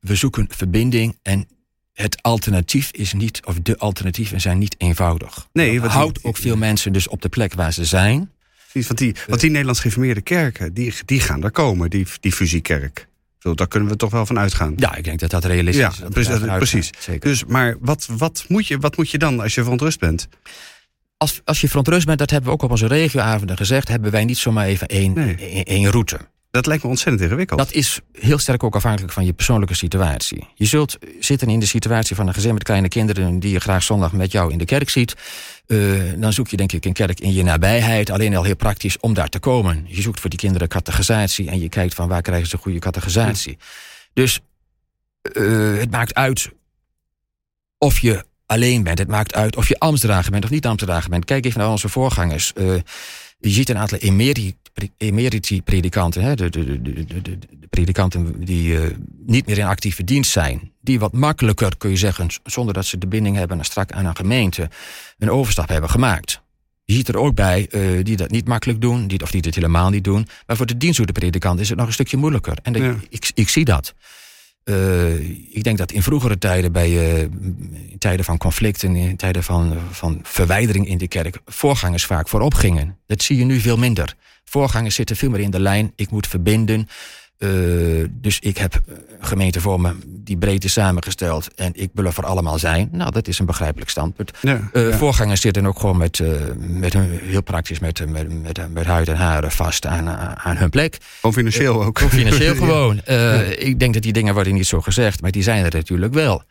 we 0.00 0.14
zoeken 0.14 0.46
verbinding 0.50 1.18
en 1.22 1.48
het 1.92 2.22
alternatief 2.22 2.90
is 2.90 3.12
niet, 3.12 3.44
of 3.46 3.58
de 3.62 3.78
alternatieven 3.78 4.40
zijn 4.40 4.58
niet 4.58 4.74
eenvoudig. 4.78 5.48
Nee, 5.52 5.72
Dat 5.72 5.80
want 5.80 5.92
houdt 5.92 6.14
die- 6.14 6.24
ook 6.24 6.36
veel 6.36 6.56
mensen 6.56 6.92
dus 6.92 7.08
op 7.08 7.22
de 7.22 7.28
plek 7.28 7.54
waar 7.54 7.72
ze 7.72 7.84
zijn. 7.84 8.30
Precies, 8.70 8.86
Want 8.88 8.98
die, 8.98 9.14
want 9.28 9.40
die 9.40 9.50
Nederlands 9.50 9.80
gereformeerde 9.80 10.20
kerken, 10.20 10.74
die, 10.74 10.94
die 11.04 11.20
gaan 11.20 11.42
er 11.44 11.50
komen, 11.50 11.90
die, 11.90 12.06
die 12.20 12.32
fusiekerk. 12.32 13.08
Daar 13.54 13.68
kunnen 13.68 13.88
we 13.88 13.96
toch 13.96 14.10
wel 14.10 14.26
van 14.26 14.38
uitgaan. 14.38 14.72
Ja, 14.76 14.94
ik 14.94 15.04
denk 15.04 15.20
dat 15.20 15.30
dat 15.30 15.44
realistisch 15.44 15.82
Ja, 15.82 15.90
is. 15.90 15.96
dat 15.98 16.10
precies, 16.58 16.90
precies. 16.90 17.20
Dus, 17.20 17.44
maar 17.44 17.76
wat, 17.80 18.08
wat, 18.16 18.44
moet 18.48 18.66
je, 18.66 18.78
wat 18.78 18.96
moet 18.96 19.10
je 19.10 19.18
dan 19.18 19.40
als 19.40 19.54
je 19.54 19.62
verontrust 19.62 19.98
bent? 20.00 20.28
Als, 21.22 21.40
als 21.44 21.60
je 21.60 21.68
verontrust 21.68 22.06
bent, 22.06 22.18
dat 22.18 22.30
hebben 22.30 22.48
we 22.48 22.54
ook 22.54 22.62
op 22.62 22.70
onze 22.70 22.86
regioavonden 22.86 23.56
gezegd, 23.56 23.88
hebben 23.88 24.10
wij 24.10 24.24
niet 24.24 24.38
zomaar 24.38 24.66
even 24.66 24.86
één, 24.86 25.12
Nee. 25.12 25.36
één, 25.36 25.64
één 25.64 25.90
route. 25.90 26.18
Dat 26.50 26.66
lijkt 26.66 26.82
me 26.82 26.88
ontzettend 26.88 27.22
ingewikkeld. 27.22 27.58
Dat 27.58 27.72
is 27.72 28.00
heel 28.12 28.38
sterk 28.38 28.62
ook 28.62 28.74
afhankelijk 28.74 29.12
van 29.12 29.24
je 29.24 29.32
persoonlijke 29.32 29.74
situatie. 29.74 30.46
Je 30.54 30.64
zult 30.64 30.98
zitten 31.20 31.48
in 31.48 31.60
de 31.60 31.66
situatie 31.66 32.16
van 32.16 32.26
een 32.26 32.34
gezin 32.34 32.54
met 32.54 32.62
kleine 32.62 32.88
kinderen 32.88 33.38
die 33.38 33.52
je 33.52 33.60
graag 33.60 33.82
zondag 33.82 34.12
met 34.12 34.32
jou 34.32 34.52
in 34.52 34.58
de 34.58 34.64
kerk 34.64 34.90
ziet. 34.90 35.14
Eh, 35.66 35.78
dan 36.16 36.32
zoek 36.32 36.48
je 36.48 36.56
denk 36.56 36.72
ik 36.72 36.84
een 36.84 36.92
kerk 36.92 37.20
in 37.20 37.32
je 37.32 37.42
nabijheid. 37.42 38.10
Alleen 38.10 38.36
al 38.36 38.44
heel 38.44 38.56
praktisch 38.56 38.98
om 39.00 39.14
daar 39.14 39.28
te 39.28 39.38
komen. 39.38 39.84
Je 39.88 40.02
zoekt 40.02 40.20
voor 40.20 40.30
die 40.30 40.38
kinderen 40.38 40.68
catechisatie 40.68 41.50
en 41.50 41.60
je 41.60 41.68
kijkt 41.68 41.94
van 41.94 42.08
waar 42.08 42.22
krijgen 42.22 42.48
ze 42.48 42.56
goede 42.56 42.78
catechisatie. 42.78 43.58
Dus 44.12 44.40
eh, 45.22 45.74
het 45.76 45.90
maakt 45.90 46.14
uit 46.14 46.50
of 47.78 47.98
je 47.98 48.24
alleen 48.52 48.82
bent. 48.82 48.98
Het 48.98 49.08
maakt 49.08 49.34
uit 49.34 49.56
of 49.56 49.68
je 49.68 49.78
ambtsdrager 49.78 50.30
bent 50.30 50.44
of 50.44 50.50
niet 50.50 50.66
ambtsdrager 50.66 51.10
bent. 51.10 51.24
Kijk 51.24 51.44
even 51.44 51.60
naar 51.60 51.70
onze 51.70 51.88
voorgangers. 51.88 52.52
Eh, 52.52 52.66
je 53.38 53.50
ziet 53.50 53.68
een 53.68 53.78
aantal 53.78 53.98
emeri- 53.98 54.54
emeriti-predikanten, 54.98 56.22
hè, 56.22 56.34
de, 56.34 56.48
de, 56.50 56.82
de, 56.82 56.92
de, 57.04 57.22
de, 57.22 57.38
de 57.38 57.66
predikanten 57.70 58.44
die 58.44 58.78
eh, 58.78 58.90
niet 59.26 59.46
meer 59.46 59.58
in 59.58 59.64
actieve 59.66 60.04
dienst 60.04 60.30
zijn, 60.30 60.72
die 60.80 60.98
wat 60.98 61.12
makkelijker, 61.12 61.76
kun 61.76 61.90
je 61.90 61.96
zeggen, 61.96 62.26
zonder 62.44 62.74
dat 62.74 62.84
ze 62.86 62.98
de 62.98 63.06
binding 63.06 63.36
hebben 63.36 63.58
aan 63.58 63.64
strak 63.64 63.92
aan 63.92 64.04
een 64.06 64.16
gemeente, 64.16 64.70
een 65.18 65.30
overstap 65.30 65.68
hebben 65.68 65.90
gemaakt. 65.90 66.40
Je 66.84 66.94
ziet 66.94 67.08
er 67.08 67.16
ook 67.18 67.34
bij 67.34 67.66
eh, 67.70 67.80
die 68.04 68.16
dat 68.16 68.30
niet 68.30 68.46
makkelijk 68.48 68.80
doen, 68.80 69.06
die, 69.06 69.22
of 69.22 69.30
die 69.30 69.42
dit 69.42 69.54
helemaal 69.54 69.90
niet 69.90 70.04
doen. 70.04 70.26
Maar 70.46 70.56
voor 70.56 70.66
de 70.66 70.76
diensthoede 70.76 71.12
predikant 71.12 71.60
is 71.60 71.68
het 71.68 71.78
nog 71.78 71.86
een 71.86 71.92
stukje 71.92 72.16
moeilijker. 72.16 72.56
En 72.62 72.72
dat- 72.72 72.82
Ja. 72.82 72.94
ik, 73.08 73.30
ik 73.34 73.48
zie 73.48 73.64
dat. 73.64 73.94
Eh, 74.64 75.20
ik 75.56 75.62
denk 75.62 75.78
dat 75.78 75.92
in 75.92 76.02
vroegere 76.02 76.38
tijden, 76.38 76.72
bij, 76.72 76.88
eh, 76.88 77.20
in 77.20 77.96
tijden 77.98 78.24
van 78.24 78.38
conflicten, 78.38 78.96
in 78.96 79.16
tijden 79.16 79.42
van, 79.42 79.78
van 79.90 80.20
verwijdering 80.22 80.88
in 80.88 80.98
de 80.98 81.08
kerk, 81.08 81.38
voorgangers 81.44 82.04
vaak 82.04 82.28
voorop 82.28 82.54
gingen. 82.54 82.98
Dat 83.06 83.22
zie 83.22 83.36
je 83.36 83.44
nu 83.44 83.60
veel 83.60 83.76
minder. 83.76 84.14
Voorgangers 84.44 84.94
zitten 84.94 85.16
veel 85.16 85.30
meer 85.30 85.40
in 85.40 85.50
de 85.50 85.60
lijn. 85.60 85.92
Ik 85.96 86.10
moet 86.10 86.26
verbinden. 86.26 86.88
Uh, 87.42 88.04
dus 88.10 88.38
ik 88.40 88.58
heb 88.58 88.80
gemeente 89.20 89.60
voor 89.60 89.80
me 89.80 89.94
die 90.06 90.36
breed 90.36 90.64
is 90.64 90.72
samengesteld 90.72 91.54
en 91.54 91.72
ik 91.74 91.90
wil 91.94 92.04
er 92.04 92.12
voor 92.12 92.26
allemaal 92.26 92.58
zijn. 92.58 92.88
Nou, 92.92 93.10
dat 93.10 93.28
is 93.28 93.38
een 93.38 93.46
begrijpelijk 93.46 93.90
standpunt. 93.90 94.30
Ja, 94.40 94.70
uh, 94.72 94.90
ja. 94.90 94.96
Voorgangers 94.96 95.40
zitten 95.40 95.66
ook 95.66 95.78
gewoon 95.78 95.96
met, 95.96 96.18
uh, 96.18 96.32
met 96.56 96.92
hun, 96.92 97.20
heel 97.22 97.42
praktisch 97.42 97.78
met, 97.78 98.10
met, 98.10 98.42
met, 98.42 98.72
met 98.72 98.86
huid 98.86 99.08
en 99.08 99.16
haren 99.16 99.50
vast 99.50 99.86
aan, 99.86 100.08
aan 100.38 100.56
hun 100.56 100.70
plek. 100.70 100.98
Gewoon 101.20 101.34
financieel 101.34 101.84
ook. 101.84 101.98
Financieel 101.98 102.54
gewoon. 102.54 103.00
Ja. 103.04 103.40
Ik 103.40 103.78
denk 103.78 103.94
dat 103.94 104.02
die 104.02 104.12
dingen 104.12 104.34
worden 104.34 104.54
niet 104.54 104.66
zo 104.66 104.80
gezegd, 104.80 105.20
maar 105.20 105.30
die 105.30 105.42
zijn 105.42 105.64
er 105.64 105.74
natuurlijk 105.74 106.14
wel. 106.14 106.42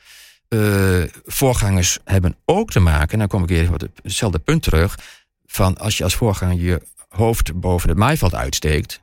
voorgangers 1.26 2.00
hebben 2.04 2.36
ook 2.46 2.72
te 2.72 2.80
maken, 2.80 3.12
en 3.12 3.20
dan 3.20 3.28
kom 3.28 3.44
ik 3.44 3.50
weer 3.50 3.74
op 3.74 3.88
hetzelfde 4.04 4.40
punt 4.40 4.64
terug, 4.64 4.98
van 5.46 5.78
als 5.78 5.98
je 5.98 6.04
als 6.04 6.16
voorganger 6.16 6.58
je 6.58 6.82
hoofd 7.10 7.60
boven 7.60 7.90
het 7.90 7.98
maaiveld 7.98 8.36
uitsteekt, 8.36 9.02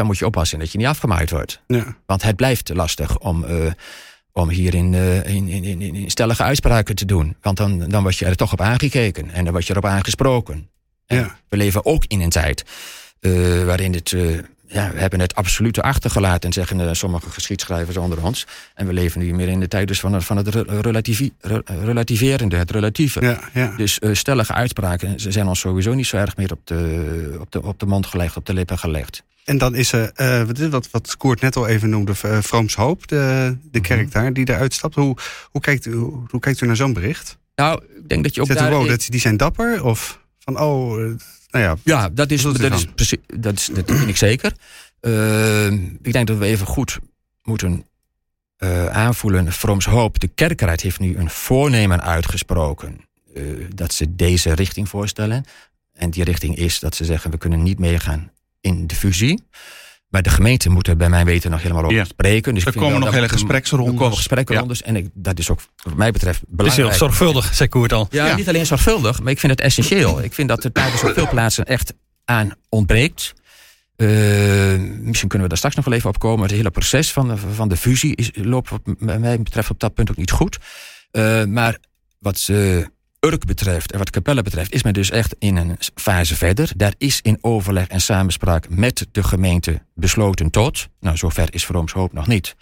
dan 0.00 0.08
moet 0.08 0.18
je 0.18 0.26
oppassen 0.26 0.58
dat 0.58 0.72
je 0.72 0.78
niet 0.78 0.86
afgemaaid 0.86 1.30
wordt. 1.30 1.60
Ja. 1.66 1.96
Want 2.06 2.22
het 2.22 2.36
blijft 2.36 2.74
lastig 2.74 3.18
om, 3.18 3.44
uh, 3.44 3.72
om 4.32 4.48
hier 4.48 4.74
in, 4.74 4.92
uh, 4.92 5.16
in, 5.28 5.48
in, 5.48 5.64
in, 5.64 5.80
in, 5.80 6.10
stellige 6.10 6.42
uitspraken 6.42 6.94
te 6.94 7.04
doen. 7.04 7.36
Want 7.42 7.56
dan, 7.56 7.78
dan 7.78 8.02
word 8.02 8.16
je 8.16 8.24
er 8.24 8.36
toch 8.36 8.52
op 8.52 8.60
aangekeken 8.60 9.30
en 9.30 9.44
dan 9.44 9.52
word 9.52 9.66
je 9.66 9.72
erop 9.72 9.84
aangesproken. 9.84 10.68
Ja. 11.06 11.36
We 11.48 11.56
leven 11.56 11.84
ook 11.84 12.04
in 12.06 12.20
een 12.20 12.30
tijd 12.30 12.64
uh, 13.20 13.64
waarin 13.64 13.94
het. 13.94 14.16
Ja, 14.72 14.90
we 14.92 14.98
hebben 14.98 15.20
het 15.20 15.34
absolute 15.34 15.82
achtergelaten, 15.82 16.52
zeggen 16.52 16.96
sommige 16.96 17.30
geschiedschrijvers 17.30 17.96
onder 17.96 18.24
ons. 18.24 18.46
En 18.74 18.86
we 18.86 18.92
leven 18.92 19.20
nu 19.20 19.34
meer 19.34 19.48
in 19.48 19.60
de 19.60 19.68
tijd 19.68 19.88
dus 19.88 20.00
van, 20.00 20.12
het, 20.12 20.24
van 20.24 20.36
het 20.36 20.48
relativi, 20.82 21.32
relativerende, 21.64 22.56
het 22.56 22.70
relatieve. 22.70 23.20
Ja, 23.20 23.40
ja. 23.52 23.74
Dus 23.76 23.98
stellige 24.12 24.52
uitspraken 24.52 25.20
ze 25.20 25.32
zijn 25.32 25.46
ons 25.46 25.60
sowieso 25.60 25.94
niet 25.94 26.06
zo 26.06 26.16
erg 26.16 26.36
meer 26.36 26.52
op 26.52 26.60
de, 26.64 27.36
op, 27.40 27.52
de, 27.52 27.62
op 27.62 27.78
de 27.78 27.86
mond 27.86 28.06
gelegd, 28.06 28.36
op 28.36 28.46
de 28.46 28.54
lippen 28.54 28.78
gelegd. 28.78 29.22
En 29.44 29.58
dan 29.58 29.74
is 29.74 29.92
er, 29.92 30.12
uh, 30.16 30.42
wat, 30.42 30.58
wat, 30.58 30.90
wat 30.90 31.16
Koert 31.16 31.40
net 31.40 31.56
al 31.56 31.66
even 31.66 31.88
noemde, 31.88 32.14
Vrooms 32.14 32.74
Hoop, 32.74 33.08
de, 33.08 33.56
de 33.70 33.80
kerk 33.80 33.98
mm 33.98 34.12
-hmm. 34.12 34.22
daar, 34.22 34.32
die 34.32 34.48
eruit 34.48 34.74
stapt. 34.74 34.94
Hoe, 34.94 35.16
hoe, 35.50 35.60
kijkt, 35.60 35.86
u, 35.86 35.92
hoe, 35.92 36.22
hoe 36.28 36.40
kijkt 36.40 36.60
u 36.60 36.66
naar 36.66 36.76
zo'n 36.76 36.92
bericht? 36.92 37.38
Nou, 37.54 37.82
ik 37.96 38.08
denk 38.08 38.22
dat 38.22 38.34
je 38.34 38.40
ook 38.40 38.46
Zet 38.46 38.58
daar... 38.58 38.72
U, 38.72 38.74
wow, 38.74 38.88
dat, 38.88 39.06
die 39.08 39.20
zijn 39.20 39.36
dapper? 39.36 39.84
Of 39.84 40.20
van, 40.38 40.60
oh, 40.60 41.14
nou 41.50 41.64
ja. 41.64 41.76
Ja, 41.84 42.08
dat 42.08 42.30
is, 42.30 42.42
dat 42.42 42.56
dat 42.56 42.72
is, 42.72 42.84
precies, 42.94 43.18
dat, 43.26 43.54
is, 43.54 43.66
dat 43.66 43.90
vind 43.90 44.08
ik 44.08 44.16
zeker. 44.16 44.52
Ehm, 45.00 45.74
ik 46.02 46.12
denk 46.12 46.26
dat 46.26 46.38
we 46.38 46.44
even 46.44 46.66
goed 46.66 46.98
moeten 47.42 47.84
uh, 48.58 48.86
aanvoelen. 48.86 49.52
Vrooms 49.52 49.84
Hoop, 49.84 50.18
de 50.18 50.28
kerkraad 50.28 50.80
heeft 50.80 51.00
nu 51.00 51.16
een 51.16 51.30
voornemen 51.30 52.02
uitgesproken. 52.02 53.00
Uh, 53.34 53.66
dat 53.74 53.92
ze 53.92 54.14
deze 54.14 54.54
richting 54.54 54.88
voorstellen. 54.88 55.44
En 55.92 56.10
die 56.10 56.24
richting 56.24 56.56
is 56.56 56.78
dat 56.78 56.94
ze 56.94 57.04
zeggen, 57.04 57.30
we 57.30 57.38
kunnen 57.38 57.62
niet 57.62 57.78
meegaan 57.78 58.32
in 58.60 58.86
de 58.86 58.94
fusie. 58.94 59.42
Maar 60.10 60.22
de 60.22 60.30
gemeente 60.30 60.68
moet 60.70 60.86
er 60.88 60.96
bij 60.96 61.08
mijn 61.08 61.26
weten 61.26 61.50
nog 61.50 61.62
helemaal 61.62 61.82
over 61.84 61.96
Ja. 61.96 62.04
spreken. 62.04 62.54
Dus 62.54 62.64
Er 62.64 62.72
komen 62.72 62.88
wel 62.88 62.98
nog 62.98 63.04
dat- 63.04 63.14
hele 63.14 63.28
gespreksrondes. 63.28 63.92
Er 63.92 63.98
komen 63.98 64.16
gespreksrondes. 64.16 64.82
En 64.82 64.96
ik, 64.96 65.08
dat 65.14 65.38
is 65.38 65.50
ook 65.50 65.60
wat 65.82 65.94
mij 65.94 66.10
betreft 66.10 66.40
Het 66.40 66.48
is 66.50 66.54
belangrijk. 66.56 66.88
heel 66.88 66.98
zorgvuldig, 66.98 67.54
zei 67.54 67.68
Koert 67.68 67.92
al. 67.92 68.06
Ja, 68.10 68.26
Ja. 68.26 68.36
niet 68.36 68.48
alleen 68.48 68.66
zorgvuldig, 68.66 69.20
maar 69.22 69.32
ik 69.32 69.38
vind 69.38 69.52
het 69.52 69.60
essentieel. 69.60 70.22
Ik 70.22 70.32
vind 70.34 70.48
dat 70.48 70.62
het 70.62 70.74
daar 70.74 70.90
dus 70.90 71.04
op 71.04 71.12
veel 71.12 71.28
plaatsen 71.28 71.64
echt 71.64 71.92
aan 72.24 72.52
ontbreekt. 72.68 73.32
Eh, 73.96 74.06
misschien 74.78 75.28
kunnen 75.28 75.42
we 75.42 75.48
daar 75.48 75.56
straks 75.56 75.74
nog 75.74 75.84
wel 75.84 75.94
even 75.94 76.08
op 76.08 76.18
komen. 76.18 76.42
Het 76.46 76.56
hele 76.56 76.70
proces 76.70 77.12
van 77.12 77.28
de, 77.28 77.36
van 77.36 77.68
de 77.68 77.76
fusie 77.76 78.16
is, 78.16 78.30
loopt 78.34 78.70
wat 78.70 78.80
mij 78.98 79.40
betreft 79.42 79.70
op 79.70 79.80
dat 79.80 79.94
punt 79.94 80.10
ook 80.10 80.16
niet 80.16 80.30
goed. 80.30 80.58
Eh, 81.10 81.44
maar 81.44 81.78
wat 82.18 82.46
eh, 82.50 82.56
Urk 83.20 83.44
betreft 83.44 83.92
en 83.92 83.98
wat 83.98 84.10
Capelle 84.10 84.42
betreft... 84.42 84.72
is 84.72 84.82
men 84.82 84.92
dus 84.92 85.10
echt 85.10 85.34
in 85.38 85.56
een 85.56 85.76
fase 85.94 86.36
verder. 86.36 86.72
Daar 86.76 86.94
is 86.98 87.20
in 87.22 87.38
overleg 87.40 87.86
en 87.86 88.00
samenspraak 88.00 88.68
met 88.68 89.06
de 89.12 89.22
gemeente 89.22 89.82
besloten 89.94 90.50
tot. 90.50 90.88
Nou, 91.00 91.16
zover 91.16 91.48
is 91.54 91.64
Vrooms 91.66 91.92
Hoop 91.92 92.12
nog 92.12 92.26
niet. 92.26 92.54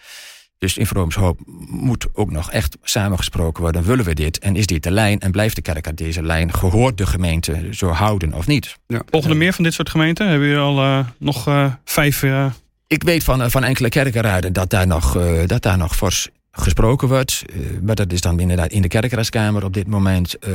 Dus 0.59 0.77
in 0.77 0.87
Vrooms 0.87 1.15
Hoop 1.15 1.41
moet 1.69 2.07
ook 2.13 2.31
nog 2.31 2.51
echt 2.51 2.77
samengesproken 2.83 3.63
worden. 3.63 3.83
Willen 3.85 4.05
we 4.05 4.15
dit? 4.15 4.39
En 4.39 4.57
is 4.57 4.67
dit 4.67 4.83
de 4.83 4.91
lijn? 4.91 5.21
En 5.21 5.31
blijft 5.31 5.55
de 5.57 5.63
kerk 5.63 5.87
aan 5.89 5.95
deze 5.95 6.23
lijn? 6.23 6.55
Gehoord 6.55 6.99
de 6.99 7.07
gemeente 7.07 7.69
zo 7.71 7.89
houden 7.89 8.33
of 8.33 8.47
niet? 8.47 8.77
Volgende 9.11 9.37
meer 9.37 9.53
van 9.53 9.65
dit 9.65 9.75
soort 9.75 9.91
gemeenten? 9.91 10.29
Hebben 10.29 10.49
jullie 10.49 10.63
al 10.63 10.83
eh, 10.83 11.07
nog 11.19 11.47
eh, 11.47 11.73
vijf... 11.85 12.23
eh, 12.23 12.47
Ik 12.87 13.03
weet 13.03 13.25
van, 13.25 13.51
van 13.51 13.65
enkele 13.65 13.89
kerkenraden 13.89 14.53
dat 14.53 14.71
daar 14.71 14.87
nog, 14.87 15.17
eh, 15.17 15.47
dat 15.47 15.63
daar 15.63 15.79
nog 15.79 15.97
fors 15.97 16.29
gesproken 16.63 17.09
wordt. 17.09 17.45
Eh, 17.47 17.61
maar 17.83 17.95
dat 17.95 18.13
is 18.13 18.21
dan 18.21 18.41
inderdaad 18.41 18.71
in 18.71 18.83
de 18.83 18.89
kerkenraadskamer 18.89 19.65
op 19.65 19.75
dit 19.75 19.87
moment. 19.87 20.39
Eh, 20.39 20.53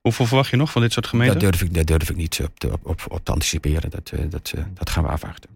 hoeveel 0.00 0.26
verwacht 0.26 0.50
je 0.50 0.56
nog 0.56 0.70
van 0.70 0.82
dit 0.82 0.92
soort 0.92 1.06
gemeenten? 1.06 1.40
dat, 1.40 1.50
durf 1.50 1.62
ik, 1.62 1.74
dat 1.74 1.86
durf 1.86 2.10
ik 2.10 2.16
niet 2.16 2.40
op 2.44 2.58
te, 2.58 2.72
op, 2.72 2.86
op, 2.86 3.04
op 3.08 3.24
te 3.24 3.32
anticiperen. 3.32 3.90
Dat, 3.90 4.10
eh, 4.14 4.20
dat, 4.28 4.52
dat 4.74 4.90
gaan 4.90 5.02
we 5.02 5.08
afwachten. 5.08 5.50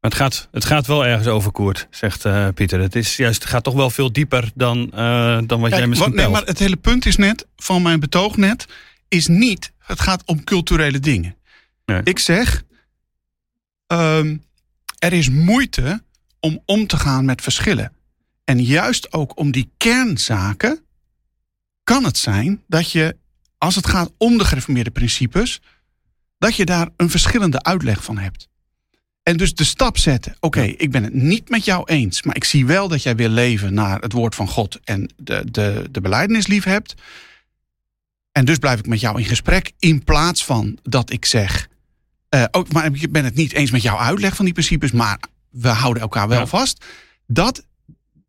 Maar 0.00 0.10
het 0.10 0.20
gaat, 0.20 0.48
het 0.52 0.64
gaat 0.64 0.86
wel 0.86 1.06
ergens 1.06 1.26
over, 1.28 1.50
Koert, 1.52 1.86
zegt 1.90 2.24
eh, 2.24 2.48
Pieter. 2.54 2.80
Het, 2.80 2.96
is 2.96 3.16
juist, 3.16 3.42
het 3.42 3.50
gaat 3.50 3.64
toch 3.64 3.74
wel 3.74 3.90
veel 3.90 4.12
dieper 4.12 4.50
dan, 4.54 4.92
eh, 4.92 5.38
dan 5.46 5.60
wat 5.60 5.68
Kijk, 5.68 5.74
jij 5.74 5.86
misschien 5.86 6.10
wat- 6.10 6.20
nee, 6.20 6.28
maar 6.28 6.42
het 6.44 6.58
hele 6.58 6.76
punt 6.76 7.06
is 7.06 7.16
net, 7.16 7.46
van 7.56 7.82
mijn 7.82 8.00
betoog 8.00 8.36
net, 8.36 8.66
is 9.08 9.26
niet, 9.26 9.72
het 9.78 10.00
gaat 10.00 10.22
om 10.24 10.44
culturele 10.44 10.98
dingen. 10.98 11.36
Nee. 11.84 12.00
Ik 12.04 12.18
zeg, 12.18 12.62
ehm, 13.86 14.36
er 14.98 15.12
is 15.12 15.30
moeite 15.30 16.02
om 16.40 16.62
om 16.64 16.86
te 16.86 16.96
gaan 16.96 17.24
met 17.24 17.42
verschillen. 17.42 17.92
En 18.48 18.62
juist 18.62 19.12
ook 19.12 19.38
om 19.38 19.50
die 19.50 19.70
kernzaken 19.76 20.80
kan 21.84 22.04
het 22.04 22.16
zijn 22.18 22.62
dat 22.66 22.90
je, 22.92 23.16
als 23.58 23.74
het 23.74 23.86
gaat 23.86 24.10
om 24.18 24.38
de 24.38 24.44
gereformeerde 24.44 24.90
principes, 24.90 25.60
dat 26.38 26.56
je 26.56 26.64
daar 26.64 26.88
een 26.96 27.10
verschillende 27.10 27.62
uitleg 27.62 28.04
van 28.04 28.18
hebt. 28.18 28.48
En 29.22 29.36
dus 29.36 29.54
de 29.54 29.64
stap 29.64 29.98
zetten. 29.98 30.36
Oké, 30.40 30.62
ik 30.62 30.90
ben 30.90 31.04
het 31.04 31.14
niet 31.14 31.48
met 31.48 31.64
jou 31.64 31.84
eens. 31.84 32.22
Maar 32.22 32.36
ik 32.36 32.44
zie 32.44 32.66
wel 32.66 32.88
dat 32.88 33.02
jij 33.02 33.16
wil 33.16 33.28
leven 33.28 33.74
naar 33.74 34.00
het 34.00 34.12
woord 34.12 34.34
van 34.34 34.48
God. 34.48 34.80
En 34.84 35.10
de, 35.16 35.44
de, 35.50 35.88
de 35.90 36.00
beleidenis 36.00 36.46
lief 36.46 36.64
hebt. 36.64 36.94
En 38.32 38.44
dus 38.44 38.58
blijf 38.58 38.78
ik 38.78 38.86
met 38.86 39.00
jou 39.00 39.18
in 39.18 39.24
gesprek. 39.24 39.72
In 39.78 40.04
plaats 40.04 40.44
van 40.44 40.78
dat 40.82 41.10
ik 41.10 41.24
zeg. 41.24 41.68
eh, 42.28 42.44
ook, 42.50 42.72
maar 42.72 42.84
ik 42.94 43.12
ben 43.12 43.24
het 43.24 43.34
niet 43.34 43.52
eens 43.52 43.70
met 43.70 43.82
jouw 43.82 43.98
uitleg 43.98 44.36
van 44.36 44.44
die 44.44 44.54
principes. 44.54 44.92
Maar 44.92 45.18
we 45.50 45.68
houden 45.68 46.02
elkaar 46.02 46.28
wel 46.28 46.38
Ja. 46.38 46.46
vast. 46.46 46.84
Dat, 47.26 47.64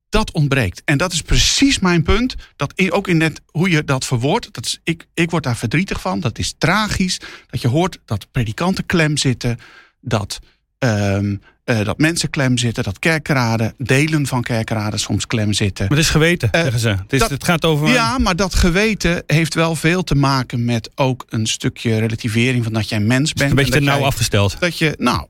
dat 0.10 0.32
ontbreekt. 0.32 0.82
En 0.86 0.98
dat 0.98 1.12
is 1.13 1.22
precies 1.22 1.80
mijn 1.80 2.04
punt. 2.04 2.36
Dat 2.56 2.72
in, 2.76 2.91
ook 2.91 3.08
in 3.08 3.17
net 3.17 3.41
hoe 3.45 3.69
je 3.69 3.84
dat 3.84 4.06
verwoordt. 4.06 4.54
Dat 4.54 4.65
is, 4.65 4.80
ik, 4.84 5.08
ik 5.13 5.30
word 5.30 5.43
daar 5.43 5.58
verdrietig 5.58 6.02
van. 6.02 6.19
Dat 6.19 6.38
is 6.38 6.54
tragisch. 6.58 7.19
Dat 7.50 7.62
je 7.62 7.67
hoort 7.67 8.00
dat 8.06 8.32
predikanten 8.32 8.86
klem 8.86 9.17
zitten. 9.17 9.58
Dat 10.02 10.39
ehm, 10.78 11.36
eh, 11.63 11.84
dat 11.86 11.98
mensen 11.98 12.30
klem 12.30 12.58
zitten, 12.58 12.84
dat 12.84 13.00
kerkraden, 13.00 13.74
delen 13.78 14.26
van 14.28 14.41
kerkraden 14.43 15.00
soms 15.00 15.26
klem 15.28 15.54
zitten. 15.54 15.86
Maar 15.88 15.98
het 15.98 16.06
is 16.06 16.12
geweten, 16.12 16.52
Eh, 16.52 16.62
zeggen 16.62 16.80
ze. 16.80 16.88
Het, 16.89 17.13
is, 17.13 17.19
dat- 17.19 17.30
het 17.30 17.43
gaat 17.43 17.65
over... 17.65 17.88
Ja, 17.89 18.17
maar 18.17 18.36
dat 18.36 18.56
geweten 18.56 19.24
heeft 19.28 19.54
wel 19.54 19.76
veel 19.76 20.04
te 20.04 20.15
maken 20.15 20.65
met 20.65 20.89
ook 20.95 21.26
een 21.30 21.48
stukje 21.48 21.98
relativering 21.98 22.63
van 22.63 22.74
dat 22.74 22.89
jij 22.89 23.00
mens 23.00 23.34
bent. 23.34 23.50
een 23.50 23.56
beetje 23.56 23.72
te 23.72 23.80
nauw 23.80 23.98
jij- 23.98 24.06
afgesteld. 24.06 24.60
Dat 24.60 24.78
je, 24.78 24.95
nou, 24.98 25.28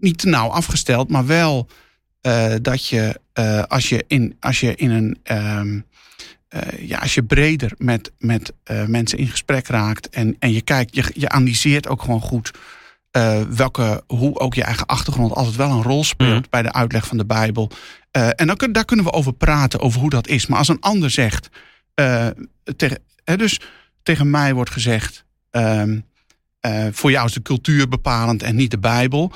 niet 0.00 0.18
te 0.18 0.28
nauw 0.28 0.48
afgesteld, 0.48 1.08
maar 1.10 1.26
wel 1.26 1.68
eh, 2.20 2.54
dat 2.62 2.86
je, 2.86 3.20
eh, 3.32 3.62
als 3.62 3.88
je 3.88 4.04
in, 4.08 4.36
als 4.40 4.60
je 4.60 4.74
in 4.74 4.90
een. 4.90 5.18
ehm, 5.22 5.80
eh, 6.48 6.88
ja, 6.88 6.98
als 6.98 7.14
je 7.14 7.22
breder 7.22 7.72
met, 7.78 8.12
met 8.18 8.52
mensen 8.86 9.18
in 9.18 9.26
gesprek 9.28 9.66
raakt 9.66 10.08
en, 10.08 10.36
en 10.38 10.52
je 10.52 10.60
kijkt, 10.62 10.94
je, 10.94 11.10
je 11.14 11.28
analyseert 11.28 11.88
ook 11.88 12.02
gewoon 12.02 12.20
goed 12.20 12.50
welke, 13.48 14.02
hoe 14.06 14.38
ook 14.38 14.54
je 14.54 14.64
eigen 14.64 14.86
achtergrond 14.86 15.34
altijd 15.34 15.56
wel 15.56 15.70
een 15.70 15.82
rol 15.82 16.04
speelt 16.04 16.40
Mhm. 16.40 16.50
bij 16.50 16.62
de 16.62 16.72
uitleg 16.72 17.06
van 17.06 17.16
de 17.16 17.24
Bijbel. 17.26 17.70
En 18.10 18.46
dan 18.46 18.56
kun, 18.56 18.72
daar 18.72 18.84
kunnen 18.84 19.04
we 19.04 19.12
over 19.12 19.32
praten, 19.32 19.80
over 19.80 20.00
hoe 20.00 20.10
dat 20.10 20.28
is. 20.28 20.46
Maar 20.46 20.58
als 20.58 20.68
een 20.68 20.80
ander 20.80 21.10
zegt, 21.10 21.48
hè, 23.24 23.36
dus 23.36 23.60
tegen 24.02 24.30
mij 24.30 24.54
wordt 24.54 24.70
gezegd, 24.70 25.24
ehm, 25.50 25.98
eh, 26.60 26.86
voor 26.92 27.10
jou 27.10 27.26
is 27.26 27.32
de 27.32 27.42
cultuur 27.42 27.88
bepalend 27.88 28.42
en 28.42 28.56
niet 28.56 28.70
de 28.70 28.78
Bijbel. 28.78 29.32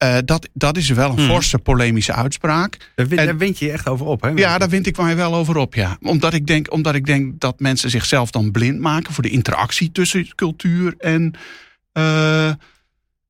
Eh, 0.00 0.16
dat, 0.24 0.48
dat 0.52 0.76
is 0.76 0.88
wel 0.88 1.08
een 1.10 1.14
Mhm. 1.22 1.26
forse 1.30 1.58
polemische 1.58 2.12
uitspraak. 2.12 2.76
Daar, 2.94 3.08
win- 3.08 3.18
En- 3.18 3.26
daar 3.26 3.36
wind 3.36 3.58
je 3.58 3.64
je 3.64 3.72
echt 3.72 3.88
over 3.88 4.06
op, 4.06 4.22
hè? 4.22 4.28
Ja, 4.28 4.58
daar 4.58 4.68
vind 4.68 4.86
ik 4.86 4.96
mij 4.96 5.16
wel 5.16 5.34
over 5.34 5.56
op, 5.56 5.74
ja. 5.74 5.98
Omdat 6.02 6.34
ik, 6.34 6.46
denk, 6.46 6.72
omdat 6.72 6.94
ik 6.94 7.06
denk 7.06 7.40
dat 7.40 7.60
mensen 7.60 7.90
zichzelf 7.90 8.30
dan 8.30 8.50
blind 8.50 8.78
maken 8.80 9.12
voor 9.14 9.22
de 9.22 9.30
interactie 9.30 9.92
tussen 9.92 10.34
cultuur 10.34 10.94
en. 10.98 11.34
eh, 11.92 12.48
eh, 12.48 12.54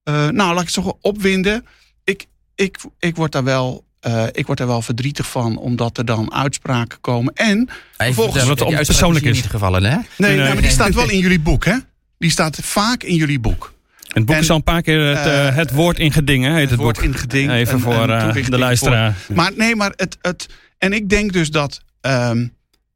nou, 0.05 0.35
laat 0.35 0.61
ik 0.61 0.75
het 0.75 0.85
zo 0.85 0.99
opwinden. 1.01 1.67
Ik, 2.05 2.27
ik, 2.55 2.79
ik, 2.99 3.17
word 3.17 3.33
daar 3.33 3.45
wel, 3.45 3.85
eh, 4.01 4.25
ik 4.33 4.47
word 4.47 4.59
daar 4.59 4.67
wel 4.67 4.83
verdrietig 4.83 5.31
van, 5.31 5.57
omdat 5.57 5.99
er 5.99 6.05
dan 6.05 6.33
uitspraken 6.33 7.01
komen. 7.01 7.35
En. 7.35 7.69
Wat 8.15 8.61
om- 8.61 8.75
persoonlijk 8.75 9.25
is. 9.25 9.37
niet 9.37 9.47
gevallen, 9.51 9.83
hè? 9.85 9.95
Nee, 9.97 10.05
nee, 10.17 10.37
nee, 10.37 10.53
maar 10.53 10.63
die 10.63 10.71
staat 10.71 10.95
wel 10.95 11.11
in 11.11 11.19
jullie 11.19 11.41
boek, 11.41 11.65
hè? 11.65 11.77
Die 12.19 12.31
staat 12.31 12.59
vaak 12.63 13.03
in 13.03 13.15
jullie 13.15 13.39
boek. 13.41 13.73
Het 14.13 14.25
boek 14.27 14.35
En, 14.37 14.43
is 14.43 14.51
al 14.51 14.57
een 14.57 14.63
paar 14.63 14.83
keer 14.83 15.01
het, 15.17 15.27
eh, 15.27 15.49
eh, 15.49 15.55
het 15.55 15.71
woord 15.73 15.99
in 15.99 16.13
geding, 16.13 16.45
hè? 16.45 16.51
Heet 16.53 16.61
het, 16.61 16.71
het 16.71 16.79
woord 16.81 16.97
boek. 16.97 17.05
in 17.05 17.15
geding. 17.15 17.51
Even 17.51 17.75
een- 17.75 17.81
voor 17.81 17.95
een 18.09 18.37
eh, 18.37 18.47
de 18.47 18.59
luisteraar. 18.59 19.15
voor- 19.15 19.37
Maar 19.37 19.53
nee, 19.57 19.77
maar 19.77 19.93
het, 19.97 20.19
het. 20.23 20.49
En 20.79 20.93
ik 20.93 21.09
denk 21.09 21.33
dus 21.33 21.51
dat. 21.51 21.81
ehm, 22.01 22.47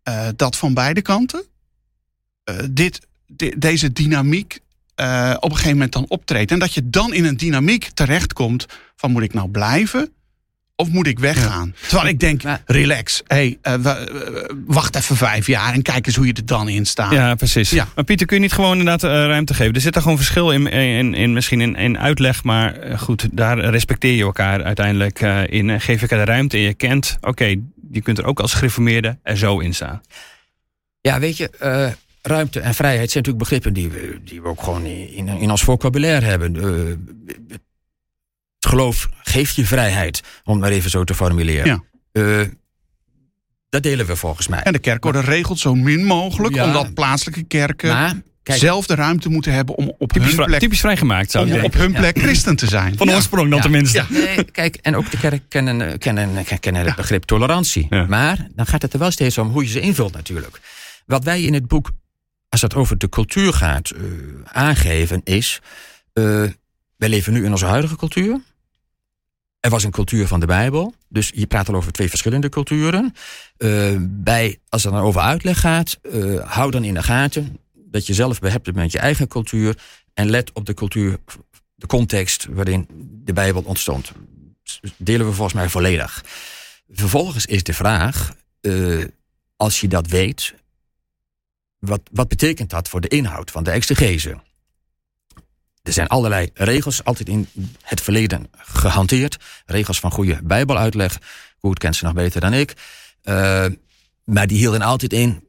eh, 0.03 0.29
dat 0.37 0.57
van 0.57 0.75
beide 0.75 1.03
kanten. 1.03 1.45
dit, 2.71 3.07
di- 3.27 3.55
deze 3.59 3.93
dynamiek. 3.93 4.59
op 5.37 5.43
een 5.43 5.51
gegeven 5.51 5.71
moment 5.73 5.93
dan 5.93 6.05
optreedt. 6.09 6.51
En 6.51 6.59
dat 6.59 6.75
je 6.75 6.91
dan 6.91 7.15
in 7.15 7.25
een 7.25 7.37
dynamiek 7.37 7.91
terechtkomt. 7.95 8.67
van 8.97 9.11
moet 9.13 9.23
ik 9.23 9.35
nou 9.35 9.49
blijven? 9.49 10.13
Of 10.77 10.89
moet 10.91 11.07
ik 11.07 11.19
weggaan? 11.19 11.75
Terwijl 11.89 12.09
ik 12.09 12.21
denk, 12.21 12.43
relax. 12.67 13.23
Hey, 13.27 13.59
eh, 13.63 13.75
wa- 13.75 13.97
eh, 13.99 14.45
wacht 14.67 14.97
even 14.97 15.17
vijf 15.17 15.47
jaar 15.47 15.73
en 15.75 15.83
kijk 15.83 16.07
eens 16.07 16.17
hoe 16.17 16.27
je 16.27 16.33
er 16.33 16.47
dan 16.47 16.69
in 16.69 16.87
staat. 16.87 17.13
Ja, 17.13 17.35
precies. 17.35 17.71
Ja. 17.71 17.89
Maar 17.95 18.05
Pieter, 18.05 18.27
kun 18.27 18.37
je 18.37 18.43
niet 18.43 18.53
gewoon 18.53 18.71
inderdaad 18.79 19.05
eh, 19.05 19.11
ruimte 19.11 19.55
geven? 19.55 19.75
Er 19.75 19.81
zit 19.81 19.93
daar 19.93 20.03
gewoon 20.03 20.17
verschil 20.17 20.51
in, 20.51 20.67
in, 20.67 21.15
in 21.15 21.33
misschien 21.33 21.61
in, 21.61 21.77
in 21.77 21.99
uitleg, 21.99 22.45
maar 22.45 22.99
goed, 22.99 23.29
daar 23.33 23.59
respecteer 23.59 24.15
je 24.15 24.23
elkaar 24.23 24.63
uiteindelijk 24.65 25.21
eh, 25.21 25.43
in. 25.49 25.81
Geef 25.81 25.95
je 26.01 26.07
elkaar 26.09 26.27
de 26.27 26.33
ruimte 26.33 26.57
en 26.57 26.63
je 26.63 26.75
kent, 26.75 27.17
oké, 27.21 27.45
je 27.91 28.01
kunt 28.03 28.19
er 28.19 28.25
ook 28.27 28.41
als 28.41 28.55
gereformeerde 28.55 29.19
er 29.23 29.37
zo 29.39 29.59
in 29.59 29.75
staan. 29.75 30.01
Ja, 31.01 31.19
weet 31.21 31.37
je, 31.37 31.51
eh, 31.51 31.87
ruimte 32.23 32.61
en 32.61 32.75
vrijheid 32.75 33.11
zijn 33.11 33.25
natuurlijk 33.25 33.39
begrippen 33.51 33.73
die 33.73 33.89
we, 33.89 34.21
die 34.25 34.43
we 34.43 34.49
ook 34.49 34.63
gewoon 34.63 34.85
in, 34.87 35.29
in 35.29 35.51
ons 35.51 35.63
vocabulaire 35.63 36.27
hebben. 36.27 36.57
Eh, 36.57 37.57
geloof 38.75 39.09
geeft 39.23 39.55
je 39.57 39.67
vrijheid, 39.67 40.23
om 40.45 40.53
het 40.53 40.61
maar 40.63 40.71
even 40.71 40.91
zo 40.91 41.05
te 41.05 41.15
formuleren. 41.15 41.67
Ja. 41.67 41.83
Eh, 42.41 42.49
dat 43.69 43.83
delen 43.83 44.07
we 44.07 44.17
volgens 44.17 44.49
mij. 44.49 44.61
En 44.61 44.73
de 44.73 44.79
kerkorde 44.79 45.21
regelt 45.21 45.59
zo 45.59 45.75
min 45.75 46.05
mogelijk. 46.05 46.55
Ja. 46.55 46.65
omdat 46.67 46.95
plaatselijke 46.95 47.43
kerken 47.43 47.89
maar, 47.89 48.15
kijk, 48.43 48.59
zelf 48.59 48.87
de 48.87 48.95
ruimte 48.95 49.29
moeten 49.29 49.53
hebben 49.53 49.75
om 49.75 49.95
op 49.99 50.13
Typisch, 50.13 50.27
hun 50.27 50.35
vrij- 50.35 50.47
plek, 50.47 50.61
typisch 50.61 50.81
vrijgemaakt 50.81 51.31
zou 51.31 51.51
om 51.51 51.57
ik 51.57 51.65
op 51.65 51.73
hun 51.75 51.93
plek 51.93 52.19
christen 52.19 52.57
te 52.57 52.67
zijn. 52.67 52.97
Van 52.97 53.07
Ja. 53.07 53.15
oorsprong 53.15 53.49
dan 53.49 53.57
Ja. 53.57 53.63
tenminste. 53.63 53.97
Ja. 53.99 54.07
Nee, 54.11 54.45
kijk, 54.45 54.77
en 54.77 54.97
ook 54.97 55.11
de 55.11 55.19
kerk 55.19 55.43
kennen, 55.49 55.99
kennen, 55.99 56.45
kennen 56.61 56.85
het 56.85 56.97
begrip 56.97 57.25
tolerantie. 57.25 57.87
Ja. 57.91 58.07
Maar 58.07 58.47
dan 58.55 58.67
gaat 58.67 58.83
het 58.83 58.93
er 58.93 58.99
wel 58.99 59.11
steeds 59.11 59.39
om 59.39 59.49
hoe 59.49 59.63
je 59.63 59.69
ze 59.71 59.81
invult 59.81 60.13
natuurlijk. 60.13 60.61
Wat 61.07 61.25
wij 61.25 61.43
in 61.43 61.55
het 61.55 61.69
boek, 61.69 61.91
als 62.49 62.61
het 62.63 62.75
over 62.75 62.99
de 62.99 63.09
cultuur 63.09 63.53
gaat, 63.53 63.91
eh, 63.91 64.01
aangeven 64.45 65.21
is... 65.25 65.61
eh, 66.13 66.25
wij 66.97 67.09
leven 67.09 67.33
nu 67.33 67.45
in 67.45 67.51
onze 67.51 67.67
huidige 67.67 67.97
cultuur. 67.97 68.41
Er 69.65 69.71
was 69.71 69.85
een 69.85 69.91
cultuur 69.91 70.27
van 70.27 70.41
de 70.41 70.47
Bijbel. 70.47 70.95
Dus 71.09 71.31
je 71.35 71.47
praat 71.47 71.69
al 71.69 71.75
over 71.75 71.93
twee 71.93 72.09
verschillende 72.09 72.49
culturen. 72.49 73.15
Eh, 73.57 73.97
bij, 74.01 74.59
als 74.69 74.85
het 74.85 74.93
dan 74.93 75.03
over 75.03 75.21
uitleg 75.21 75.61
gaat, 75.61 75.99
eh, 76.03 76.51
hou 76.51 76.71
dan 76.71 76.85
in 76.85 76.95
de 76.95 77.03
gaten... 77.03 77.59
dat 77.73 78.07
je 78.07 78.15
zelf 78.15 78.39
behept 78.39 78.75
met 78.75 78.93
je 78.93 78.99
eigen 78.99 79.29
cultuur... 79.29 79.79
en 80.15 80.31
let 80.31 80.53
op 80.53 80.67
de 80.67 80.75
cultuur, 80.75 81.19
de 81.75 81.87
context 81.87 82.47
waarin 82.51 82.87
de 83.25 83.33
Bijbel 83.33 83.63
ontstond 83.63 84.13
delen 84.97 85.27
we 85.27 85.33
volgens 85.33 85.57
mij 85.57 85.69
volledig. 85.69 86.25
Vervolgens 86.91 87.47
is 87.47 87.63
de 87.63 87.75
vraag, 87.75 88.35
eh, 88.61 89.05
als 89.57 89.81
je 89.81 89.89
dat 89.89 90.07
weet, 90.07 90.55
wat, 91.79 92.01
wat 92.13 92.29
betekent 92.29 92.71
dat 92.71 92.89
voor 92.89 93.01
de 93.01 93.09
inhoud 93.09 93.51
van 93.51 93.65
de 93.65 93.71
exegese? 93.71 94.39
Er 95.85 95.93
zijn 95.93 96.09
allerlei 96.09 96.51
regels 96.55 97.05
altijd 97.05 97.29
in 97.29 97.49
het 97.83 98.01
verleden 98.01 98.47
gehanteerd. 98.53 99.37
Regels 99.67 100.01
van 100.01 100.11
goede 100.11 100.41
bijbeluitleg. 100.43 101.19
Goed 101.59 101.79
kent 101.79 101.97
ze 101.97 102.05
nog 102.05 102.15
beter 102.15 102.41
dan 102.41 102.53
ik. 102.53 102.75
Eh, 103.23 103.67
maar 104.25 104.47
die 104.47 104.59
hielden 104.59 104.83
altijd 104.83 105.13
in, 105.13 105.49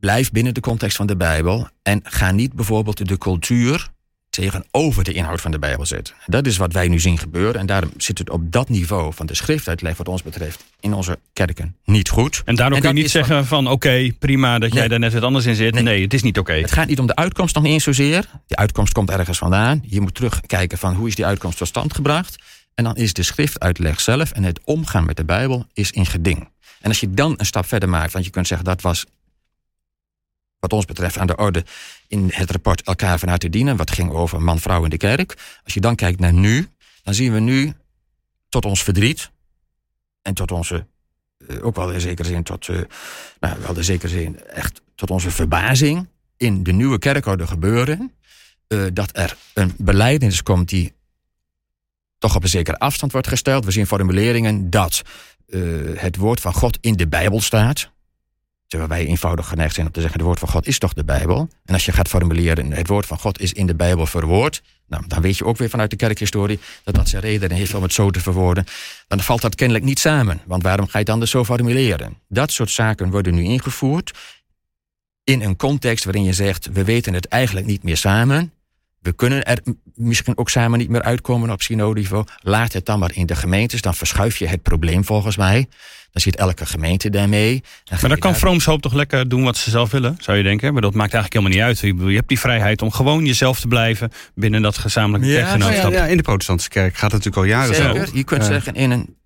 blijf 0.00 0.30
binnen 0.30 0.54
de 0.54 0.60
context 0.60 0.96
van 0.96 1.06
de 1.06 1.16
Bijbel. 1.16 1.68
En 1.82 2.00
ga 2.02 2.30
niet 2.30 2.52
bijvoorbeeld 2.52 3.08
de 3.08 3.18
cultuur 3.18 3.92
tegenover 4.34 5.04
de 5.04 5.12
inhoud 5.12 5.40
van 5.40 5.50
de 5.50 5.58
Bijbel 5.58 5.86
zetten. 5.86 6.14
Dat 6.26 6.46
is 6.46 6.56
wat 6.56 6.72
wij 6.72 6.88
nu 6.88 7.00
zien 7.00 7.18
gebeuren. 7.18 7.60
En 7.60 7.66
daarom 7.66 7.90
zit 7.96 8.18
het 8.18 8.30
op 8.30 8.52
dat 8.52 8.68
niveau 8.68 9.14
van 9.14 9.26
de 9.26 9.34
schriftuitleg, 9.34 9.96
wat 9.96 10.08
ons 10.08 10.22
betreft, 10.22 10.64
in 10.80 10.92
onze 10.94 11.18
kerken 11.32 11.76
niet 11.84 12.08
goed. 12.08 12.42
En 12.44 12.54
daardoor 12.54 12.76
En 12.76 12.82
kun 12.84 12.94
je 12.96 13.02
niet 13.02 13.12
van- 13.12 13.24
zeggen 13.24 13.46
van, 13.46 13.66
oké, 13.68 14.10
prima 14.18 14.58
dat 14.58 14.72
jij 14.72 14.88
daar 14.88 14.98
net 14.98 15.12
wat 15.12 15.22
anders 15.22 15.44
in 15.46 15.54
zit. 15.54 15.74
Nee, 15.74 15.82
Nee. 15.82 16.02
het 16.02 16.14
is 16.14 16.22
niet 16.22 16.38
oké. 16.38 16.52
Het 16.52 16.72
gaat 16.72 16.86
niet 16.88 16.98
om 16.98 17.06
de 17.06 17.14
uitkomst 17.16 17.54
nog 17.54 17.64
niet 17.64 17.72
eens 17.72 17.84
zozeer. 17.84 18.24
Die 18.46 18.56
uitkomst 18.56 18.92
komt 18.92 19.10
ergens 19.10 19.38
vandaan. 19.38 19.80
Je 19.86 20.00
moet 20.00 20.14
terugkijken 20.14 20.78
van 20.78 20.94
hoe 20.94 21.08
is 21.08 21.14
die 21.14 21.26
uitkomst 21.26 21.58
tot 21.58 21.68
stand 21.68 21.94
gebracht. 21.94 22.36
En 22.74 22.84
dan 22.84 22.96
is 22.96 23.12
de 23.12 23.22
schriftuitleg 23.22 24.00
zelf 24.00 24.30
en 24.30 24.42
het 24.42 24.60
omgaan 24.64 25.04
met 25.06 25.16
de 25.16 25.24
Bijbel 25.24 25.66
is 25.72 25.90
in 25.90 26.06
geding. 26.06 26.48
En 26.80 26.88
als 26.88 27.00
je 27.00 27.10
dan 27.10 27.34
een 27.36 27.46
stap 27.46 27.66
verder 27.66 27.88
maakt, 27.88 28.12
want 28.12 28.24
je 28.24 28.30
kunt 28.30 28.46
zeggen 28.46 28.66
dat 28.66 28.80
was 28.82 29.04
wat 30.64 30.72
ons 30.72 30.84
betreft 30.84 31.18
aan 31.18 31.26
de 31.26 31.36
orde 31.36 31.64
in 32.08 32.30
het 32.32 32.50
rapport 32.50 32.82
elkaar 32.82 33.18
vanuit 33.18 33.40
te 33.40 33.48
dienen, 33.48 33.76
wat 33.76 33.90
ging 33.90 34.10
over 34.10 34.42
man-vrouw 34.42 34.84
in 34.84 34.90
de 34.90 34.96
kerk. 34.96 35.58
Als 35.64 35.74
je 35.74 35.80
dan 35.80 35.94
kijkt 35.94 36.20
naar 36.20 36.32
nu, 36.32 36.68
dan 37.02 37.14
zien 37.14 37.32
we 37.32 37.40
nu 37.40 37.72
tot 38.48 38.64
ons 38.64 38.82
verdriet 38.82 39.30
en 40.22 40.34
tot 40.34 40.50
onze, 40.52 40.86
eh, 41.46 41.66
ook 41.66 41.76
wel 41.76 41.90
in 41.90 42.00
zekere 42.00 42.28
zin, 42.28 42.42
tot, 42.42 42.68
eh, 42.68 42.80
nou, 43.40 43.60
wel 43.60 43.76
in 43.76 43.84
zekere 43.84 44.08
zin, 44.08 44.40
echt 44.44 44.80
tot 44.94 45.10
onze 45.10 45.30
verbazing 45.30 46.08
in 46.36 46.62
de 46.62 46.72
nieuwe 46.72 46.98
kerkorde 46.98 47.46
gebeuren, 47.46 48.12
eh, 48.66 48.84
dat 48.92 49.16
er 49.16 49.36
een 49.54 49.74
beleidenis 49.78 50.42
komt 50.42 50.68
die 50.68 50.92
toch 52.18 52.36
op 52.36 52.42
een 52.42 52.48
zekere 52.48 52.78
afstand 52.78 53.12
wordt 53.12 53.28
gesteld. 53.28 53.64
We 53.64 53.70
zien 53.70 53.86
formuleringen 53.86 54.70
dat 54.70 55.02
het 55.94 56.16
woord 56.16 56.40
van 56.40 56.52
God 56.52 56.78
in 56.80 56.96
de 56.96 57.08
Bijbel 57.08 57.40
staat. 57.40 57.90
Terwijl 58.74 59.00
wij 59.00 59.06
eenvoudig 59.06 59.48
geneigd 59.48 59.74
zijn 59.74 59.86
om 59.86 59.92
te 59.92 60.00
zeggen: 60.00 60.18
het 60.18 60.28
woord 60.28 60.38
van 60.38 60.48
God 60.48 60.66
is 60.66 60.78
toch 60.78 60.92
de 60.92 61.04
Bijbel? 61.04 61.48
En 61.64 61.74
als 61.74 61.84
je 61.84 61.92
gaat 61.92 62.08
formuleren: 62.08 62.72
het 62.72 62.88
woord 62.88 63.06
van 63.06 63.18
God 63.18 63.40
is 63.40 63.52
in 63.52 63.66
de 63.66 63.74
Bijbel 63.74 64.06
verwoord. 64.06 64.62
Nou, 64.86 65.04
dan 65.06 65.20
weet 65.20 65.38
je 65.38 65.44
ook 65.44 65.56
weer 65.56 65.68
vanuit 65.68 65.90
de 65.90 65.96
kerkhistorie 65.96 66.58
dat 66.84 66.94
dat 66.94 67.08
zijn 67.08 67.22
reden 67.22 67.50
heeft 67.50 67.74
om 67.74 67.82
het 67.82 67.92
zo 67.92 68.10
te 68.10 68.20
verwoorden. 68.20 68.64
Dan 69.08 69.20
valt 69.20 69.40
dat 69.40 69.54
kennelijk 69.54 69.84
niet 69.84 69.98
samen. 69.98 70.40
Want 70.46 70.62
waarom 70.62 70.86
ga 70.86 70.92
je 70.92 70.98
het 70.98 71.08
anders 71.08 71.30
zo 71.30 71.44
formuleren? 71.44 72.18
Dat 72.28 72.52
soort 72.52 72.70
zaken 72.70 73.10
worden 73.10 73.34
nu 73.34 73.42
ingevoerd 73.42 74.12
in 75.24 75.42
een 75.42 75.56
context 75.56 76.04
waarin 76.04 76.24
je 76.24 76.32
zegt: 76.32 76.68
we 76.72 76.84
weten 76.84 77.14
het 77.14 77.28
eigenlijk 77.28 77.66
niet 77.66 77.82
meer 77.82 77.96
samen. 77.96 78.52
We 79.00 79.12
kunnen 79.12 79.44
er 79.44 79.58
misschien 79.94 80.38
ook 80.38 80.50
samen 80.50 80.78
niet 80.78 80.88
meer 80.88 81.02
uitkomen 81.02 81.50
op 81.50 81.62
synodeniveau. 81.62 82.24
Laat 82.40 82.72
het 82.72 82.86
dan 82.86 82.98
maar 82.98 83.14
in 83.14 83.26
de 83.26 83.36
gemeentes. 83.36 83.80
Dan 83.80 83.94
verschuif 83.94 84.36
je 84.36 84.46
het 84.46 84.62
probleem 84.62 85.04
volgens 85.04 85.36
mij. 85.36 85.68
Dan 86.14 86.22
zit 86.22 86.36
elke 86.36 86.66
gemeente 86.66 87.10
daarmee. 87.10 87.60
Dan 87.84 87.98
Maar 88.00 88.10
dan 88.10 88.18
kan 88.18 88.30
daar- 88.30 88.40
Vrooms 88.40 88.64
Hoop 88.64 88.82
toch 88.82 88.92
lekker 88.92 89.28
doen 89.28 89.42
wat 89.44 89.56
ze 89.56 89.70
zelf 89.70 89.90
willen, 89.90 90.16
zou 90.20 90.36
je 90.36 90.42
denken? 90.42 90.72
Maar 90.72 90.82
dat 90.82 90.94
maakt 90.94 91.12
eigenlijk 91.14 91.32
helemaal 91.50 91.68
niet 91.70 91.82
uit. 91.84 92.08
Je 92.10 92.14
hebt 92.16 92.28
die 92.28 92.38
vrijheid 92.38 92.82
om 92.82 92.90
gewoon 92.90 93.24
jezelf 93.26 93.60
te 93.60 93.66
blijven 93.68 94.10
binnen 94.34 94.62
dat 94.62 94.78
gezamenlijke 94.78 95.28
Ja, 95.32 95.38
kerkgenootschap. 95.40 95.92
ja, 95.92 95.98
ja, 95.98 96.06
in 96.06 96.16
de 96.16 96.22
protestantse 96.22 96.68
kerk 96.68 96.92
gaat 96.96 97.12
het 97.12 97.24
natuurlijk 97.24 97.36
al 97.36 97.58
jaren 97.60 97.74
Zeker. 97.74 98.06
zo. 98.06 98.16
Je 98.16 98.24
kunt 98.24 98.44
zeggen 98.44 98.74
in 98.74 98.90
een 98.90 99.16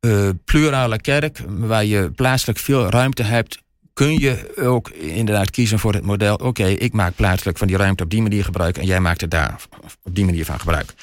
eh, 0.00 0.28
plurale 0.44 1.00
kerk, 1.00 1.40
waar 1.48 1.84
je 1.84 2.10
plaatselijk 2.10 2.58
veel 2.58 2.90
ruimte 2.90 3.22
hebt, 3.22 3.58
kun 3.92 4.18
je 4.18 4.54
ook 4.60 4.88
inderdaad 4.90 5.50
kiezen 5.50 5.78
voor 5.78 5.92
het 5.94 6.04
model. 6.04 6.34
Oké, 6.34 6.66
ik 6.66 6.92
maak 6.92 7.14
plaatselijk 7.14 7.58
van 7.58 7.66
die 7.66 7.76
ruimte 7.76 8.02
op 8.02 8.10
die 8.10 8.22
manier 8.22 8.44
gebruik 8.44 8.78
en 8.78 8.86
jij 8.86 9.00
maakt 9.00 9.22
er 9.22 9.28
daar 9.28 9.56
op 10.02 10.14
die 10.14 10.24
manier 10.24 10.44
van 10.44 10.58
gebruik. 10.60 10.94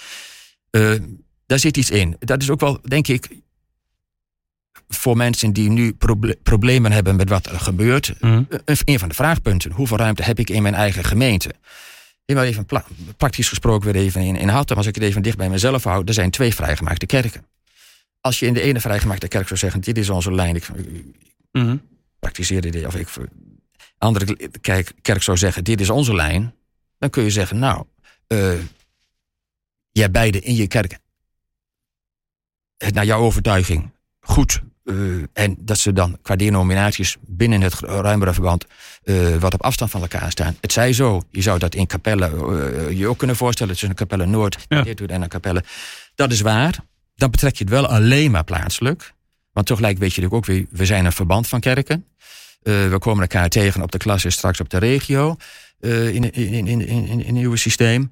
Eh, 0.70 0.92
daar 1.46 1.60
zit 1.60 1.78
iets 1.78 1.90
in. 1.90 2.16
Dat 2.20 2.42
is 2.42 2.50
ook 2.50 2.60
wel, 2.60 2.80
denk 2.88 3.08
ik, 3.08 3.28
voor 4.96 5.18
mensen 5.18 5.54
die 5.54 5.70
nu 5.70 5.94
proble- 5.94 6.36
problemen 6.44 6.92
hebben 6.92 7.16
met 7.16 7.30
wat 7.30 7.46
er 7.46 7.60
gebeurt, 7.60 8.14
Mhm. 8.22 8.44
een, 8.66 8.78
een 8.86 9.00
van 9.00 9.10
de 9.10 9.16
vraagpunten. 9.16 9.72
Hoeveel 9.72 9.98
ruimte 9.98 10.24
heb 10.24 10.40
ik 10.40 10.50
in 10.50 10.62
mijn 10.62 10.74
eigen 10.74 11.04
gemeente? 11.04 11.54
Helemaal 12.26 12.50
even 12.50 12.66
praktisch 13.18 13.48
gesproken 13.50 13.92
weer 13.94 14.02
even 14.04 14.22
in, 14.22 14.36
in 14.36 14.48
Hattem. 14.48 14.78
Als 14.78 14.86
ik 14.86 14.96
het 14.96 15.04
even 15.04 15.22
dicht 15.22 15.38
bij 15.38 15.50
mezelf 15.50 15.84
hou. 15.84 16.04
Er 16.06 16.14
zijn 16.14 16.32
twee 16.32 16.54
vrijgemaakte 16.56 17.06
kerken. 17.06 17.46
Als 18.22 18.40
je 18.40 18.46
in 18.46 18.54
de 18.54 18.62
ene 18.62 18.80
vrijgemaakte 18.80 19.28
kerk 19.28 19.48
zou 19.48 19.60
zeggen... 19.60 19.82
dit 19.82 19.98
is 19.98 20.10
onze 20.10 20.34
lijn, 20.34 20.56
ik, 20.56 20.68
Mhm. 21.52 21.78
praktiseer 22.20 22.62
dit... 22.62 22.86
of 22.86 22.96
ik 22.96 23.08
andere 23.98 24.50
kerk, 24.62 24.92
kerk 25.02 25.22
zou 25.24 25.38
zeggen, 25.38 25.64
dit 25.64 25.82
is 25.82 25.90
onze 25.90 26.16
lijn... 26.16 26.54
dan 27.00 27.10
kun 27.10 27.24
je 27.24 27.30
zeggen, 27.30 27.60
nou... 27.60 27.86
eh 28.28 28.54
jij 29.92 30.12
beide 30.12 30.40
in 30.40 30.56
je 30.56 30.68
kerk... 30.68 30.98
het 32.78 32.94
naar 32.94 33.06
jouw 33.06 33.20
overtuiging 33.20 33.92
goed... 34.20 34.62
eh, 34.84 34.96
en 35.34 35.56
dat 35.60 35.78
ze 35.78 35.94
dan 35.94 36.18
qua 36.22 36.36
denominaties 36.36 37.18
binnen 37.22 37.62
het 37.62 37.74
ruimere 37.80 38.34
verband 38.34 38.66
eh, 39.04 39.36
wat 39.36 39.54
op 39.54 39.64
afstand 39.64 39.92
van 39.92 40.02
elkaar 40.02 40.32
staan. 40.32 40.58
Het 40.62 40.72
zij 40.72 40.94
zo, 40.94 41.22
je 41.32 41.42
zou 41.42 41.60
dat 41.60 41.76
in 41.76 41.88
Capelle 41.88 42.26
eh, 42.26 42.98
je 42.98 43.08
ook 43.08 43.18
kunnen 43.18 43.36
voorstellen, 43.36 43.72
tussen 43.72 43.96
Capelle 43.96 44.26
Noord 44.26 44.58
Ja. 44.70 44.86
en 44.86 45.22
een 45.22 45.28
Capelle. 45.28 45.64
Dat 46.16 46.32
is 46.32 46.42
waar. 46.42 46.80
Dan 47.16 47.32
betrek 47.32 47.56
je 47.56 47.64
het 47.64 47.74
wel 47.74 47.88
alleen 47.88 48.32
maar 48.32 48.44
plaatselijk. 48.44 49.14
Want 49.52 49.68
tegelijk 49.68 49.98
weet 49.98 50.14
je 50.14 50.22
natuurlijk 50.22 50.50
ook 50.50 50.56
weer, 50.56 50.66
we 50.70 50.86
zijn 50.86 51.06
een 51.06 51.12
verband 51.12 51.48
van 51.48 51.60
kerken. 51.60 52.06
We 52.62 52.96
komen 53.00 53.22
elkaar 53.22 53.50
tegen 53.50 53.82
op 53.82 53.92
de 53.92 53.98
klasse, 53.98 54.30
straks 54.30 54.60
op 54.60 54.70
de 54.70 54.78
regio. 54.78 55.36
in, 55.80 56.14
in, 56.14 56.32
in, 56.32 56.68
in, 56.68 56.88
in, 56.88 57.08
in 57.08 57.28
een 57.28 57.34
nieuwe 57.34 57.58
systeem. 57.58 58.12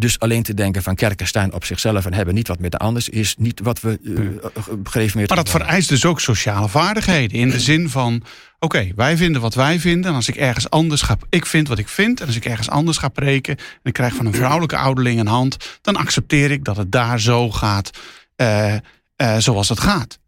Eh, 0.00 0.08
dus 0.08 0.18
alleen 0.18 0.42
te 0.42 0.54
denken 0.54 0.82
van 0.82 0.94
kerken 0.94 1.26
staan 1.26 1.52
op 1.52 1.64
zichzelf 1.64 2.06
en 2.06 2.14
hebben 2.14 2.34
niet 2.34 2.48
wat 2.48 2.58
met 2.58 2.70
de 2.70 2.78
anders, 2.78 3.08
is 3.08 3.34
niet 3.38 3.60
wat 3.60 3.80
we 3.80 3.98
uh, 4.02 4.44
op 4.44 4.56
een 4.56 4.80
gegeven 4.84 5.10
moment. 5.12 5.28
Maar 5.28 5.44
dat 5.44 5.48
vereist 5.48 5.88
dus 5.88 6.04
ook 6.04 6.20
sociale 6.20 6.68
vaardigheden. 6.68 7.38
In 7.38 7.50
de 7.50 7.60
zin 7.60 7.88
van 7.88 8.22
Oké, 8.62 8.92
wij 8.96 9.16
vinden 9.16 9.40
wat 9.40 9.54
wij 9.54 9.80
vinden. 9.80 10.10
En 10.10 10.16
als 10.16 10.28
ik 10.28 10.36
ergens 10.36 10.70
anders 10.70 11.02
ga, 11.02 11.16
ik 11.28 11.46
vind 11.46 11.68
wat 11.68 11.78
ik 11.78 11.88
vind. 11.88 12.20
En 12.20 12.26
als 12.26 12.36
ik 12.36 12.44
ergens 12.44 12.68
anders 12.68 12.98
ga 12.98 13.08
preken 13.08 13.56
en 13.56 13.64
ik 13.82 13.92
krijg 13.92 14.14
van 14.14 14.26
een 14.26 14.34
vrouwelijke 14.34 14.76
ouderling 14.76 15.20
een 15.20 15.26
hand, 15.26 15.56
dan 15.82 15.96
accepteer 15.96 16.50
ik 16.50 16.64
dat 16.64 16.76
het 16.76 16.92
daar 16.92 17.20
zo 17.20 17.50
gaat, 17.50 17.90
uh, 18.36 18.74
uh, 19.16 19.36
zoals 19.38 19.68
het 19.68 19.80
gaat. 19.80 20.18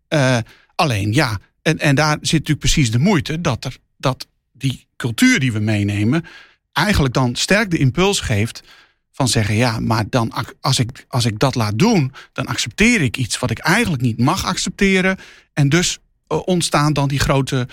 Alleen 0.74 1.12
ja, 1.12 1.38
en, 1.62 1.78
en 1.78 1.94
daar 1.94 2.16
zit 2.20 2.32
natuurlijk 2.32 2.58
precies 2.58 2.90
de 2.90 2.98
moeite 2.98 3.40
dat, 3.40 3.64
er, 3.64 3.76
dat 3.96 4.26
die 4.52 4.86
cultuur 4.96 5.40
die 5.40 5.52
we 5.52 5.58
meenemen, 5.58 6.24
eigenlijk 6.72 7.14
dan 7.14 7.36
sterk 7.36 7.70
de 7.70 7.78
impuls 7.78 8.20
geeft 8.20 8.62
van 9.12 9.28
zeggen: 9.28 9.54
ja, 9.54 9.80
maar 9.80 10.04
dan 10.08 10.32
als 10.60 10.78
ik, 10.78 11.04
als 11.08 11.24
ik 11.24 11.38
dat 11.38 11.54
laat 11.54 11.78
doen, 11.78 12.12
dan 12.32 12.46
accepteer 12.46 13.00
ik 13.00 13.16
iets 13.16 13.38
wat 13.38 13.50
ik 13.50 13.58
eigenlijk 13.58 14.02
niet 14.02 14.18
mag 14.18 14.44
accepteren. 14.44 15.18
En 15.52 15.68
dus 15.68 15.98
ontstaan 16.26 16.92
dan 16.92 17.08
die 17.08 17.18
grote 17.18 17.68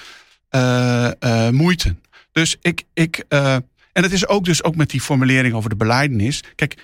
uh, 0.52 1.12
uh, 1.20 1.50
moeite. 1.50 1.96
Dus 2.32 2.58
ik. 2.62 2.84
ik 2.94 3.26
en 4.00 4.04
het 4.04 4.14
is 4.14 4.28
ook 4.28 4.46
dus 4.46 4.64
ook 4.64 4.76
met 4.76 4.90
die 4.90 5.02
formulering 5.02 5.54
over 5.54 5.70
de 5.70 5.76
beleidenis. 5.76 6.44
Kijk, 6.56 6.78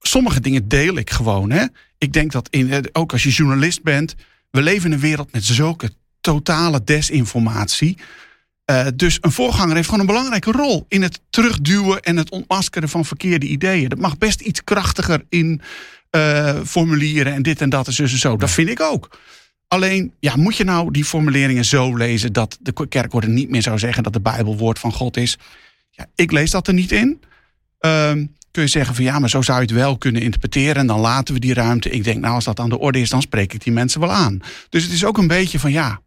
sommige 0.00 0.40
dingen 0.40 0.68
deel 0.68 0.96
ik 0.96 1.10
gewoon. 1.10 1.50
Hè? 1.50 1.64
Ik 1.98 2.12
denk 2.12 2.32
dat 2.32 2.48
in, 2.50 2.88
ook 2.92 3.12
als 3.12 3.22
je 3.22 3.30
journalist 3.30 3.82
bent, 3.82 4.14
we 4.50 4.62
leven 4.62 4.86
in 4.86 4.92
een 4.92 5.00
wereld 5.00 5.32
met 5.32 5.44
zulke 5.44 5.90
totale 6.20 6.84
desinformatie. 6.84 7.98
Uh, 8.70 8.86
dus 8.94 9.18
een 9.20 9.32
voorganger 9.32 9.74
heeft 9.74 9.88
gewoon 9.88 10.00
een 10.00 10.06
belangrijke 10.14 10.52
rol 10.52 10.84
in 10.88 11.02
het 11.02 11.20
terugduwen 11.30 12.02
en 12.02 12.16
het 12.16 12.30
ontmaskeren 12.30 12.88
van 12.88 13.04
verkeerde 13.04 13.46
ideeën. 13.46 13.88
Dat 13.88 13.98
mag 13.98 14.18
best 14.18 14.40
iets 14.40 14.64
krachtiger 14.64 15.24
in 15.28 15.60
uh, 16.10 16.60
formulieren 16.64 17.32
en 17.32 17.42
dit 17.42 17.60
en 17.60 17.70
dat 17.70 17.86
en 17.86 17.92
zo 17.92 18.02
en 18.02 18.08
zo. 18.08 18.36
Dat 18.36 18.50
vind 18.50 18.68
ik 18.68 18.80
ook. 18.80 19.18
Alleen, 19.68 20.12
ja, 20.20 20.36
moet 20.36 20.56
je 20.56 20.64
nou 20.64 20.90
die 20.90 21.04
formuleringen 21.04 21.64
zo 21.64 21.96
lezen 21.96 22.32
dat 22.32 22.58
de 22.60 22.88
kerkorde 22.88 23.28
niet 23.28 23.50
meer 23.50 23.62
zou 23.62 23.78
zeggen 23.78 24.02
dat 24.02 24.12
de 24.12 24.20
Bijbel 24.20 24.56
woord 24.56 24.78
van 24.78 24.92
God 24.92 25.16
is? 25.16 25.38
Ja, 25.90 26.06
ik 26.14 26.32
lees 26.32 26.50
dat 26.50 26.68
er 26.68 26.74
niet 26.74 26.92
in. 26.92 27.20
Um, 27.80 28.34
kun 28.50 28.62
je 28.62 28.68
zeggen 28.68 28.94
van 28.94 29.04
ja, 29.04 29.18
maar 29.18 29.30
zo 29.30 29.42
zou 29.42 29.58
je 29.58 29.64
het 29.64 29.74
wel 29.74 29.98
kunnen 29.98 30.22
interpreteren 30.22 30.76
en 30.76 30.86
dan 30.86 31.00
laten 31.00 31.34
we 31.34 31.40
die 31.40 31.54
ruimte. 31.54 31.90
Ik 31.90 32.04
denk, 32.04 32.20
nou, 32.20 32.34
als 32.34 32.44
dat 32.44 32.60
aan 32.60 32.68
de 32.68 32.78
orde 32.78 33.00
is, 33.00 33.10
dan 33.10 33.22
spreek 33.22 33.52
ik 33.52 33.64
die 33.64 33.72
mensen 33.72 34.00
wel 34.00 34.12
aan. 34.12 34.40
Dus 34.68 34.82
het 34.82 34.92
is 34.92 35.04
ook 35.04 35.18
een 35.18 35.26
beetje 35.26 35.58
van 35.58 35.72
ja, 35.72 36.00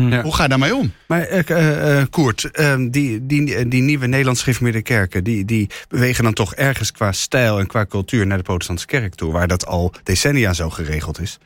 ja. 0.00 0.22
Hoe 0.22 0.34
ga 0.34 0.42
je 0.42 0.48
daarmee 0.48 0.74
om? 0.74 0.92
Maar 1.06 1.50
uh, 1.50 1.98
uh, 1.98 2.04
Koert, 2.10 2.48
uh, 2.52 2.74
die, 2.90 3.26
die, 3.26 3.68
die 3.68 3.82
nieuwe 3.82 4.06
Nederlands 4.06 4.42
gereformeerde 4.42 4.82
kerken... 4.82 5.24
Die, 5.24 5.44
die 5.44 5.70
bewegen 5.88 6.24
dan 6.24 6.32
toch 6.32 6.54
ergens 6.54 6.92
qua 6.92 7.12
stijl 7.12 7.58
en 7.58 7.66
qua 7.66 7.86
cultuur... 7.86 8.26
naar 8.26 8.36
de 8.36 8.42
protestantse 8.42 8.86
kerk 8.86 9.14
toe... 9.14 9.32
waar 9.32 9.48
dat 9.48 9.66
al 9.66 9.92
decennia 10.02 10.52
zo 10.52 10.70
geregeld 10.70 11.20
is? 11.20 11.38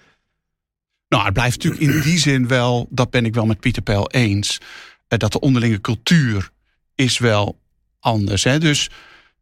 Nou, 1.08 1.24
het 1.24 1.32
blijft 1.32 1.56
natuurlijk 1.56 1.82
in 1.94 2.00
die 2.00 2.18
zin 2.18 2.48
wel... 2.48 2.86
dat 2.90 3.10
ben 3.10 3.24
ik 3.24 3.34
wel 3.34 3.46
met 3.46 3.60
Pieter 3.60 3.82
Pijl 3.82 4.10
eens... 4.10 4.60
dat 5.08 5.32
de 5.32 5.40
onderlinge 5.40 5.80
cultuur 5.80 6.50
is 6.94 7.18
wel 7.18 7.58
anders. 8.00 8.44
Hè? 8.44 8.58
Dus 8.58 8.90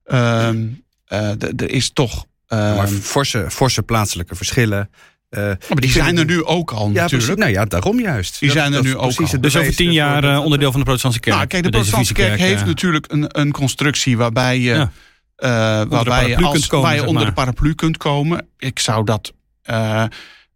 er 0.04 1.70
is 1.70 1.90
toch... 1.90 2.26
maar 2.48 2.88
forse, 2.88 3.50
forse 3.50 3.82
plaatselijke 3.82 4.34
verschillen... 4.34 4.90
Uh, 5.30 5.40
maar 5.40 5.80
die 5.80 5.90
zijn 5.90 6.18
er 6.18 6.24
nu 6.24 6.44
ook 6.44 6.70
al 6.70 6.90
ja, 6.92 7.02
natuurlijk. 7.02 7.38
nou 7.38 7.50
ja, 7.50 7.64
daarom 7.64 8.00
juist. 8.00 8.40
Die 8.40 8.48
dat, 8.48 8.58
zijn 8.58 8.72
er 8.72 8.82
nu 8.82 8.96
ook 8.96 9.20
al. 9.20 9.40
Dus 9.40 9.56
over 9.56 9.76
tien 9.76 9.92
jaar 9.92 10.24
uh, 10.24 10.44
onderdeel 10.44 10.70
van 10.70 10.78
de 10.78 10.84
protestantse 10.84 11.20
kerk. 11.20 11.36
Nou, 11.36 11.46
kijk, 11.46 11.62
de 11.62 11.70
protestantse 11.70 12.12
kerk, 12.12 12.28
kerk, 12.28 12.40
heeft 12.40 12.60
uh, 12.60 12.66
natuurlijk 12.66 13.12
een, 13.12 13.40
een 13.40 13.52
constructie 13.52 14.16
waarbij 14.16 14.58
je, 14.58 14.88
ja. 15.36 15.86
waarbij 15.86 16.28
je, 16.28 16.36
als, 16.36 16.66
komen, 16.66 16.86
waar 16.86 16.96
je 16.96 17.06
onder 17.06 17.26
de 17.26 17.32
paraplu 17.32 17.74
kunt 17.74 17.96
komen. 17.96 18.46
Ik 18.58 18.78
zou 18.78 19.04
dat... 19.04 19.32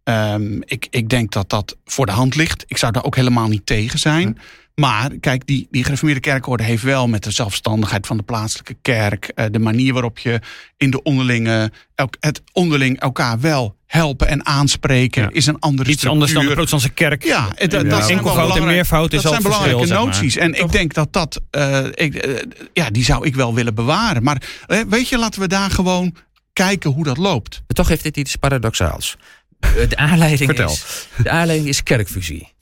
Um, 0.03 0.61
ik, 0.65 0.87
ik 0.89 1.09
denk 1.09 1.31
dat 1.31 1.49
dat 1.49 1.77
voor 1.85 2.05
de 2.05 2.11
hand 2.11 2.35
ligt. 2.35 2.63
Ik 2.67 2.77
zou 2.77 2.91
daar 2.91 3.03
ook 3.03 3.15
helemaal 3.15 3.47
niet 3.47 3.65
tegen 3.65 3.99
zijn. 3.99 4.27
Hm. 4.27 4.81
Maar 4.81 5.09
kijk, 5.19 5.47
die, 5.47 5.67
die 5.71 5.83
gereformeerde 5.83 6.21
kerkorde 6.21 6.63
heeft 6.63 6.83
wel 6.83 7.07
met 7.07 7.23
de 7.23 7.31
zelfstandigheid 7.31 8.07
van 8.07 8.17
de 8.17 8.23
plaatselijke 8.23 8.75
kerk, 8.81 9.31
de 9.51 9.59
manier 9.59 9.93
waarop 9.93 10.19
je 10.19 10.39
in 10.77 10.91
de 10.91 11.03
onderlinge, 11.03 11.71
het 12.19 12.41
onderling 12.51 12.99
elkaar 12.99 13.39
wel 13.39 13.75
helpen 13.93 14.27
en 14.27 14.45
aanspreken 14.45 15.21
ja. 15.21 15.29
is 15.31 15.45
een 15.45 15.59
andere 15.59 15.89
Iets 15.89 15.97
structuur. 15.97 16.09
anders 16.09 16.33
dan 16.33 16.43
de 16.43 16.51
protestantse 16.51 16.89
kerk. 16.89 17.23
Ja, 17.23 17.51
het, 17.55 17.71
ja. 17.71 17.83
dat 17.83 18.03
zijn 18.03 18.17
enkelvoud 18.17 18.55
en 18.55 18.65
meervoud 18.65 19.13
is 19.13 19.21
dat 19.21 19.31
zijn 19.31 19.43
belangrijke 19.43 19.77
verschil, 19.77 20.05
noties. 20.05 20.33
Zeg 20.33 20.43
maar. 20.43 20.51
En 20.51 20.59
Toch? 20.59 20.65
ik 20.65 20.71
denk 20.71 20.93
dat 20.93 21.13
dat, 21.13 21.41
uh, 21.51 21.85
ik, 21.93 22.25
uh, 22.25 22.35
ja, 22.73 22.89
die 22.89 23.03
zou 23.03 23.25
ik 23.25 23.35
wel 23.35 23.53
willen 23.53 23.75
bewaren. 23.75 24.23
Maar 24.23 24.41
uh, 24.67 24.79
weet 24.89 25.09
je, 25.09 25.17
laten 25.17 25.41
we 25.41 25.47
daar 25.47 25.71
gewoon 25.71 26.15
kijken 26.53 26.91
hoe 26.91 27.03
dat 27.03 27.17
loopt. 27.17 27.61
Toch 27.67 27.87
heeft 27.87 28.03
dit 28.03 28.17
iets 28.17 28.35
paradoxaals. 28.35 29.15
De 29.59 29.95
aanleiding, 29.95 30.49
Vertel. 30.49 30.71
Is, 30.71 31.07
de 31.17 31.29
aanleiding 31.29 31.69
is 31.69 31.83
kerkfusie. 31.83 32.53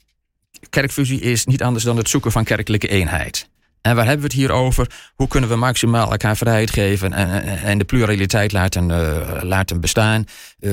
Kerkfusie 0.70 1.20
is 1.20 1.44
niet 1.44 1.62
anders 1.62 1.84
dan 1.84 1.96
het 1.96 2.08
zoeken 2.08 2.32
van 2.32 2.44
kerkelijke 2.44 2.88
eenheid. 2.88 3.48
En 3.82 3.96
waar 3.96 4.06
hebben 4.06 4.26
we 4.26 4.32
het 4.32 4.40
hier 4.40 4.52
over? 4.52 4.86
Hoe 5.14 5.28
kunnen 5.28 5.50
we 5.50 5.56
maximaal 5.56 6.10
elkaar 6.10 6.36
vrijheid 6.36 6.70
geven 6.70 7.12
en, 7.12 7.42
en, 7.42 7.78
de 7.78 7.84
pluraliteit 7.84 8.52
laten, 8.52 8.88
uh, 8.90 9.40
laten 9.42 9.80
bestaan 9.80 10.24
uh, 10.60 10.72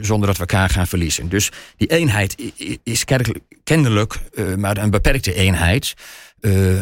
zonder 0.00 0.26
dat 0.26 0.36
we 0.36 0.46
elkaar 0.46 0.68
gaan 0.68 0.86
verliezen? 0.86 1.28
Dus 1.28 1.50
die 1.76 1.88
eenheid 1.88 2.52
is 2.82 3.04
kennelijk 3.64 4.14
uh, 4.34 4.54
maar 4.54 4.76
een 4.76 4.90
beperkte 4.90 5.34
eenheid. 5.34 5.94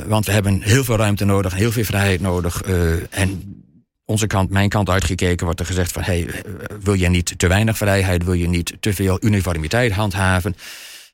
want 0.07 0.26
we 0.26 0.32
hebben 0.32 0.62
heel 0.62 0.84
veel 0.84 0.97
ruimte 0.97 1.24
nodig, 1.24 1.55
heel 1.55 1.72
veel 1.72 1.84
vrijheid 1.84 2.20
nodig. 2.20 2.62
en 3.11 3.62
onze 4.05 4.26
kant, 4.26 4.51
mijn 4.51 4.68
kant 4.68 4.89
uitgekeken, 4.91 5.45
wordt 5.45 5.61
er 5.61 5.66
gezegd 5.66 5.93
van... 5.93 6.03
Hey, 6.03 6.28
wil 6.80 6.95
je 6.95 7.09
niet 7.09 7.39
te 7.39 7.49
weinig 7.49 7.76
vrijheid, 7.76 8.24
wil 8.24 8.32
je 8.32 8.49
niet 8.49 8.76
te 8.80 8.93
veel 8.95 9.18
uniformiteit 9.20 9.93
handhaven... 9.93 10.57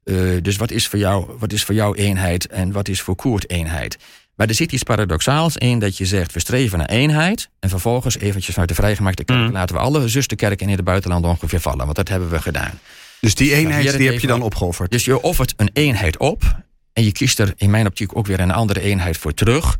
Uh, 0.04 0.42
dus 0.42 0.56
wat 0.56 0.70
is, 0.70 0.88
voor 0.88 0.98
jou, 0.98 1.30
wat 1.38 1.52
is 1.52 1.64
voor 1.64 1.74
jou 1.74 1.96
eenheid 1.96 2.46
en 2.46 2.72
wat 2.72 2.88
is 2.88 3.00
voor 3.00 3.16
Koert 3.16 3.50
eenheid? 3.50 3.98
Maar 4.34 4.48
er 4.48 4.54
zit 4.54 4.72
iets 4.72 4.82
paradoxaals 4.82 5.56
in 5.56 5.78
dat 5.78 5.96
je 5.96 6.06
zegt... 6.06 6.32
we 6.32 6.40
streven 6.40 6.78
naar 6.78 6.88
eenheid 6.88 7.48
en 7.60 7.68
vervolgens 7.68 8.18
eventjes 8.18 8.58
uit 8.58 8.68
de 8.68 8.74
vrijgemaakte 8.74 9.24
kerk... 9.24 9.38
Mm. 9.38 9.52
laten 9.52 9.74
we 9.74 9.80
alle 9.80 10.08
zusterkerken 10.08 10.68
in 10.68 10.76
het 10.76 10.84
buitenland 10.84 11.24
ongeveer 11.24 11.60
vallen. 11.60 11.84
Want 11.84 11.96
dat 11.96 12.08
hebben 12.08 12.30
we 12.30 12.40
gedaan. 12.40 12.78
Dus 13.20 13.34
die 13.34 13.54
eenheid 13.54 13.82
dus 13.82 13.96
die 13.96 14.10
heb 14.10 14.20
je 14.20 14.26
dan 14.26 14.42
opgeofferd? 14.42 14.90
Dus 14.90 15.04
je 15.04 15.22
offert 15.22 15.54
een 15.56 15.70
eenheid 15.72 16.18
op... 16.18 16.42
en 16.92 17.04
je 17.04 17.12
kiest 17.12 17.38
er 17.38 17.52
in 17.56 17.70
mijn 17.70 17.86
optiek 17.86 18.16
ook 18.16 18.26
weer 18.26 18.40
een 18.40 18.50
andere 18.50 18.80
eenheid 18.80 19.16
voor 19.16 19.34
terug... 19.34 19.78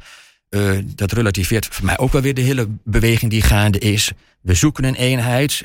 Uh, 0.50 0.78
dat 0.84 1.12
relativeert 1.12 1.66
voor 1.66 1.84
mij 1.84 1.98
ook 1.98 2.12
wel 2.12 2.22
weer 2.22 2.34
de 2.34 2.40
hele 2.40 2.68
beweging 2.84 3.30
die 3.30 3.42
gaande 3.42 3.78
is. 3.78 4.12
We 4.40 4.54
zoeken 4.54 4.84
een 4.84 4.94
eenheid. 4.94 5.64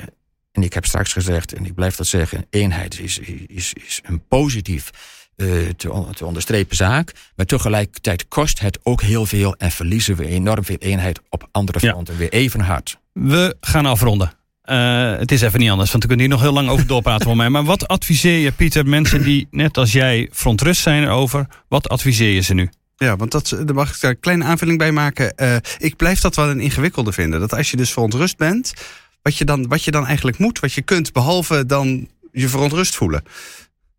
En 0.52 0.62
ik 0.62 0.72
heb 0.72 0.86
straks 0.86 1.12
gezegd, 1.12 1.52
en 1.52 1.64
ik 1.64 1.74
blijf 1.74 1.96
dat 1.96 2.06
zeggen, 2.06 2.46
eenheid 2.50 2.98
is, 2.98 3.18
is, 3.46 3.72
is 3.72 4.00
een 4.02 4.22
positief 4.28 4.90
uh, 5.36 5.68
te, 5.68 6.04
te, 6.14 6.26
onderstrepen 6.26 6.76
zaak. 6.76 7.12
Maar 7.36 7.46
tegelijkertijd 7.46 8.28
kost 8.28 8.60
het 8.60 8.78
ook 8.82 9.02
heel 9.02 9.26
veel 9.26 9.54
en 9.56 9.70
verliezen 9.70 10.16
we 10.16 10.26
enorm 10.26 10.64
veel 10.64 10.76
eenheid 10.78 11.20
op 11.28 11.48
andere 11.52 11.80
fronten 11.80 12.14
ja. 12.14 12.20
weer 12.20 12.32
even 12.32 12.60
hard. 12.60 12.98
We 13.12 13.56
gaan 13.60 13.86
afronden. 13.86 14.32
Uh, 14.64 15.16
het 15.16 15.32
is 15.32 15.40
even 15.40 15.60
niet 15.60 15.70
anders, 15.70 15.90
want 15.90 16.02
we 16.02 16.08
kunnen 16.08 16.26
hier 16.26 16.34
nog 16.34 16.44
heel 16.44 16.52
lang 16.52 16.68
over 16.68 16.86
doorpraten 16.86 17.26
voor 17.26 17.36
mij. 17.36 17.48
Maar 17.48 17.64
wat 17.64 17.88
adviseer 17.88 18.38
je, 18.38 18.52
Pieter, 18.52 18.86
mensen 18.86 19.22
die 19.22 19.48
net 19.50 19.76
als 19.76 19.92
jij 19.92 20.28
verontrust 20.32 20.82
zijn 20.82 21.02
erover, 21.02 21.46
wat 21.68 21.88
adviseer 21.88 22.34
je 22.34 22.40
ze 22.40 22.54
nu? 22.54 22.70
Ja, 22.96 23.16
want 23.16 23.30
dat, 23.30 23.48
daar 23.48 23.74
mag 23.74 23.94
ik 23.94 24.00
daar 24.00 24.10
een 24.10 24.20
kleine 24.20 24.44
aanvulling 24.44 24.78
bij 24.78 24.92
maken. 24.92 25.32
Uh, 25.36 25.56
ik 25.78 25.96
blijf 25.96 26.20
dat 26.20 26.36
wel 26.36 26.50
een 26.50 26.60
ingewikkelde 26.60 27.12
vinden. 27.12 27.40
Dat 27.40 27.54
als 27.54 27.70
je 27.70 27.76
dus 27.76 27.92
verontrust 27.92 28.36
bent, 28.36 28.72
wat 29.22 29.36
je 29.36 29.44
dan, 29.44 29.68
wat 29.68 29.84
je 29.84 29.90
dan 29.90 30.06
eigenlijk 30.06 30.38
moet, 30.38 30.58
wat 30.58 30.72
je 30.72 30.82
kunt, 30.82 31.12
behalve 31.12 31.66
dan 31.66 32.08
je 32.32 32.48
verontrust 32.48 32.96
voelen. 32.96 33.22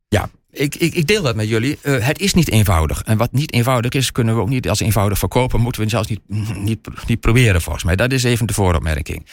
Ja, 0.07 0.29
ik, 0.51 0.75
ik, 0.75 0.93
ik 0.93 1.07
deel 1.07 1.21
dat 1.21 1.35
met 1.35 1.49
jullie. 1.49 1.79
Uh, 1.83 2.05
het 2.05 2.19
is 2.19 2.33
niet 2.33 2.49
eenvoudig. 2.49 3.01
En 3.03 3.17
wat 3.17 3.31
niet 3.31 3.53
eenvoudig 3.53 3.91
is, 3.91 4.11
kunnen 4.11 4.35
we 4.35 4.41
ook 4.41 4.49
niet 4.49 4.69
als 4.69 4.79
eenvoudig 4.79 5.17
verkopen. 5.17 5.61
Moeten 5.61 5.81
we 5.81 5.89
zelfs 5.89 6.07
niet, 6.07 6.21
niet, 6.55 7.07
niet 7.07 7.19
proberen, 7.19 7.61
volgens 7.61 7.83
mij. 7.83 7.95
Dat 7.95 8.11
is 8.11 8.23
even 8.23 8.47
de 8.47 8.53
vooropmerking. 8.53 9.27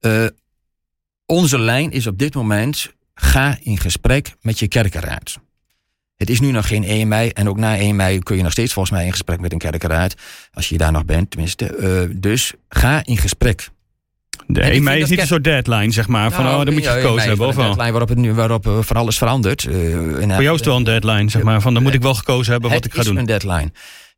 Uh, 0.00 0.26
onze 1.26 1.58
lijn 1.58 1.90
is 1.90 2.06
op 2.06 2.18
dit 2.18 2.34
moment: 2.34 2.92
ga 3.14 3.58
in 3.62 3.78
gesprek 3.78 4.34
met 4.40 4.58
je 4.58 4.68
kerkenraad. 4.68 5.38
Het 6.16 6.30
is 6.30 6.40
nu 6.40 6.50
nog 6.50 6.66
geen 6.66 6.84
1 6.84 7.08
mei 7.08 7.28
en 7.28 7.48
ook 7.48 7.56
na 7.56 7.76
1 7.76 7.96
mei 7.96 8.18
kun 8.18 8.36
je 8.36 8.42
nog 8.42 8.52
steeds 8.52 8.72
volgens 8.72 8.94
mij 8.94 9.04
in 9.04 9.10
gesprek 9.10 9.40
met 9.40 9.52
een 9.52 9.58
kerkenraad. 9.58 10.14
Als 10.52 10.68
je 10.68 10.78
daar 10.78 10.92
nog 10.92 11.04
bent, 11.04 11.30
tenminste. 11.30 11.76
Uh, 12.10 12.16
dus 12.20 12.52
ga 12.68 13.04
in 13.04 13.16
gesprek. 13.16 13.68
De 14.46 14.60
1 14.60 14.82
mei 14.82 15.02
is 15.02 15.08
niet 15.08 15.20
een 15.20 15.26
soort 15.26 15.44
deadline, 15.44 15.92
zeg 15.92 16.08
maar. 16.08 16.30
Van, 16.30 16.44
nou, 16.44 16.58
oh, 16.58 16.64
dan 16.64 16.74
moet 16.74 16.82
je 16.82 16.88
gekozen 16.88 17.22
ja, 17.22 17.28
hebben. 17.28 17.46
Of 17.46 17.56
een 17.56 17.62
deadline 17.62 17.90
waarop, 17.90 18.08
het 18.08 18.18
nu, 18.18 18.34
waarop 18.34 18.66
uh, 18.66 18.78
van 18.80 18.96
alles 18.96 19.18
verandert. 19.18 19.62
Uh, 19.62 19.74
Voor 20.16 20.42
jou 20.42 20.42
is 20.42 20.50
het 20.50 20.64
wel 20.64 20.76
een 20.76 20.84
deadline, 20.84 21.30
zeg 21.30 21.42
maar. 21.42 21.60
Van, 21.60 21.74
dan 21.74 21.82
moet 21.82 21.94
ik 21.94 22.02
wel 22.02 22.14
gekozen 22.14 22.52
hebben 22.52 22.70
wat 22.70 22.84
ik 22.84 22.94
ga 22.94 23.02
doen. 23.02 23.16
Het 23.16 23.28
is 23.28 23.34
een 23.34 23.40
deadline. 23.40 23.72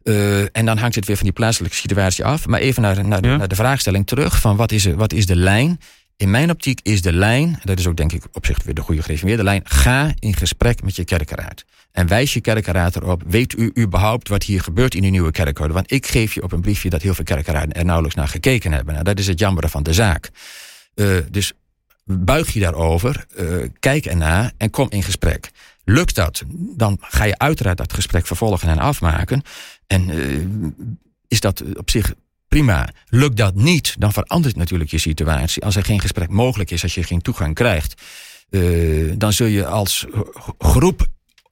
Uh, 0.04 0.40
en 0.52 0.66
dan 0.66 0.78
hangt 0.78 0.94
het 0.94 1.06
weer 1.06 1.16
van 1.16 1.24
die 1.24 1.34
plaatselijke 1.34 1.76
situatie 1.76 2.24
af. 2.24 2.46
Maar 2.46 2.60
even 2.60 2.82
naar, 2.82 3.06
naar, 3.06 3.24
ja. 3.24 3.36
naar 3.36 3.48
de 3.48 3.54
vraagstelling 3.54 4.06
terug. 4.06 4.40
Van 4.40 4.56
wat 4.56 4.72
is, 4.72 4.84
wat 4.84 5.12
is 5.12 5.26
de 5.26 5.36
lijn? 5.36 5.80
In 6.16 6.30
mijn 6.30 6.50
optiek 6.50 6.80
is 6.82 7.02
de 7.02 7.12
lijn, 7.12 7.58
dat 7.64 7.78
is 7.78 7.86
ook 7.86 7.96
denk 7.96 8.12
ik 8.12 8.22
op 8.32 8.46
zich 8.46 8.62
weer 8.62 8.74
de 8.74 8.80
goede 8.80 9.02
gereformeerde 9.02 9.42
lijn, 9.42 9.60
ga 9.64 10.12
in 10.18 10.34
gesprek 10.34 10.82
met 10.82 10.96
je 10.96 11.04
kerkenraad. 11.04 11.64
En 11.92 12.06
wijs 12.06 12.32
je 12.32 12.40
kerkenraad 12.40 12.96
erop, 12.96 13.22
weet 13.26 13.52
u 13.52 13.72
überhaupt 13.78 14.28
wat 14.28 14.42
hier 14.42 14.60
gebeurt 14.60 14.94
in 14.94 15.02
die 15.02 15.10
nieuwe 15.10 15.30
kerkorde? 15.30 15.74
Want 15.74 15.92
ik 15.92 16.06
geef 16.06 16.34
je 16.34 16.42
op 16.42 16.52
een 16.52 16.60
briefje 16.60 16.90
dat 16.90 17.02
heel 17.02 17.14
veel 17.14 17.24
kerkenraden 17.24 17.72
er 17.72 17.84
nauwelijks 17.84 18.16
naar 18.16 18.28
gekeken 18.28 18.72
hebben. 18.72 18.92
Nou, 18.92 19.04
dat 19.04 19.18
is 19.18 19.26
het 19.26 19.38
jammere 19.38 19.68
van 19.68 19.82
de 19.82 19.92
zaak. 19.92 20.30
Uh, 20.94 21.16
dus 21.30 21.52
buig 22.04 22.52
je 22.52 22.60
daarover, 22.60 23.26
uh, 23.36 23.68
kijk 23.80 24.06
ernaar 24.06 24.52
en 24.56 24.70
kom 24.70 24.90
in 24.90 25.02
gesprek. 25.02 25.50
Lukt 25.84 26.14
dat, 26.14 26.42
dan 26.76 26.98
ga 27.00 27.24
je 27.24 27.38
uiteraard 27.38 27.76
dat 27.76 27.92
gesprek 27.92 28.26
vervolgen 28.26 28.68
en 28.68 28.78
afmaken. 28.78 29.42
En 29.86 30.08
uh, 30.08 30.46
is 31.28 31.40
dat 31.40 31.62
op 31.76 31.90
zich 31.90 32.14
prima. 32.54 32.88
Lukt 33.08 33.36
dat 33.36 33.54
niet, 33.54 33.94
dan 33.98 34.12
verandert 34.12 34.56
natuurlijk 34.56 34.90
je 34.90 34.98
situatie. 34.98 35.64
Als 35.64 35.76
er 35.76 35.84
geen 35.84 36.00
gesprek 36.00 36.28
mogelijk 36.28 36.70
is, 36.70 36.82
als 36.82 36.94
je 36.94 37.02
geen 37.02 37.20
toegang 37.20 37.54
krijgt, 37.54 38.02
uh, 38.50 39.12
dan 39.18 39.32
zul 39.32 39.46
je 39.46 39.66
als 39.66 40.06
groep 40.58 41.06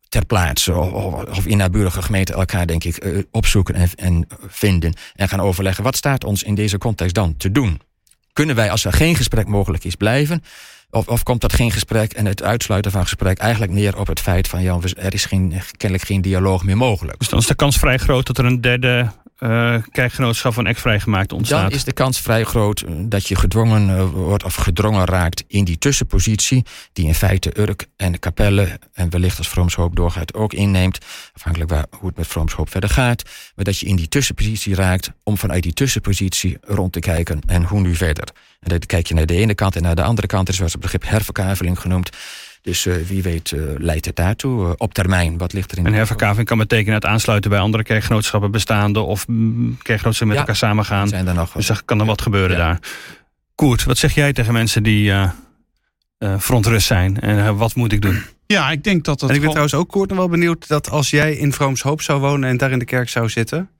ter 0.09 0.26
plaatse 0.26 0.74
of, 0.74 1.46
in 1.46 1.57
naburige 1.57 2.03
gemeenten 2.03 2.34
elkaar, 2.34 2.66
denk 2.66 2.84
ik, 2.84 3.05
uh, 3.05 3.18
opzoeken 3.30 3.74
en, 3.74 3.88
en 3.96 4.26
vinden 4.46 4.94
en 5.14 5.28
gaan 5.28 5.40
overleggen. 5.40 5.84
Wat 5.84 5.96
staat 5.96 6.24
ons 6.24 6.42
in 6.42 6.55
deze 6.55 6.78
context 6.78 7.14
dan 7.14 7.36
te 7.36 7.53
doen? 7.53 7.80
Kunnen 8.32 8.57
wij, 8.57 8.70
als 8.70 8.84
er 8.84 8.92
geen 8.92 9.16
gesprek 9.16 9.46
mogelijk 9.46 9.84
is, 9.84 9.94
blijven? 9.94 10.42
Of, 10.90 11.09
of 11.09 11.22
komt 11.22 11.40
dat 11.40 11.53
geen 11.53 11.70
gesprek 11.70 12.12
en 12.12 12.26
het 12.26 12.42
uitsluiten 12.42 12.90
van 12.90 13.03
gesprek 13.03 13.38
eigenlijk 13.38 13.72
neer 13.72 13.98
op 13.98 14.07
het 14.07 14.20
feit 14.20 14.48
van 14.48 14.62
ja, 14.62 14.78
er 14.96 15.14
is 15.14 15.24
geen, 15.24 15.55
kennelijk 15.76 16.09
geen 16.09 16.22
dialoog 16.22 16.64
meer 16.64 16.76
mogelijk. 16.76 17.18
Dus 17.18 17.28
dan 17.28 17.38
is 17.38 17.46
de 17.46 17.55
kans 17.55 17.76
vrij 17.76 17.98
groot 17.98 18.26
dat 18.26 18.38
er 18.38 18.44
een 18.44 18.61
derde 18.61 19.12
uh, 19.43 19.74
kerkgenootschap 19.90 20.53
van 20.53 20.66
ex-vrijgemaakt 20.66 21.32
ontstaat. 21.32 21.62
Dan 21.62 21.70
is 21.70 21.84
de 21.84 21.93
kans 21.93 22.20
vrij 22.20 22.45
groot 22.45 22.84
dat 22.99 23.28
je 23.28 23.36
gedwongen 23.36 23.88
uh, 23.88 24.05
wordt 24.11 24.45
of 24.45 24.55
gedrongen 24.55 25.05
raakt 25.05 25.45
in 25.47 25.64
die 25.64 25.78
tussenpositie, 25.78 26.64
die 26.93 27.07
in 27.07 27.14
feite 27.14 27.61
Urk 27.61 27.86
en 27.97 28.12
de 28.12 28.18
kapellen 28.18 28.78
en 28.93 29.11
wellicht 29.11 29.38
als 29.38 29.49
Vroomshoop 29.49 29.97
doorgaat 29.97 30.34
ook 30.34 30.53
inneemt, 30.53 30.99
afhankelijk 31.32 31.70
waar, 31.70 31.86
hoe 31.90 32.09
het 32.09 32.16
met 32.16 32.26
Vroomshoop 32.26 32.70
verder 32.70 32.90
gaat, 32.90 33.22
maar 33.55 33.64
dat 33.64 33.78
je 33.78 33.86
in 33.86 33.97
die 33.97 34.09
tussenpositie 34.09 34.74
raakt 34.74 35.11
om 35.22 35.38
vanuit 35.38 35.62
die 35.62 35.72
tussenpositie 35.72 36.59
rond 36.61 36.93
te 36.93 37.01
kijken 37.01 37.40
en 37.47 37.64
hoe 37.64 37.80
nu 37.80 37.95
verder. 37.95 38.28
En 38.61 38.68
dan 38.68 38.78
kijk 38.78 39.07
je 39.07 39.14
naar 39.14 39.26
de 39.26 39.36
ene 39.36 39.55
kant 39.55 39.76
en 39.76 39.82
naar 39.82 39.95
de 39.95 40.03
andere 40.03 40.26
kant, 40.26 40.49
er 40.49 40.55
is 40.55 40.72
het 40.72 40.80
begrip 40.80 41.09
herverkaveling 41.09 41.80
genoemd. 41.80 42.11
Dus 42.62 42.86
uh, 42.86 42.94
wie 42.94 43.22
weet 43.22 43.50
uh, 43.50 43.62
leidt 43.76 44.06
het 44.06 44.16
daartoe 44.16 44.64
uh, 44.64 44.72
op 44.76 44.94
termijn. 44.94 45.38
Wat 45.38 45.52
ligt 45.52 45.72
er 45.72 45.78
in 45.78 45.86
Een 45.86 45.94
herverkaving 45.94 46.46
kan 46.46 46.58
betekenen 46.58 46.94
het 46.94 47.04
aansluiten 47.04 47.50
bij 47.50 47.58
andere 47.58 47.82
kerkgenootschappen 47.82 48.50
bestaande 48.50 49.00
of 49.00 49.28
mm, 49.28 49.78
kerkgenootschappen 49.82 50.36
met 50.36 50.36
ja, 50.36 50.40
elkaar 50.40 50.68
samengaan. 50.68 51.08
Zijn 51.08 51.26
er 51.26 51.34
nog, 51.34 51.52
dus 51.52 51.68
er 51.68 51.82
kan 51.84 52.00
er 52.00 52.06
wat 52.06 52.22
gebeuren 52.22 52.56
ja. 52.56 52.64
daar. 52.64 52.78
Koert, 53.54 53.84
wat 53.84 53.98
zeg 53.98 54.14
jij 54.14 54.32
tegen 54.32 54.52
mensen 54.52 54.82
die 54.82 55.12
verontrust 56.18 56.86
zijn? 56.86 57.20
En 57.20 57.56
wat 57.56 57.74
moet 57.74 57.92
ik 57.92 58.02
doen? 58.02 58.22
Ja, 58.46 58.70
ik 58.70 58.84
denk 58.84 59.04
dat 59.04 59.20
dat. 59.20 59.28
En 59.28 59.34
ik 59.34 59.40
ben 59.40 59.50
trouwens 59.50 59.74
ook 59.74 59.88
Koert 59.88 60.08
nog 60.08 60.18
wel 60.18 60.28
benieuwd 60.28 60.68
dat 60.68 60.90
als 60.90 61.10
jij 61.10 61.34
in 61.34 61.52
Vroomshoop 61.52 62.02
zou 62.02 62.20
wonen 62.20 62.48
en 62.48 62.56
daar 62.56 62.70
in 62.70 62.78
de 62.78 62.84
kerk 62.84 63.08
zou 63.08 63.28
zitten. 63.28 63.70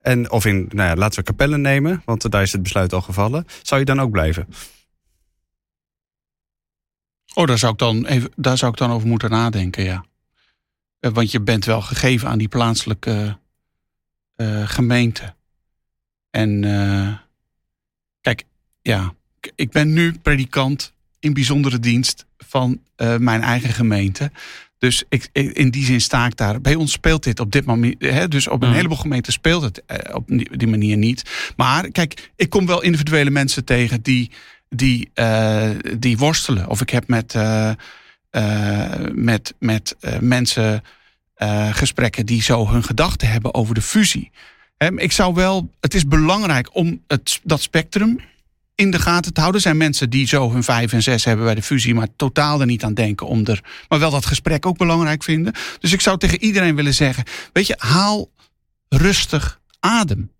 En, 0.00 0.30
of 0.30 0.44
in, 0.44 0.68
nou 0.70 0.88
ja, 0.88 0.96
laten 0.96 1.18
we 1.18 1.24
kapellen 1.24 1.60
nemen, 1.60 2.02
want 2.04 2.30
daar 2.30 2.42
is 2.42 2.52
het 2.52 2.62
besluit 2.62 2.92
al 2.92 3.00
gevallen. 3.00 3.46
Zou 3.62 3.80
je 3.80 3.86
dan 3.86 4.00
ook 4.00 4.10
blijven? 4.10 4.46
Oh, 7.34 7.46
daar 7.46 7.58
zou 7.58 7.72
ik 7.72 7.78
dan, 7.78 8.06
even, 8.06 8.30
daar 8.36 8.58
zou 8.58 8.72
ik 8.72 8.78
dan 8.78 8.90
over 8.90 9.08
moeten 9.08 9.30
nadenken, 9.30 9.84
ja. 9.84 10.04
Want 11.00 11.30
je 11.30 11.40
bent 11.40 11.64
wel 11.64 11.80
gegeven 11.80 12.28
aan 12.28 12.38
die 12.38 12.48
plaatselijke 12.48 13.38
uh, 14.36 14.68
gemeente. 14.68 15.34
En 16.30 16.62
uh, 16.62 17.12
kijk, 18.20 18.44
ja, 18.82 19.14
ik 19.54 19.70
ben 19.70 19.92
nu 19.92 20.18
predikant 20.22 20.92
in 21.18 21.32
bijzondere 21.32 21.78
dienst 21.78 22.26
van 22.38 22.80
uh, 22.96 23.16
mijn 23.16 23.42
eigen 23.42 23.72
gemeente. 23.72 24.30
Dus 24.78 25.04
ik, 25.08 25.28
in 25.32 25.70
die 25.70 25.84
zin 25.84 26.00
sta 26.00 26.26
ik 26.26 26.36
daar. 26.36 26.60
Bij 26.60 26.74
ons 26.74 26.92
speelt 26.92 27.22
dit 27.22 27.40
op 27.40 27.52
dit 27.52 27.64
moment. 27.64 27.94
Hè, 27.98 28.28
dus 28.28 28.48
op 28.48 28.62
een 28.62 28.68
mm. 28.68 28.74
heleboel 28.74 28.96
gemeenten 28.96 29.32
speelt 29.32 29.62
het 29.62 29.82
op 30.12 30.28
die 30.50 30.66
manier 30.66 30.96
niet. 30.96 31.52
Maar 31.56 31.90
kijk, 31.90 32.32
ik 32.36 32.50
kom 32.50 32.66
wel 32.66 32.82
individuele 32.82 33.30
mensen 33.30 33.64
tegen 33.64 34.02
die 34.02 34.30
die, 34.70 35.10
uh, 35.14 35.70
die 35.98 36.18
worstelen. 36.18 36.68
Of 36.68 36.80
ik 36.80 36.90
heb 36.90 37.08
met, 37.08 37.34
uh, 37.34 37.70
uh, 38.30 38.94
met, 39.12 39.54
met 39.58 39.96
mensen 40.20 40.82
gesprekken 41.70 42.26
die 42.26 42.42
zo 42.42 42.68
hun 42.68 42.84
gedachten 42.84 43.28
hebben 43.28 43.54
over 43.54 43.74
de 43.74 43.82
fusie. 43.82 44.30
He, 44.76 44.88
ik 44.96 45.12
zou 45.12 45.34
wel, 45.34 45.70
het 45.80 45.94
is 45.94 46.06
belangrijk 46.06 46.74
om 46.74 47.02
het, 47.06 47.40
dat 47.42 47.62
spectrum 47.62 48.20
in 48.74 48.90
de 48.90 48.98
gaten 48.98 49.32
te 49.32 49.40
houden. 49.40 49.60
Er 49.60 49.66
zijn 49.66 49.76
mensen 49.76 50.10
die 50.10 50.26
zo 50.26 50.52
hun 50.52 50.62
vijf 50.64 50.92
en 50.92 51.02
zes 51.02 51.24
hebben 51.24 51.44
bij 51.44 51.54
de 51.54 51.62
fusie, 51.62 51.94
maar 51.94 52.08
totaal 52.16 52.60
er 52.60 52.66
niet 52.66 52.84
aan 52.84 52.94
denken 52.94 53.26
om 53.26 53.46
er, 53.46 53.64
maar 53.88 53.98
wel 53.98 54.10
dat 54.10 54.26
gesprek 54.26 54.66
ook 54.66 54.78
belangrijk 54.78 55.22
vinden. 55.22 55.52
Dus 55.78 55.92
ik 55.92 56.00
zou 56.00 56.18
tegen 56.18 56.42
iedereen 56.42 56.76
willen 56.76 56.94
zeggen: 56.94 57.24
weet 57.52 57.66
je, 57.66 57.74
haal 57.78 58.30
rustig 58.88 59.60
adem. 59.80 60.30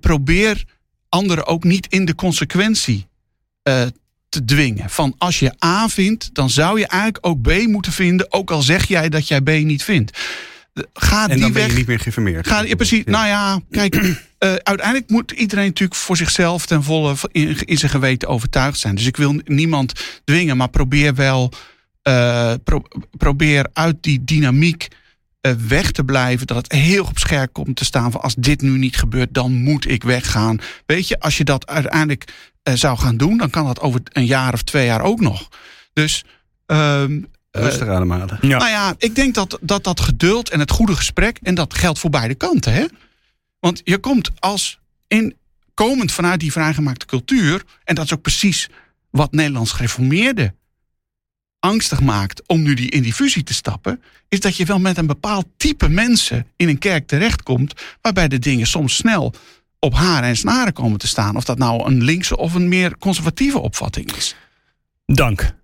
probeer 0.00 0.64
anderen 1.08 1.46
ook 1.46 1.64
niet 1.64 1.86
in 1.86 2.04
de 2.04 2.14
consequentie 2.14 3.08
uh, 3.68 3.82
te 4.28 4.44
dwingen. 4.44 4.90
Van 4.90 5.14
als 5.18 5.38
je 5.38 5.54
A 5.64 5.88
vindt, 5.88 6.34
dan 6.34 6.50
zou 6.50 6.78
je 6.78 6.86
eigenlijk 6.86 7.26
ook 7.26 7.42
B 7.42 7.66
moeten 7.66 7.92
vinden, 7.92 8.32
ook 8.32 8.50
al 8.50 8.62
zeg 8.62 8.88
jij 8.88 9.08
dat 9.08 9.28
jij 9.28 9.40
B 9.40 9.48
niet 9.48 9.84
vindt. 9.84 10.18
Ga 10.92 11.22
en 11.22 11.30
die 11.30 11.40
dan 11.40 11.52
weg. 11.52 11.62
ben 11.62 11.72
je 11.72 11.78
niet 11.78 11.86
meer 11.86 11.98
geïnformeerd. 11.98 12.48
Ga, 12.48 12.60
ja, 12.60 12.74
precies. 12.74 13.04
Nou 13.04 13.26
ja, 13.26 13.60
kijk, 13.70 13.94
uh, 13.94 14.14
uiteindelijk 14.72 15.10
moet 15.10 15.30
iedereen 15.30 15.66
natuurlijk 15.66 16.00
voor 16.00 16.16
zichzelf 16.16 16.66
ten 16.66 16.82
volle 16.82 17.14
in, 17.32 17.58
in, 17.64 17.78
zijn 17.78 17.90
geweten 17.90 18.28
overtuigd 18.28 18.78
zijn. 18.78 18.94
Dus 18.94 19.06
ik 19.06 19.16
wil 19.16 19.40
niemand 19.44 20.20
dwingen, 20.24 20.56
maar 20.56 20.68
probeer 20.68 21.14
wel, 21.14 21.52
uh, 22.08 22.52
pro, 22.64 22.82
probeer 23.16 23.66
uit 23.72 23.96
die 24.00 24.24
dynamiek 24.24 24.88
uh, 25.42 25.52
weg 25.52 25.90
te 25.90 26.04
blijven. 26.04 26.46
Dat 26.46 26.56
het 26.56 26.72
heel 26.72 27.04
op 27.04 27.18
scherp 27.18 27.52
komt 27.52 27.76
te 27.76 27.84
staan 27.84 28.10
van 28.10 28.20
als 28.20 28.34
dit 28.34 28.60
nu 28.60 28.78
niet 28.78 28.96
gebeurt, 28.96 29.34
dan 29.34 29.52
moet 29.52 29.88
ik 29.88 30.02
weggaan. 30.02 30.58
Weet 30.86 31.08
je, 31.08 31.20
als 31.20 31.36
je 31.36 31.44
dat 31.44 31.66
uiteindelijk 31.66 32.32
zou 32.62 32.98
gaan 32.98 33.16
doen, 33.16 33.36
dan 33.36 33.50
kan 33.50 33.66
dat 33.66 33.80
over 33.80 34.00
een 34.12 34.26
jaar 34.26 34.52
of 34.52 34.62
twee 34.62 34.86
jaar 34.86 35.02
ook 35.02 35.20
nog. 35.20 35.48
Dus. 35.92 36.24
Um, 36.66 37.26
Rustig 37.50 37.88
ademhalen. 37.88 38.38
Ja. 38.40 38.58
Nou 38.58 38.70
ja, 38.70 38.94
ik 38.98 39.14
denk 39.14 39.34
dat, 39.34 39.58
dat 39.60 39.84
dat 39.84 40.00
geduld 40.00 40.50
en 40.50 40.60
het 40.60 40.70
goede 40.70 40.96
gesprek, 40.96 41.38
en 41.42 41.54
dat 41.54 41.74
geldt 41.74 41.98
voor 41.98 42.10
beide 42.10 42.34
kanten. 42.34 42.72
Hè? 42.72 42.86
Want 43.60 43.80
je 43.84 43.98
komt 43.98 44.30
als 44.38 44.78
in, 45.06 45.36
komend 45.74 46.12
vanuit 46.12 46.40
die 46.40 46.52
vrijgemaakte 46.52 47.06
cultuur, 47.06 47.62
en 47.84 47.94
dat 47.94 48.04
is 48.04 48.12
ook 48.12 48.22
precies 48.22 48.68
wat 49.10 49.32
Nederlands 49.32 49.72
gereformeerde 49.72 50.54
angstig 51.58 52.00
maakt 52.00 52.42
om 52.46 52.62
nu 52.62 52.74
die 52.74 52.90
in 52.90 53.02
die 53.02 53.14
fusie 53.14 53.42
te 53.42 53.54
stappen, 53.54 54.02
is 54.28 54.40
dat 54.40 54.56
je 54.56 54.64
wel 54.64 54.78
met 54.78 54.98
een 54.98 55.06
bepaald 55.06 55.46
type 55.56 55.88
mensen 55.88 56.46
in 56.56 56.68
een 56.68 56.78
kerk 56.78 57.06
terechtkomt, 57.06 57.74
waarbij 58.00 58.28
de 58.28 58.38
dingen 58.38 58.66
soms 58.66 58.96
snel 58.96 59.34
op 59.80 59.94
haren 59.94 60.28
en 60.28 60.36
snaren 60.36 60.72
komen 60.72 60.98
te 60.98 61.06
staan. 61.06 61.36
Of 61.36 61.44
dat 61.44 61.58
nou 61.58 61.86
een 61.86 62.02
linkse 62.02 62.36
of 62.36 62.54
een 62.54 62.68
meer 62.68 62.98
conservatieve 62.98 63.58
opvatting 63.58 64.12
is. 64.16 64.36
Dank. 65.06 65.58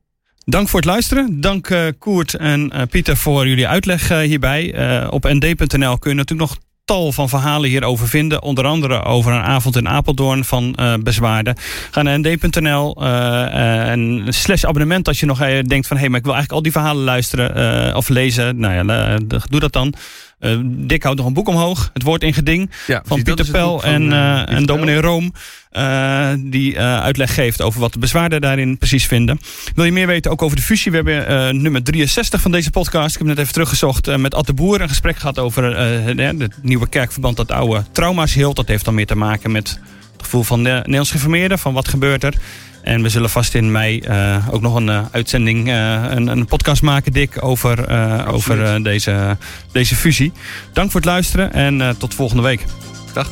Dank 0.44 0.68
voor 0.68 0.80
het 0.80 0.88
luisteren. 0.88 1.40
Dank 1.40 1.68
uh, 1.68 1.86
Koert 1.98 2.34
en 2.34 2.72
uh, 2.74 2.82
Pieter 2.90 3.16
voor 3.16 3.48
jullie 3.48 3.68
uitleg 3.68 4.10
uh, 4.10 4.18
hierbij. 4.18 4.74
op 5.10 5.24
nd.nl 5.24 5.98
kun 5.98 6.10
je 6.10 6.16
natuurlijk 6.16 6.50
nog 6.50 6.58
tal 6.84 7.12
van 7.12 7.28
verhalen 7.28 7.70
hierover 7.70 8.08
vinden. 8.08 8.42
Onder 8.42 8.64
andere 8.64 9.02
over 9.02 9.32
een 9.32 9.42
avond 9.42 9.76
in 9.76 9.88
Apeldoorn 9.88 10.44
van 10.44 10.76
uh, 10.80 10.94
bezwaarden. 11.00 11.56
Ga 11.90 12.02
naar 12.02 12.18
nd.nl 12.18 13.02
uh, 13.02 13.88
en 13.88 14.24
slash 14.28 14.64
abonnement 14.64 15.08
als 15.08 15.20
je 15.20 15.26
nog 15.26 15.38
denkt 15.62 15.86
van... 15.86 15.96
hé, 15.96 16.02
hey, 16.02 16.08
maar 16.08 16.18
ik 16.18 16.24
wil 16.24 16.34
eigenlijk 16.34 16.52
al 16.52 16.62
die 16.62 16.72
verhalen 16.72 17.04
luisteren 17.04 17.96
of 17.96 18.08
lezen. 18.08 18.58
Nou 18.58 18.74
ja, 18.74 19.18
doe 19.50 19.60
dat 19.60 19.72
dan. 19.72 19.94
Uh, 20.40 20.58
Dick 20.64 21.02
houdt 21.02 21.18
nog 21.18 21.26
een 21.26 21.32
boek 21.32 21.48
omhoog. 21.48 21.90
Het 21.92 22.02
woord 22.02 22.22
in 22.22 22.34
geding. 22.34 22.70
Ja, 22.86 23.02
van 23.06 23.22
Pieter 23.22 23.50
Pel 23.50 23.82
en, 23.82 24.02
uh, 24.02 24.50
en 24.50 24.66
dominee 24.66 25.00
Room. 25.00 25.32
Die 26.50 26.80
uitleg 26.80 27.34
geeft 27.34 27.62
over 27.62 27.80
wat 27.80 27.92
de 27.92 27.98
bezwaarden 27.98 28.40
daarin 28.40 28.78
precies 28.78 29.06
vinden. 29.06 29.40
Wil 29.74 29.84
je 29.84 29.92
meer 29.92 30.06
weten 30.06 30.30
ook 30.30 30.42
over 30.42 30.56
de 30.56 30.62
fusie? 30.62 30.90
We 30.90 30.96
hebben 30.96 31.62
nummer 31.62 31.82
63 31.82 32.40
van 32.40 32.50
deze 32.50 32.70
podcast. 32.70 33.12
Ik 33.12 33.18
heb 33.18 33.26
net 33.26 33.38
even 33.38 33.52
teruggezocht 33.52 34.16
met 34.16 34.34
Ad 34.34 34.46
de 34.46 34.54
Boer. 34.54 34.80
Een 34.80 34.88
gesprek 34.88 35.16
gehad 35.16 35.38
over 35.38 35.76
het 35.76 36.62
nieuwe 36.62 36.88
kerkverband 36.88 37.36
dat 37.36 37.50
oude 37.50 37.84
trauma's 37.92 38.34
hield. 38.34 38.56
Dat 38.56 38.68
heeft 38.68 38.84
dan 38.84 38.94
meer 38.94 39.06
te 39.06 39.16
maken 39.16 39.52
met 39.52 39.68
het 40.12 40.22
gevoel 40.22 40.42
van 40.42 40.62
de 40.62 40.70
Nederlands 40.70 41.10
geformeerden. 41.10 41.58
Van 41.58 41.72
wat 41.72 41.88
gebeurt 41.88 42.24
er? 42.24 42.34
En 42.86 43.02
we 43.02 43.08
zullen 43.08 43.30
vast 43.30 43.54
in 43.54 43.72
mei 43.72 44.02
uh, 44.08 44.48
ook 44.50 44.60
nog 44.60 44.74
een 44.74 44.88
uh, 44.88 45.04
uitzending, 45.10 45.68
uh, 45.68 46.04
een, 46.08 46.26
een, 46.26 46.46
podcast 46.46 46.82
maken, 46.82 47.12
Dick, 47.12 47.44
over, 47.44 47.88
over 48.28 48.82
deze, 48.82 49.36
deze 49.72 49.96
fusie. 49.96 50.32
Dank 50.72 50.90
voor 50.90 51.00
het 51.00 51.08
luisteren 51.08 51.52
en 51.52 51.96
tot 51.98 52.14
volgende 52.14 52.42
week. 52.42 52.64
Dag. 53.12 53.28